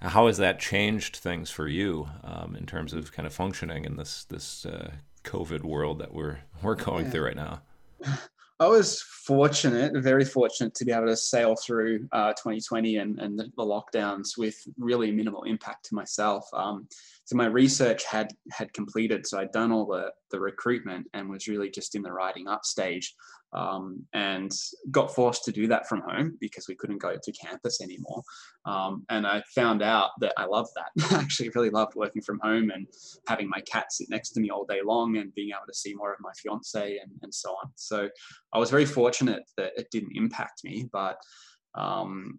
how 0.00 0.26
has 0.26 0.36
that 0.38 0.60
changed 0.60 1.16
things 1.16 1.50
for 1.50 1.68
you 1.68 2.08
um, 2.22 2.54
in 2.56 2.66
terms 2.66 2.92
of 2.92 3.12
kind 3.12 3.26
of 3.26 3.32
functioning 3.32 3.84
in 3.84 3.96
this 3.96 4.24
this 4.24 4.64
uh, 4.66 4.92
COVID 5.24 5.62
world 5.62 5.98
that 5.98 6.12
we're 6.12 6.38
we're 6.62 6.74
going 6.74 7.06
yeah. 7.06 7.10
through 7.10 7.24
right 7.24 7.36
now? 7.36 7.60
I 8.60 8.66
was 8.66 9.00
fortunate, 9.02 9.92
very 10.02 10.24
fortunate 10.24 10.74
to 10.74 10.84
be 10.84 10.90
able 10.90 11.06
to 11.06 11.16
sail 11.16 11.54
through 11.54 12.08
uh, 12.10 12.32
2020 12.32 12.96
and, 12.96 13.18
and 13.20 13.38
the, 13.38 13.44
the, 13.56 13.62
lockdowns 13.62 14.36
with 14.36 14.56
really 14.78 15.12
minimal 15.12 15.44
impact 15.44 15.86
to 15.86 15.94
myself. 15.94 16.48
Um, 16.52 16.88
so 17.28 17.36
my 17.36 17.44
research 17.44 18.04
had 18.06 18.32
had 18.52 18.72
completed, 18.72 19.26
so 19.26 19.38
I'd 19.38 19.52
done 19.52 19.70
all 19.70 19.84
the 19.84 20.12
the 20.30 20.40
recruitment 20.40 21.06
and 21.12 21.28
was 21.28 21.46
really 21.46 21.68
just 21.68 21.94
in 21.94 22.00
the 22.00 22.10
writing 22.10 22.48
up 22.48 22.64
stage 22.64 23.14
um, 23.52 24.02
and 24.14 24.50
got 24.90 25.14
forced 25.14 25.44
to 25.44 25.52
do 25.52 25.66
that 25.66 25.86
from 25.86 26.00
home 26.08 26.38
because 26.40 26.68
we 26.68 26.74
couldn't 26.74 27.02
go 27.02 27.16
to 27.22 27.32
campus 27.32 27.82
anymore. 27.82 28.22
Um, 28.64 29.04
and 29.10 29.26
I 29.26 29.42
found 29.54 29.82
out 29.82 30.12
that 30.20 30.32
I 30.38 30.46
loved 30.46 30.70
that. 30.76 31.12
I 31.12 31.20
actually 31.20 31.50
really 31.50 31.68
loved 31.68 31.96
working 31.96 32.22
from 32.22 32.40
home 32.42 32.70
and 32.70 32.86
having 33.26 33.50
my 33.50 33.60
cat 33.60 33.92
sit 33.92 34.08
next 34.08 34.30
to 34.30 34.40
me 34.40 34.48
all 34.48 34.64
day 34.64 34.80
long 34.82 35.18
and 35.18 35.34
being 35.34 35.50
able 35.50 35.66
to 35.68 35.78
see 35.78 35.92
more 35.94 36.14
of 36.14 36.20
my 36.20 36.32
fiance 36.42 36.96
and, 36.96 37.12
and 37.20 37.34
so 37.34 37.50
on. 37.50 37.70
So 37.74 38.08
I 38.54 38.58
was 38.58 38.70
very 38.70 38.86
fortunate 38.86 39.42
that 39.58 39.72
it 39.76 39.90
didn't 39.90 40.12
impact 40.16 40.64
me, 40.64 40.88
but 40.90 41.18
um, 41.74 42.38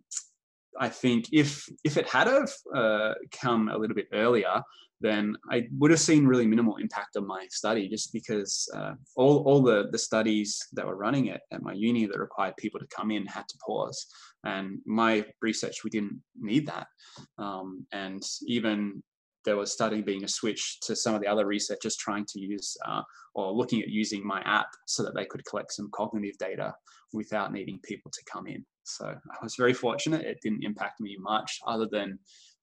I 0.79 0.89
think 0.89 1.25
if 1.31 1.67
if 1.83 1.97
it 1.97 2.07
had 2.07 2.27
have 2.27 2.51
uh, 2.75 3.13
come 3.31 3.69
a 3.69 3.77
little 3.77 3.95
bit 3.95 4.07
earlier, 4.13 4.61
then 5.01 5.35
I 5.49 5.67
would 5.77 5.91
have 5.91 5.99
seen 5.99 6.25
really 6.25 6.45
minimal 6.45 6.75
impact 6.77 7.15
on 7.15 7.25
my 7.25 7.45
study 7.49 7.87
just 7.87 8.11
because 8.11 8.69
uh, 8.75 8.93
all, 9.15 9.43
all 9.43 9.61
the, 9.61 9.87
the 9.91 9.97
studies 9.97 10.67
that 10.73 10.85
were 10.85 10.97
running 10.97 11.29
at, 11.29 11.41
at 11.51 11.61
my 11.61 11.73
uni 11.73 12.05
that 12.05 12.19
required 12.19 12.57
people 12.57 12.79
to 12.79 12.87
come 12.87 13.11
in 13.11 13.25
had 13.25 13.47
to 13.47 13.57
pause. 13.65 14.07
And 14.43 14.79
my 14.85 15.25
research, 15.41 15.83
we 15.83 15.89
didn't 15.89 16.21
need 16.37 16.67
that. 16.67 16.87
Um, 17.37 17.85
and 17.93 18.21
even 18.45 19.01
there 19.45 19.57
was 19.57 19.71
starting 19.71 20.03
being 20.03 20.23
a 20.23 20.27
switch 20.27 20.79
to 20.81 20.95
some 20.95 21.15
of 21.15 21.21
the 21.21 21.27
other 21.27 21.45
researchers 21.45 21.95
trying 21.95 22.25
to 22.25 22.39
use 22.39 22.75
uh, 22.85 23.01
or 23.33 23.51
looking 23.51 23.81
at 23.81 23.89
using 23.89 24.25
my 24.25 24.41
app 24.41 24.67
so 24.85 25.03
that 25.03 25.15
they 25.15 25.25
could 25.25 25.45
collect 25.45 25.71
some 25.71 25.89
cognitive 25.91 26.37
data 26.37 26.73
without 27.13 27.51
needing 27.51 27.79
people 27.83 28.11
to 28.11 28.21
come 28.31 28.47
in. 28.47 28.65
So 28.83 29.05
I 29.05 29.43
was 29.43 29.55
very 29.55 29.73
fortunate. 29.73 30.25
It 30.25 30.39
didn't 30.41 30.63
impact 30.63 30.99
me 30.99 31.15
much 31.19 31.59
other 31.65 31.87
than 31.91 32.19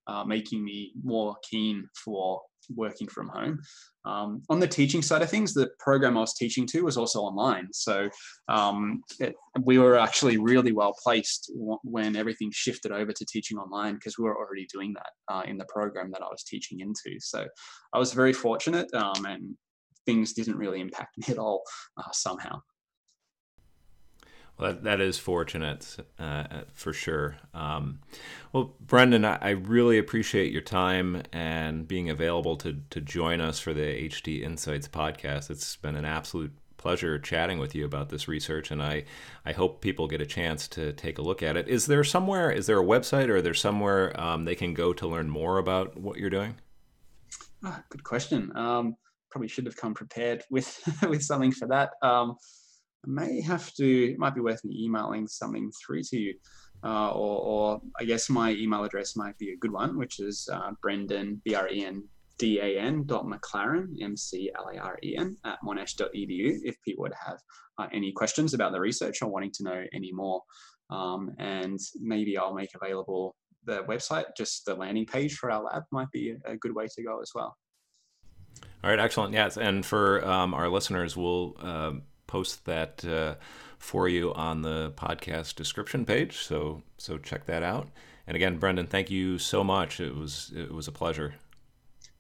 uh, 0.07 0.25
making 0.25 0.65
me 0.65 0.93
more 1.03 1.37
keen 1.49 1.89
for 2.05 2.41
working 2.75 3.07
from 3.07 3.29
home. 3.29 3.61
Um, 4.05 4.43
on 4.49 4.61
the 4.61 4.69
teaching 4.69 5.03
side 5.03 5.23
of 5.23 5.31
things, 5.31 5.53
the 5.53 5.71
program 5.79 6.17
I 6.17 6.21
was 6.21 6.35
teaching 6.35 6.67
to 6.69 6.83
was 6.83 6.97
also 6.97 7.21
online. 7.21 7.69
So 7.73 8.09
um, 8.49 9.03
it, 9.21 9.35
we 9.63 9.79
were 9.79 9.99
actually 9.99 10.37
really 10.37 10.73
well 10.73 10.95
placed 11.03 11.51
w- 11.55 11.79
when 11.83 12.17
everything 12.17 12.51
shifted 12.53 12.93
over 12.93 13.13
to 13.13 13.27
teaching 13.27 13.59
online 13.59 13.95
because 13.95 14.19
we 14.19 14.25
were 14.25 14.37
already 14.37 14.67
doing 14.73 14.95
that 14.95 15.11
uh, 15.33 15.43
in 15.47 15.59
the 15.59 15.67
program 15.69 16.11
that 16.13 16.23
I 16.23 16.27
was 16.27 16.45
teaching 16.45 16.81
into. 16.81 17.19
So 17.21 17.47
I 17.93 17.99
was 17.99 18.13
very 18.13 18.33
fortunate 18.33 18.93
um, 18.95 19.27
and 19.27 19.57
things 20.07 20.33
didn't 20.33 20.57
really 20.57 20.81
impact 20.81 21.17
me 21.19 21.25
at 21.29 21.39
all 21.39 21.63
uh, 21.97 22.11
somehow. 22.13 22.61
Well, 24.59 24.73
that, 24.73 24.85
that 24.85 25.01
is 25.01 25.19
fortunate 25.19 25.97
uh, 26.19 26.63
for 26.73 26.93
sure. 26.93 27.37
Um, 27.53 28.01
well, 28.53 28.75
Brendan, 28.81 29.25
I, 29.25 29.39
I, 29.41 29.51
really 29.51 29.99
appreciate 29.99 30.51
your 30.51 30.63
time 30.63 31.23
and 31.31 31.87
being 31.87 32.09
available 32.09 32.57
to, 32.59 32.79
to 32.89 33.01
join 33.03 33.43
us 33.43 33.59
for 33.59 33.75
the 33.75 34.09
HD 34.09 34.43
Insights 34.43 34.89
podcast. 34.89 35.51
It's 35.51 35.77
been 35.77 35.95
an 35.95 36.07
absolute 36.07 36.53
pleasure 36.79 37.19
chatting 37.19 37.59
with 37.59 37.75
you 37.75 37.85
about 37.85 38.09
this 38.09 38.29
research, 38.29 38.71
and 38.71 38.83
I, 38.83 39.05
I 39.45 39.53
hope 39.53 39.83
people 39.83 40.09
get 40.09 40.23
a 40.23 40.27
chance 40.27 40.69
to 40.69 40.95
take 40.95 41.19
a 41.19 41.23
look 41.23 41.43
at 41.43 41.57
it. 41.59 41.69
Is 41.69 41.85
there 41.85 42.05
somewhere, 42.05 42.51
is 42.51 42.67
there 42.67 42.81
a 42.81 42.85
website 42.85 43.29
or 43.29 43.37
is 43.37 43.43
there 43.43 43.55
somewhere 43.55 44.19
um, 44.19 44.47
they 44.47 44.55
can 44.55 44.73
go 44.73 44.95
to 44.95 45.07
learn 45.07 45.29
more 45.29 45.59
about 45.59 45.99
what 45.99 46.17
you're 46.17 46.31
doing? 46.31 46.55
Oh, 47.63 47.79
good 47.91 48.05
question. 48.05 48.57
Um, 48.57 48.97
probably 49.31 49.49
should 49.49 49.67
have 49.67 49.77
come 49.77 49.93
prepared 49.93 50.45
with, 50.51 50.81
with 51.09 51.23
something 51.23 51.53
for 51.53 51.69
that. 51.69 51.91
I 53.07 53.11
may 53.11 53.41
have 53.41 53.73
to, 53.75 54.13
it 54.13 54.19
might 54.19 54.35
be 54.35 54.41
worth 54.41 54.65
me 54.65 54.85
emailing 54.85 55.27
something 55.29 55.71
through 55.73 56.03
to 56.05 56.19
you. 56.19 56.35
Uh, 56.85 57.11
or, 57.11 57.41
or, 57.41 57.81
I 57.99 58.05
guess 58.05 58.29
my 58.29 58.51
email 58.53 58.85
address 58.85 59.17
might 59.17 59.37
be 59.39 59.53
a 59.53 59.57
good 59.57 59.73
one, 59.73 59.97
which 59.99 60.21
is 60.21 60.49
uh, 60.53 60.73
Brendan, 60.83 61.41
B 61.45 61.55
R 61.55 61.69
E 61.69 61.85
N 61.85 62.05
D 62.39 62.61
A 62.61 62.79
N 62.79 63.05
dot 63.07 63.25
McLaren, 63.25 63.87
M 64.01 64.17
C 64.17 64.51
L 64.57 64.69
A 64.69 64.79
R 64.79 64.99
E 65.03 65.17
N, 65.17 65.37
at 65.45 65.59
monash.edu 65.65 66.59
if 66.63 66.77
people 66.83 67.03
would 67.03 67.15
have 67.25 67.39
uh, 67.79 67.87
any 67.93 68.13
questions 68.13 68.53
about 68.53 68.73
the 68.73 68.81
research 68.81 69.23
or 69.23 69.31
wanting 69.31 69.53
to 69.53 69.65
know 69.65 69.85
any 69.95 70.13
more. 70.13 70.43
Um, 70.91 71.35
and 71.39 71.81
maybe 72.01 72.37
I'll 72.37 72.55
make 72.55 72.71
available 72.75 73.35
the 73.65 73.83
website, 73.85 74.27
just 74.37 74.65
the 74.65 74.75
landing 74.75 75.07
page 75.07 75.35
for 75.35 75.51
our 75.51 75.63
lab 75.63 75.83
might 75.91 76.11
be 76.13 76.37
a 76.45 76.57
good 76.57 76.75
way 76.75 76.87
to 76.95 77.03
go 77.03 77.21
as 77.21 77.33
well. 77.35 77.57
All 78.85 78.91
right, 78.91 78.99
excellent. 79.01 79.33
Yes, 79.33 79.57
and 79.57 79.85
for 79.85 80.25
um, 80.25 80.55
our 80.55 80.69
listeners, 80.69 81.17
we'll 81.17 81.57
uh, 81.59 81.93
post 82.27 82.65
that 82.65 83.05
uh, 83.05 83.35
for 83.79 84.09
you 84.09 84.33
on 84.35 84.63
the 84.63 84.93
podcast 84.97 85.55
description 85.55 86.05
page. 86.05 86.39
So 86.39 86.83
so 86.99 87.19
check 87.19 87.47
that 87.47 87.63
out. 87.63 87.89
And 88.27 88.37
again, 88.37 88.59
Brendan, 88.59 88.87
thank 88.87 89.11
you 89.11 89.39
so 89.39 89.63
much. 89.63 90.01
It 90.01 90.15
was 90.15 90.53
it 90.55 90.73
was 90.73 90.89
a 90.89 90.93
pleasure. 90.93 91.35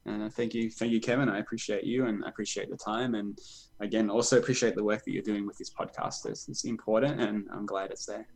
Uh, 0.08 0.28
thank 0.28 0.54
you, 0.54 0.70
thank 0.70 0.92
you, 0.92 1.00
Kevin. 1.00 1.28
I 1.28 1.38
appreciate 1.38 1.82
you 1.82 2.06
and 2.06 2.24
I 2.24 2.28
appreciate 2.28 2.70
the 2.70 2.76
time. 2.76 3.16
And 3.16 3.36
again, 3.80 4.08
also 4.08 4.38
appreciate 4.38 4.76
the 4.76 4.84
work 4.84 5.04
that 5.04 5.10
you're 5.10 5.22
doing 5.22 5.46
with 5.46 5.58
this 5.58 5.70
podcast. 5.70 6.26
It's, 6.26 6.48
it's 6.48 6.64
important, 6.64 7.20
and 7.20 7.48
I'm 7.52 7.66
glad 7.66 7.90
it's 7.90 8.06
there. 8.06 8.26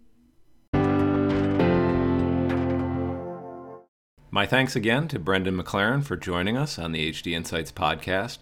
My 4.32 4.46
thanks 4.46 4.76
again 4.76 5.08
to 5.08 5.18
Brendan 5.18 5.56
McLaren 5.56 6.04
for 6.04 6.16
joining 6.16 6.56
us 6.56 6.78
on 6.78 6.92
the 6.92 7.10
HD 7.10 7.32
Insights 7.32 7.72
podcast, 7.72 8.38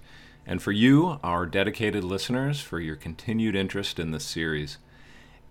and 0.49 0.61
for 0.62 0.72
you, 0.72 1.20
our 1.22 1.44
dedicated 1.44 2.03
listeners, 2.03 2.59
for 2.59 2.80
your 2.80 2.96
continued 2.96 3.55
interest 3.55 3.99
in 3.99 4.12
this 4.12 4.24
series. 4.24 4.78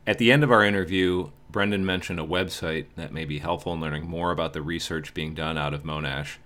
At 0.07 0.17
the 0.17 0.31
end 0.31 0.43
of 0.43 0.51
our 0.51 0.63
interview, 0.63 1.29
Brendan 1.51 1.85
mentioned 1.85 2.19
a 2.19 2.25
website 2.25 2.87
that 2.95 3.13
may 3.13 3.23
be 3.23 3.37
helpful 3.37 3.73
in 3.73 3.79
learning 3.79 4.09
more 4.09 4.31
about 4.31 4.53
the 4.53 4.61
research 4.63 5.13
being 5.13 5.35
done 5.35 5.55
out 5.55 5.75
of 5.75 5.83
Monash. 5.83 6.37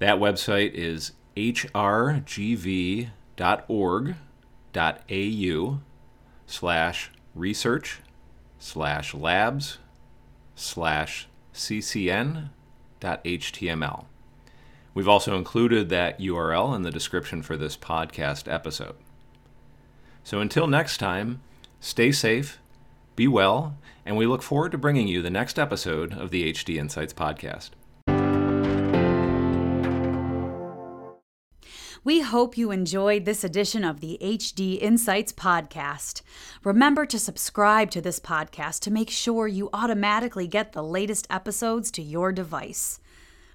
That 0.00 0.18
website 0.18 0.72
is 0.72 1.12
hrgv.org.au 1.36 2.18
slash 6.46 7.10
research 7.34 8.00
slash 8.58 9.14
labs 9.14 9.78
slash 10.56 11.28
ccn.html. 11.54 12.48
We've 14.98 15.06
also 15.06 15.36
included 15.36 15.90
that 15.90 16.18
URL 16.18 16.74
in 16.74 16.82
the 16.82 16.90
description 16.90 17.40
for 17.40 17.56
this 17.56 17.76
podcast 17.76 18.52
episode. 18.52 18.96
So 20.24 20.40
until 20.40 20.66
next 20.66 20.96
time, 20.96 21.40
stay 21.78 22.10
safe, 22.10 22.58
be 23.14 23.28
well, 23.28 23.76
and 24.04 24.16
we 24.16 24.26
look 24.26 24.42
forward 24.42 24.72
to 24.72 24.76
bringing 24.78 25.06
you 25.06 25.22
the 25.22 25.30
next 25.30 25.56
episode 25.56 26.14
of 26.14 26.30
the 26.30 26.52
HD 26.52 26.78
Insights 26.78 27.14
podcast. 27.14 27.70
We 32.02 32.22
hope 32.22 32.58
you 32.58 32.72
enjoyed 32.72 33.24
this 33.24 33.44
edition 33.44 33.84
of 33.84 34.00
the 34.00 34.18
HD 34.20 34.82
Insights 34.82 35.32
podcast. 35.32 36.22
Remember 36.64 37.06
to 37.06 37.20
subscribe 37.20 37.92
to 37.92 38.00
this 38.00 38.18
podcast 38.18 38.80
to 38.80 38.90
make 38.90 39.10
sure 39.10 39.46
you 39.46 39.70
automatically 39.72 40.48
get 40.48 40.72
the 40.72 40.82
latest 40.82 41.28
episodes 41.30 41.92
to 41.92 42.02
your 42.02 42.32
device. 42.32 42.98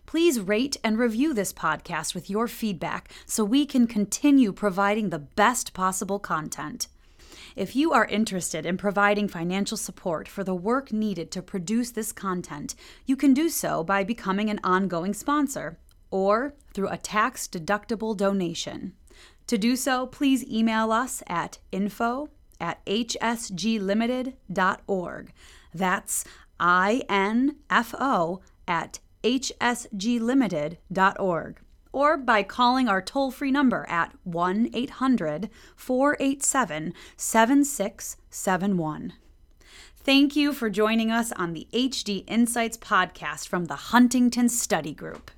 Please 0.05 0.39
rate 0.39 0.77
and 0.83 0.97
review 0.97 1.33
this 1.33 1.53
podcast 1.53 2.13
with 2.13 2.29
your 2.29 2.47
feedback 2.47 3.09
so 3.25 3.43
we 3.43 3.65
can 3.65 3.87
continue 3.87 4.51
providing 4.51 5.09
the 5.09 5.19
best 5.19 5.73
possible 5.73 6.19
content. 6.19 6.87
If 7.55 7.75
you 7.75 7.93
are 7.93 8.05
interested 8.05 8.65
in 8.65 8.77
providing 8.77 9.27
financial 9.27 9.77
support 9.77 10.27
for 10.27 10.43
the 10.43 10.55
work 10.55 10.91
needed 10.91 11.31
to 11.31 11.41
produce 11.41 11.91
this 11.91 12.11
content, 12.11 12.75
you 13.05 13.15
can 13.15 13.33
do 13.33 13.49
so 13.49 13.83
by 13.83 14.03
becoming 14.03 14.49
an 14.49 14.59
ongoing 14.63 15.13
sponsor 15.13 15.77
or 16.09 16.55
through 16.73 16.89
a 16.89 16.97
tax 16.97 17.47
deductible 17.47 18.17
donation. 18.17 18.93
To 19.47 19.57
do 19.57 19.75
so, 19.75 20.07
please 20.07 20.49
email 20.49 20.91
us 20.91 21.21
at 21.27 21.59
info 21.71 22.29
at 22.59 22.83
hsglimited.org. 22.85 25.33
That's 25.73 26.25
I 26.59 27.03
N 27.09 27.55
F 27.69 27.95
O 27.99 28.41
at 28.67 28.99
hsglimited.org. 29.23 31.59
Or 31.91 32.17
by 32.17 32.43
calling 32.43 32.87
our 32.87 33.01
toll 33.01 33.31
free 33.31 33.51
number 33.51 33.85
at 33.87 34.13
1 34.23 34.69
800 34.73 35.49
487 35.75 36.93
7671. 37.15 39.13
Thank 40.05 40.35
you 40.35 40.51
for 40.51 40.69
joining 40.69 41.11
us 41.11 41.31
on 41.31 41.53
the 41.53 41.65
HD 41.71 42.25
Insights 42.27 42.77
podcast 42.77 43.47
from 43.47 43.65
the 43.65 43.75
Huntington 43.75 44.49
Study 44.49 44.93
Group. 44.93 45.31